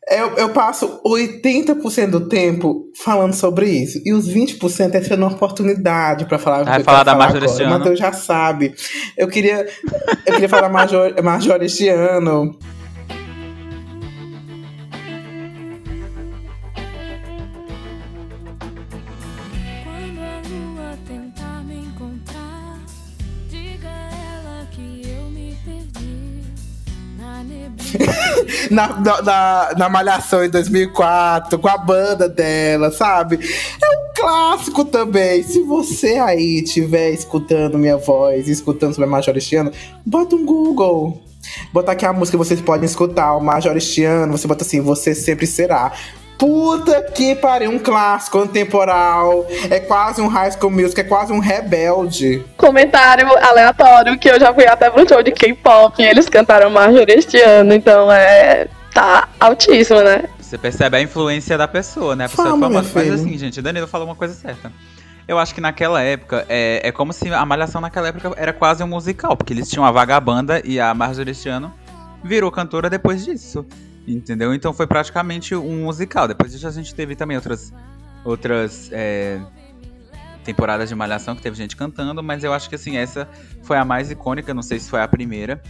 Eu, 0.09 0.35
eu 0.37 0.49
passo 0.49 0.99
80% 1.05 2.09
do 2.09 2.27
tempo 2.27 2.85
falando 2.95 3.33
sobre 3.33 3.69
isso. 3.69 4.01
E 4.03 4.11
os 4.11 4.27
20% 4.27 4.95
é 4.95 5.01
sendo 5.03 5.23
uma 5.23 5.31
oportunidade 5.31 6.25
pra 6.25 6.39
falar 6.39 6.63
Vai 6.63 6.83
falar 6.83 7.03
da 7.03 7.11
agora. 7.11 7.45
este 7.45 7.61
ano? 7.61 7.77
Matheus 7.77 7.99
já 7.99 8.11
sabe. 8.11 8.73
Eu 9.15 9.27
queria, 9.27 9.67
eu 10.25 10.33
queria 10.33 10.49
falar 10.49 10.69
Major, 10.69 11.13
Marjorie 11.23 11.67
este 11.67 11.87
ano. 11.89 12.57
na 28.71 28.99
na, 28.99 29.21
na, 29.21 29.73
na, 29.77 29.89
Malhação 29.89 30.43
em 30.43 30.49
2004, 30.49 31.59
com 31.59 31.67
a 31.67 31.77
banda 31.77 32.27
dela, 32.27 32.91
sabe? 32.91 33.39
É 33.81 33.89
um 33.89 34.13
clássico 34.15 34.85
também. 34.85 35.43
Se 35.43 35.61
você 35.61 36.15
aí 36.15 36.61
estiver 36.63 37.11
escutando 37.11 37.77
minha 37.77 37.97
voz, 37.97 38.47
escutando 38.47 38.93
sobre 38.93 39.07
a 39.07 39.11
Majoristiano, 39.11 39.71
bota 40.05 40.35
um 40.35 40.45
Google. 40.45 41.21
Bota 41.73 41.93
aqui 41.93 42.05
a 42.05 42.13
música 42.13 42.37
que 42.37 42.43
vocês 42.43 42.61
podem 42.61 42.85
escutar, 42.85 43.35
o 43.35 43.39
Majoristiano, 43.39 44.37
você 44.37 44.47
bota 44.47 44.63
assim, 44.63 44.81
você 44.81 45.15
sempre 45.15 45.47
será. 45.47 45.93
Puta 46.39 47.01
que 47.11 47.35
pariu, 47.35 47.69
um 47.69 47.77
clássico 47.77 48.47
temporal. 48.47 49.45
É 49.69 49.77
quase 49.81 50.21
um 50.21 50.27
High 50.27 50.53
School 50.53 50.71
Music, 50.71 51.01
é 51.01 51.03
quase 51.03 51.33
um 51.33 51.39
rebelde. 51.39 52.45
Comentário 52.55 53.27
aleatório 53.45 54.17
que 54.17 54.29
eu 54.29 54.39
já 54.39 54.53
fui 54.53 54.65
até 54.65 54.89
pro 54.89 55.07
show 55.07 55.21
de 55.21 55.31
K-pop 55.31 56.01
e 56.01 56.05
eles 56.05 56.29
cantaram 56.29 56.69
Marjorie 56.69 57.15
este 57.15 57.37
ano, 57.41 57.73
então 57.73 58.09
é. 58.09 58.69
tá 58.93 59.27
altíssimo, 59.37 59.99
né? 59.99 60.29
Você 60.39 60.57
percebe 60.57 60.95
a 60.95 61.01
influência 61.01 61.57
da 61.57 61.67
pessoa, 61.67 62.15
né? 62.15 62.25
A 62.25 62.29
pessoa 62.29 62.51
Fama, 62.51 62.67
é 62.67 62.69
famosa. 62.69 62.91
Mas 62.95 63.11
assim, 63.11 63.37
gente, 63.37 63.61
Danilo 63.61 63.85
falou 63.85 64.07
uma 64.07 64.15
coisa 64.15 64.33
certa. 64.33 64.71
Eu 65.27 65.37
acho 65.37 65.53
que 65.53 65.59
naquela 65.59 66.01
época, 66.01 66.45
é, 66.47 66.87
é 66.87 66.91
como 66.91 67.11
se 67.11 67.31
a 67.31 67.45
Malhação 67.45 67.81
naquela 67.81 68.07
época 68.07 68.31
era 68.37 68.53
quase 68.53 68.81
um 68.81 68.87
musical, 68.87 69.35
porque 69.35 69.51
eles 69.51 69.69
tinham 69.69 69.85
a 69.85 69.91
Vagabanda 69.91 70.61
e 70.63 70.79
a 70.79 70.93
Marjorie 70.93 71.31
este 71.31 71.49
ano 71.49 71.71
virou 72.23 72.49
cantora 72.49 72.89
depois 72.89 73.25
disso. 73.25 73.65
Entendeu? 74.13 74.53
Então 74.53 74.73
foi 74.73 74.87
praticamente 74.87 75.55
um 75.55 75.83
musical. 75.83 76.27
Depois 76.27 76.51
disso 76.51 76.67
a 76.67 76.71
gente 76.71 76.93
teve 76.95 77.15
também 77.15 77.37
outras, 77.37 77.71
outras 78.25 78.89
é, 78.91 79.39
temporadas 80.43 80.89
de 80.89 80.95
Malhação 80.95 81.35
que 81.35 81.41
teve 81.41 81.55
gente 81.55 81.75
cantando, 81.75 82.23
mas 82.23 82.43
eu 82.43 82.51
acho 82.51 82.67
que 82.67 82.75
assim, 82.75 82.97
essa 82.97 83.29
foi 83.61 83.77
a 83.77 83.85
mais 83.85 84.09
icônica, 84.09 84.53
não 84.53 84.63
sei 84.63 84.79
se 84.79 84.89
foi 84.89 85.01
a 85.01 85.07
primeira, 85.07 85.61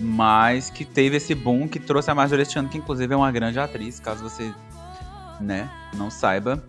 mas 0.00 0.70
que 0.70 0.84
teve 0.84 1.16
esse 1.16 1.34
boom 1.34 1.68
que 1.68 1.78
trouxe 1.78 2.10
a 2.10 2.14
Marjorie 2.14 2.46
ano, 2.56 2.68
que 2.68 2.78
inclusive 2.78 3.14
é 3.14 3.16
uma 3.16 3.30
grande 3.30 3.60
atriz, 3.60 4.00
caso 4.00 4.22
você 4.22 4.52
né, 5.40 5.70
não 5.96 6.10
saiba. 6.10 6.62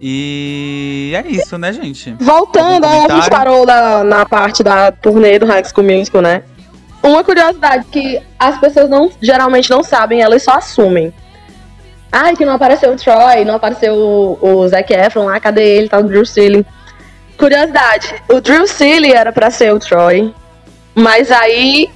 E 0.00 1.12
é 1.14 1.26
isso, 1.28 1.56
né, 1.56 1.72
gente? 1.72 2.14
Voltando, 2.20 2.84
a 2.84 3.08
gente 3.08 3.30
parou 3.30 3.64
na, 3.64 4.02
na 4.02 4.26
parte 4.26 4.62
da 4.62 4.90
turnê 4.90 5.38
do 5.38 5.46
High 5.46 5.64
School 5.64 5.86
Musical, 5.86 6.20
né? 6.20 6.42
Uma 7.04 7.22
curiosidade 7.22 7.84
que 7.92 8.18
as 8.38 8.58
pessoas 8.58 8.88
não, 8.88 9.10
geralmente 9.20 9.68
não 9.68 9.82
sabem, 9.82 10.22
elas 10.22 10.42
só 10.42 10.52
assumem. 10.52 11.12
Ai, 12.10 12.34
que 12.34 12.46
não 12.46 12.54
apareceu 12.54 12.90
o 12.90 12.96
Troy, 12.96 13.44
não 13.44 13.56
apareceu 13.56 13.94
o, 13.94 14.38
o 14.40 14.68
Zac 14.68 14.90
Efron 14.90 15.26
lá, 15.26 15.38
cadê 15.38 15.76
ele? 15.76 15.88
Tá 15.90 15.98
o 15.98 16.02
Drew 16.02 16.24
Seeley. 16.24 16.64
Curiosidade, 17.36 18.14
o 18.30 18.40
Drew 18.40 18.66
Seeley 18.66 19.12
era 19.12 19.32
pra 19.32 19.50
ser 19.50 19.74
o 19.74 19.78
Troy, 19.78 20.32
mas 20.94 21.30
aí 21.30 21.90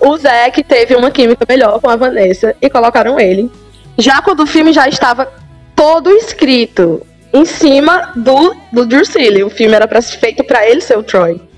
o 0.00 0.16
Zac 0.16 0.62
teve 0.64 0.96
uma 0.96 1.10
química 1.10 1.44
melhor 1.46 1.78
com 1.78 1.90
a 1.90 1.96
Vanessa 1.96 2.56
e 2.62 2.70
colocaram 2.70 3.20
ele. 3.20 3.50
Já 3.98 4.22
quando 4.22 4.44
o 4.44 4.46
filme 4.46 4.72
já 4.72 4.88
estava 4.88 5.30
todo 5.76 6.10
escrito 6.12 7.06
em 7.30 7.44
cima 7.44 8.12
do, 8.16 8.56
do 8.72 8.86
Drew 8.86 9.04
Seeley, 9.04 9.42
o 9.42 9.50
filme 9.50 9.74
era 9.74 9.86
pra, 9.86 10.00
feito 10.00 10.42
pra 10.44 10.66
ele 10.66 10.80
ser 10.80 10.96
o 10.96 11.02
Troy. 11.02 11.49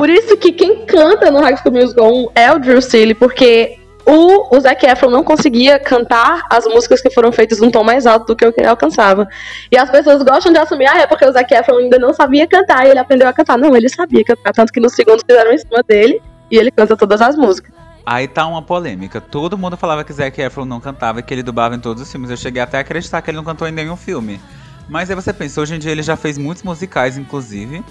Por 0.00 0.08
isso 0.08 0.34
que 0.38 0.50
quem 0.50 0.86
canta 0.86 1.30
no 1.30 1.40
High 1.40 1.58
School 1.58 1.74
Musical 1.74 2.10
1 2.10 2.28
é 2.34 2.50
o 2.50 2.58
Drew 2.58 2.80
Seeley, 2.80 3.14
porque 3.14 3.78
o, 4.06 4.56
o 4.56 4.58
Zac 4.58 4.86
Efron 4.86 5.10
não 5.10 5.22
conseguia 5.22 5.78
cantar 5.78 6.40
as 6.48 6.64
músicas 6.64 7.02
que 7.02 7.10
foram 7.10 7.30
feitas 7.30 7.60
num 7.60 7.70
tom 7.70 7.84
mais 7.84 8.06
alto 8.06 8.28
do 8.28 8.34
que 8.34 8.46
o 8.46 8.50
que 8.50 8.62
ele 8.62 8.68
alcançava. 8.68 9.28
E 9.70 9.76
as 9.76 9.90
pessoas 9.90 10.22
gostam 10.22 10.54
de 10.54 10.58
assumir, 10.58 10.86
ah, 10.86 11.00
é 11.00 11.06
porque 11.06 11.26
o 11.26 11.30
Zac 11.30 11.52
Efron 11.52 11.76
ainda 11.76 11.98
não 11.98 12.14
sabia 12.14 12.48
cantar 12.48 12.86
e 12.86 12.88
ele 12.92 12.98
aprendeu 12.98 13.28
a 13.28 13.32
cantar. 13.34 13.58
Não, 13.58 13.76
ele 13.76 13.90
sabia 13.90 14.24
cantar, 14.24 14.54
tanto 14.54 14.72
que 14.72 14.80
no 14.80 14.88
segundo 14.88 15.20
fizeram 15.20 15.52
em 15.52 15.58
cima 15.58 15.82
dele 15.86 16.22
e 16.50 16.56
ele 16.56 16.70
canta 16.70 16.96
todas 16.96 17.20
as 17.20 17.36
músicas. 17.36 17.74
Aí 18.06 18.26
tá 18.26 18.46
uma 18.46 18.62
polêmica. 18.62 19.20
Todo 19.20 19.58
mundo 19.58 19.76
falava 19.76 20.02
que 20.02 20.14
Zac 20.14 20.40
Efron 20.40 20.64
não 20.64 20.80
cantava 20.80 21.20
e 21.20 21.22
que 21.22 21.34
ele 21.34 21.42
dublava 21.42 21.74
em 21.74 21.78
todos 21.78 22.02
os 22.02 22.10
filmes. 22.10 22.30
Eu 22.30 22.38
cheguei 22.38 22.62
até 22.62 22.78
a 22.78 22.80
acreditar 22.80 23.20
que 23.20 23.30
ele 23.30 23.36
não 23.36 23.44
cantou 23.44 23.68
em 23.68 23.72
nenhum 23.72 23.96
filme. 23.96 24.40
Mas 24.88 25.10
aí 25.10 25.14
você 25.14 25.30
pensa, 25.30 25.60
hoje 25.60 25.74
em 25.74 25.78
dia 25.78 25.92
ele 25.92 26.02
já 26.02 26.16
fez 26.16 26.38
muitos 26.38 26.62
musicais, 26.62 27.18
inclusive. 27.18 27.84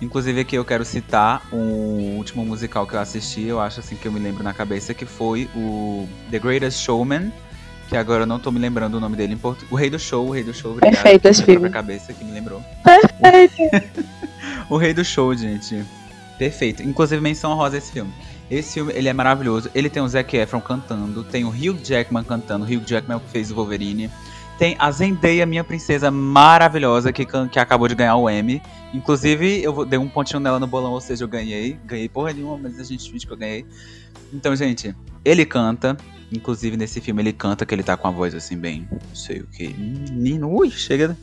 Inclusive 0.00 0.40
aqui 0.40 0.56
eu 0.56 0.64
quero 0.64 0.84
citar 0.84 1.42
o 1.52 2.16
último 2.16 2.44
musical 2.44 2.86
que 2.86 2.94
eu 2.94 3.00
assisti, 3.00 3.42
eu 3.42 3.60
acho 3.60 3.80
assim 3.80 3.96
que 3.96 4.06
eu 4.06 4.12
me 4.12 4.20
lembro 4.20 4.44
na 4.44 4.54
cabeça, 4.54 4.94
que 4.94 5.04
foi 5.04 5.48
o 5.56 6.08
The 6.30 6.38
Greatest 6.38 6.84
Showman, 6.84 7.32
que 7.88 7.96
agora 7.96 8.22
eu 8.22 8.26
não 8.26 8.38
tô 8.38 8.52
me 8.52 8.60
lembrando 8.60 8.94
o 8.94 9.00
nome 9.00 9.16
dele 9.16 9.34
em 9.34 9.38
português. 9.38 9.72
O 9.72 9.74
Rei 9.74 9.90
do 9.90 9.98
Show, 9.98 10.26
o 10.26 10.30
Rei 10.30 10.44
do 10.44 10.54
Show, 10.54 10.72
obrigado. 10.72 10.94
Perfeito 10.94 11.26
esse 11.26 11.42
filme. 11.42 11.68
cabeça 11.70 12.12
que 12.12 12.24
me 12.24 12.32
lembrou. 12.32 12.62
Perfeito. 12.84 14.08
O 14.70 14.76
Rei 14.76 14.92
do 14.92 15.02
Show, 15.02 15.34
gente. 15.34 15.82
Perfeito. 16.38 16.82
Inclusive, 16.82 17.20
menção 17.22 17.54
rosa 17.54 17.78
esse 17.78 17.90
filme. 17.90 18.12
Esse 18.50 18.74
filme, 18.74 18.92
ele 18.94 19.08
é 19.08 19.12
maravilhoso. 19.14 19.70
Ele 19.74 19.88
tem 19.88 20.02
o 20.02 20.08
Zac 20.08 20.36
Efron 20.36 20.60
cantando, 20.60 21.24
tem 21.24 21.44
o 21.44 21.48
Hugh 21.48 21.78
Jackman 21.82 22.22
cantando. 22.22 22.66
O 22.66 22.68
Hugh 22.68 22.82
Jackman 22.86 23.14
é 23.14 23.16
o 23.16 23.20
que 23.20 23.30
fez 23.30 23.50
o 23.50 23.54
Wolverine. 23.54 24.10
Tem 24.58 24.74
a 24.78 24.90
Zendaya, 24.90 25.46
minha 25.46 25.62
princesa 25.62 26.10
maravilhosa, 26.10 27.12
que, 27.12 27.24
que 27.24 27.58
acabou 27.58 27.86
de 27.86 27.94
ganhar 27.94 28.16
o 28.16 28.28
Emmy. 28.28 28.60
Inclusive, 28.92 29.62
eu 29.62 29.72
vou- 29.72 29.86
dei 29.86 29.98
um 29.98 30.08
pontinho 30.08 30.40
nela 30.40 30.58
no 30.58 30.66
bolão, 30.66 30.92
ou 30.92 31.00
seja, 31.00 31.22
eu 31.24 31.28
ganhei. 31.28 31.78
Ganhei 31.86 32.08
porra 32.08 32.32
nenhuma, 32.32 32.58
mas 32.58 32.80
a 32.80 32.82
gente 32.84 33.10
finge 33.10 33.24
que 33.24 33.32
eu 33.32 33.36
ganhei. 33.36 33.64
Então, 34.32 34.54
gente, 34.56 34.94
ele 35.24 35.46
canta. 35.46 35.96
Inclusive, 36.32 36.76
nesse 36.76 37.00
filme, 37.00 37.22
ele 37.22 37.32
canta 37.32 37.64
que 37.64 37.72
ele 37.74 37.82
tá 37.84 37.96
com 37.96 38.08
a 38.08 38.10
voz 38.10 38.34
assim, 38.34 38.56
bem. 38.56 38.86
Não 38.90 39.14
sei 39.14 39.40
o 39.40 39.46
que. 39.46 39.68
Menino, 39.68 40.50
ui, 40.52 40.70
chega. 40.70 41.16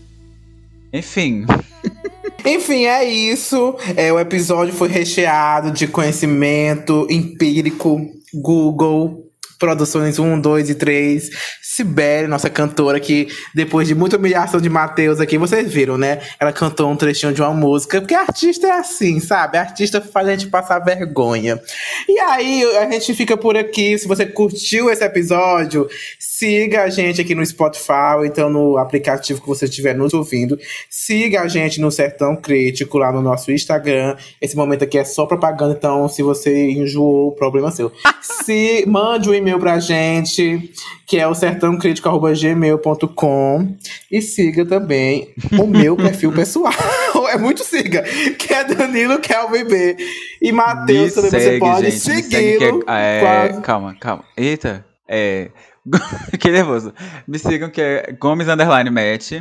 Enfim, 0.94 1.46
Enfim, 2.46 2.86
é 2.86 3.04
isso. 3.04 3.76
É, 3.98 4.14
o 4.14 4.20
episódio 4.20 4.74
foi 4.74 4.88
recheado 4.88 5.72
de 5.72 5.88
conhecimento 5.88 7.08
empírico, 7.10 8.00
Google, 8.34 9.25
produções 9.58 10.20
1, 10.20 10.40
2 10.40 10.70
e 10.70 10.76
3. 10.76 11.30
Sibeli, 11.62 12.28
nossa 12.28 12.50
cantora, 12.50 13.00
que 13.00 13.28
depois 13.54 13.88
de 13.88 13.94
muita 13.94 14.18
humilhação 14.18 14.62
de 14.62 14.70
Matheus 14.70 15.20
aqui, 15.20 15.38
vocês 15.38 15.72
viram, 15.72 15.98
né? 15.98 16.22
Ela 16.40 16.54
cantou 16.54 16.90
um 16.90 16.96
trechinho 16.96 17.34
de 17.34 17.42
uma 17.42 17.54
música, 17.54 18.00
porque 18.00 18.16
artista 18.16 18.68
é 18.68 18.72
assim, 18.72 19.20
sabe? 19.20 19.58
Artista 19.58 20.00
faz 20.00 20.28
a 20.28 20.32
gente 20.32 20.48
passar 20.48 20.80
vergonha. 20.80 21.60
E 22.08 22.18
aí, 22.20 22.64
a 22.78 22.90
gente 22.90 23.14
fica 23.14 23.36
por 23.36 23.58
aqui. 23.58 23.98
Se 23.98 24.08
você 24.08 24.26
curtiu 24.26 24.90
esse 24.90 25.04
episódio, 25.04 25.88
siga 26.18 26.84
a 26.84 26.90
gente 26.90 27.20
aqui 27.20 27.36
no 27.36 27.46
Spotify, 27.46 28.16
ou 28.18 28.26
então 28.26 28.50
no 28.50 28.78
aplicativo 28.78 29.42
que 29.42 29.48
você 29.48 29.66
estiver 29.66 29.96
nos 29.96 30.14
ouvindo. 30.14 30.58
Siga 30.90 31.42
a 31.42 31.48
gente 31.48 31.82
no 31.82 31.92
Sertão 31.92 32.36
Crítico, 32.36 32.98
lá 32.98 33.12
no 33.12 33.22
nosso 33.22 33.52
Instagram. 33.52 34.16
Esse 34.42 34.56
momento 34.56 34.84
aqui 34.84 34.98
é 34.98 35.04
só 35.04 35.26
propaganda, 35.26 35.76
então 35.78 36.08
se 36.08 36.24
você 36.24 36.70
enjoou, 36.72 37.28
o 37.28 37.32
problema 37.32 37.68
é 37.68 37.72
seu. 37.72 37.92
Se 38.46 38.84
mande 38.88 39.30
um 39.30 39.34
e-mail 39.46 39.60
pra 39.60 39.78
gente, 39.80 40.72
que 41.06 41.18
é 41.20 41.28
o 41.28 41.36
sertãocrítico.gmail.com 41.36 43.78
e 44.12 44.22
siga 44.22 44.66
também 44.66 45.34
o 45.60 45.68
meu 45.68 45.96
perfil 45.96 46.32
pessoal. 46.32 46.74
é 47.32 47.38
muito 47.38 47.64
siga, 47.64 48.02
que 48.38 48.52
é 48.54 48.64
Danilo 48.64 49.20
Kelvin 49.20 49.66
B. 49.66 49.98
E 50.42 50.52
Matheus 50.52 51.14
também 51.14 51.30
você 51.30 51.60
pode 51.60 51.92
segue 51.92 52.24
segui-lo. 52.24 52.84
é- 52.88 53.18
é, 53.18 53.20
Quase. 53.22 53.62
Calma, 53.62 53.96
calma. 54.00 54.24
Eita, 54.36 54.84
é. 55.08 55.52
que 56.40 56.50
nervoso. 56.50 56.92
Me 57.28 57.38
sigam 57.38 57.70
que 57.70 57.82
é 57.82 58.12
Gomes 58.20 58.48
Underline 58.48 58.90
Match. 58.90 59.34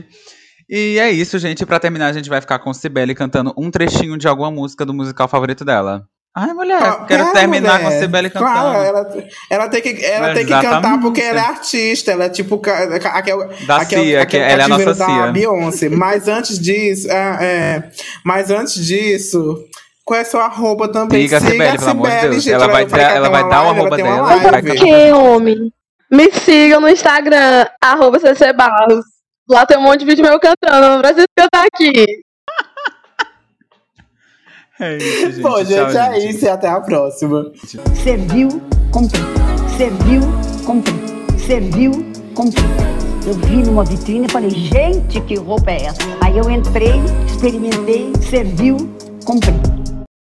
E 0.69 0.99
é 0.99 1.11
isso, 1.11 1.39
gente. 1.39 1.65
Pra 1.65 1.81
terminar, 1.81 2.09
a 2.09 2.13
gente 2.13 2.29
vai 2.29 2.41
ficar 2.41 2.59
com 2.59 2.75
Cibele 2.75 3.15
cantando 3.15 3.55
um 3.57 3.71
trechinho 3.71 4.19
de 4.19 4.29
alguma 4.29 4.51
música 4.51 4.85
do 4.85 4.93
musical 4.93 5.27
favorito 5.29 5.65
dela. 5.65 6.07
Ai, 6.37 6.53
mulher, 6.53 6.83
Ah, 6.83 7.05
quero 7.07 7.33
terminar 7.33 7.81
mulher. 7.81 7.93
com 7.95 8.01
Cibele 8.01 8.29
cantando. 8.29 8.51
Claro, 8.53 8.79
ela, 8.83 9.07
ela 9.49 9.69
tem 9.69 9.81
que, 9.81 10.05
ela 10.05 10.35
tem 10.35 10.45
que 10.45 10.53
cantar 10.53 11.01
porque 11.01 11.21
ela 11.21 11.39
é 11.41 11.45
artista. 11.45 12.11
Ela 12.11 12.25
é 12.25 12.29
tipo 12.29 12.59
ca- 12.59 12.99
ca- 12.99 13.11
aquel, 13.11 13.49
Da 13.69 13.77
aquel, 13.77 14.03
Cia, 14.03 14.23
aquel 14.23 14.41
que 14.41 14.45
ela 14.53 14.63
é 14.63 14.65
a 14.65 14.69
nossa 14.69 14.95
da 14.95 15.07
Cia. 15.07 15.27
Beyoncé. 15.29 15.89
Mas 15.91 16.27
antes 16.27 16.59
disso, 16.59 17.09
é, 17.09 17.39
é, 17.41 17.91
mas 18.25 18.51
antes 18.51 18.85
disso, 18.85 19.65
qual 20.05 20.19
é 20.19 20.25
sua 20.25 20.47
arroba 20.47 20.89
também? 20.89 21.23
Siga 21.23 21.37
a 21.37 21.41
Cibele, 21.41 21.79
pelo 21.79 21.91
amor 21.91 22.11
de 22.11 22.21
Deus. 22.23 22.35
gente. 22.43 22.53
Ela 22.53 22.67
vai 22.67 22.83
ela 22.83 22.91
tem 22.91 22.99
vai 23.31 23.43
uma 23.43 23.49
dar 23.49 23.63
o 23.63 23.65
live, 23.67 23.81
arroba 23.81 23.97
dela, 23.97 24.21
live. 24.23 24.69
Mas 24.69 24.81
que 24.81 25.13
homem? 25.13 25.73
Me 26.11 26.33
sigam 26.33 26.81
no 26.81 26.89
Instagram, 26.89 27.67
arroba 27.81 28.19
CC 28.19 28.53
Barros. 28.53 29.05
Lá 29.49 29.65
tem 29.67 29.79
um 29.79 29.83
monte 29.83 30.01
de 30.01 30.07
vídeo 30.07 30.25
meu 30.25 30.41
cantando, 30.41 30.89
não 30.89 31.01
preciso 31.01 31.27
cantar 31.37 31.65
aqui. 31.73 32.05
É 34.81 34.97
isso, 34.97 35.31
gente. 35.31 35.41
Bom, 35.41 35.59
gente, 35.65 35.93
Tchau, 35.93 36.13
é 36.13 36.19
isso 36.19 36.45
e 36.45 36.49
até 36.49 36.69
a 36.69 36.81
próxima. 36.81 37.53
Serviu, 38.03 38.49
cumpri. 38.91 39.21
Serviu, 39.77 40.21
cumpri. 40.67 41.39
Serviu, 41.39 41.93
cumpri. 42.35 42.65
Eu 43.27 43.35
vi 43.35 43.57
numa 43.63 43.85
vitrine 43.85 44.27
e 44.27 44.31
falei, 44.31 44.51
gente, 44.51 45.21
que 45.21 45.37
roupa 45.37 45.71
é 45.71 45.85
essa? 45.85 46.01
Aí 46.21 46.37
eu 46.37 46.51
entrei, 46.51 46.95
experimentei, 47.27 48.13
serviu, 48.29 48.77
cumpri. 49.25 49.84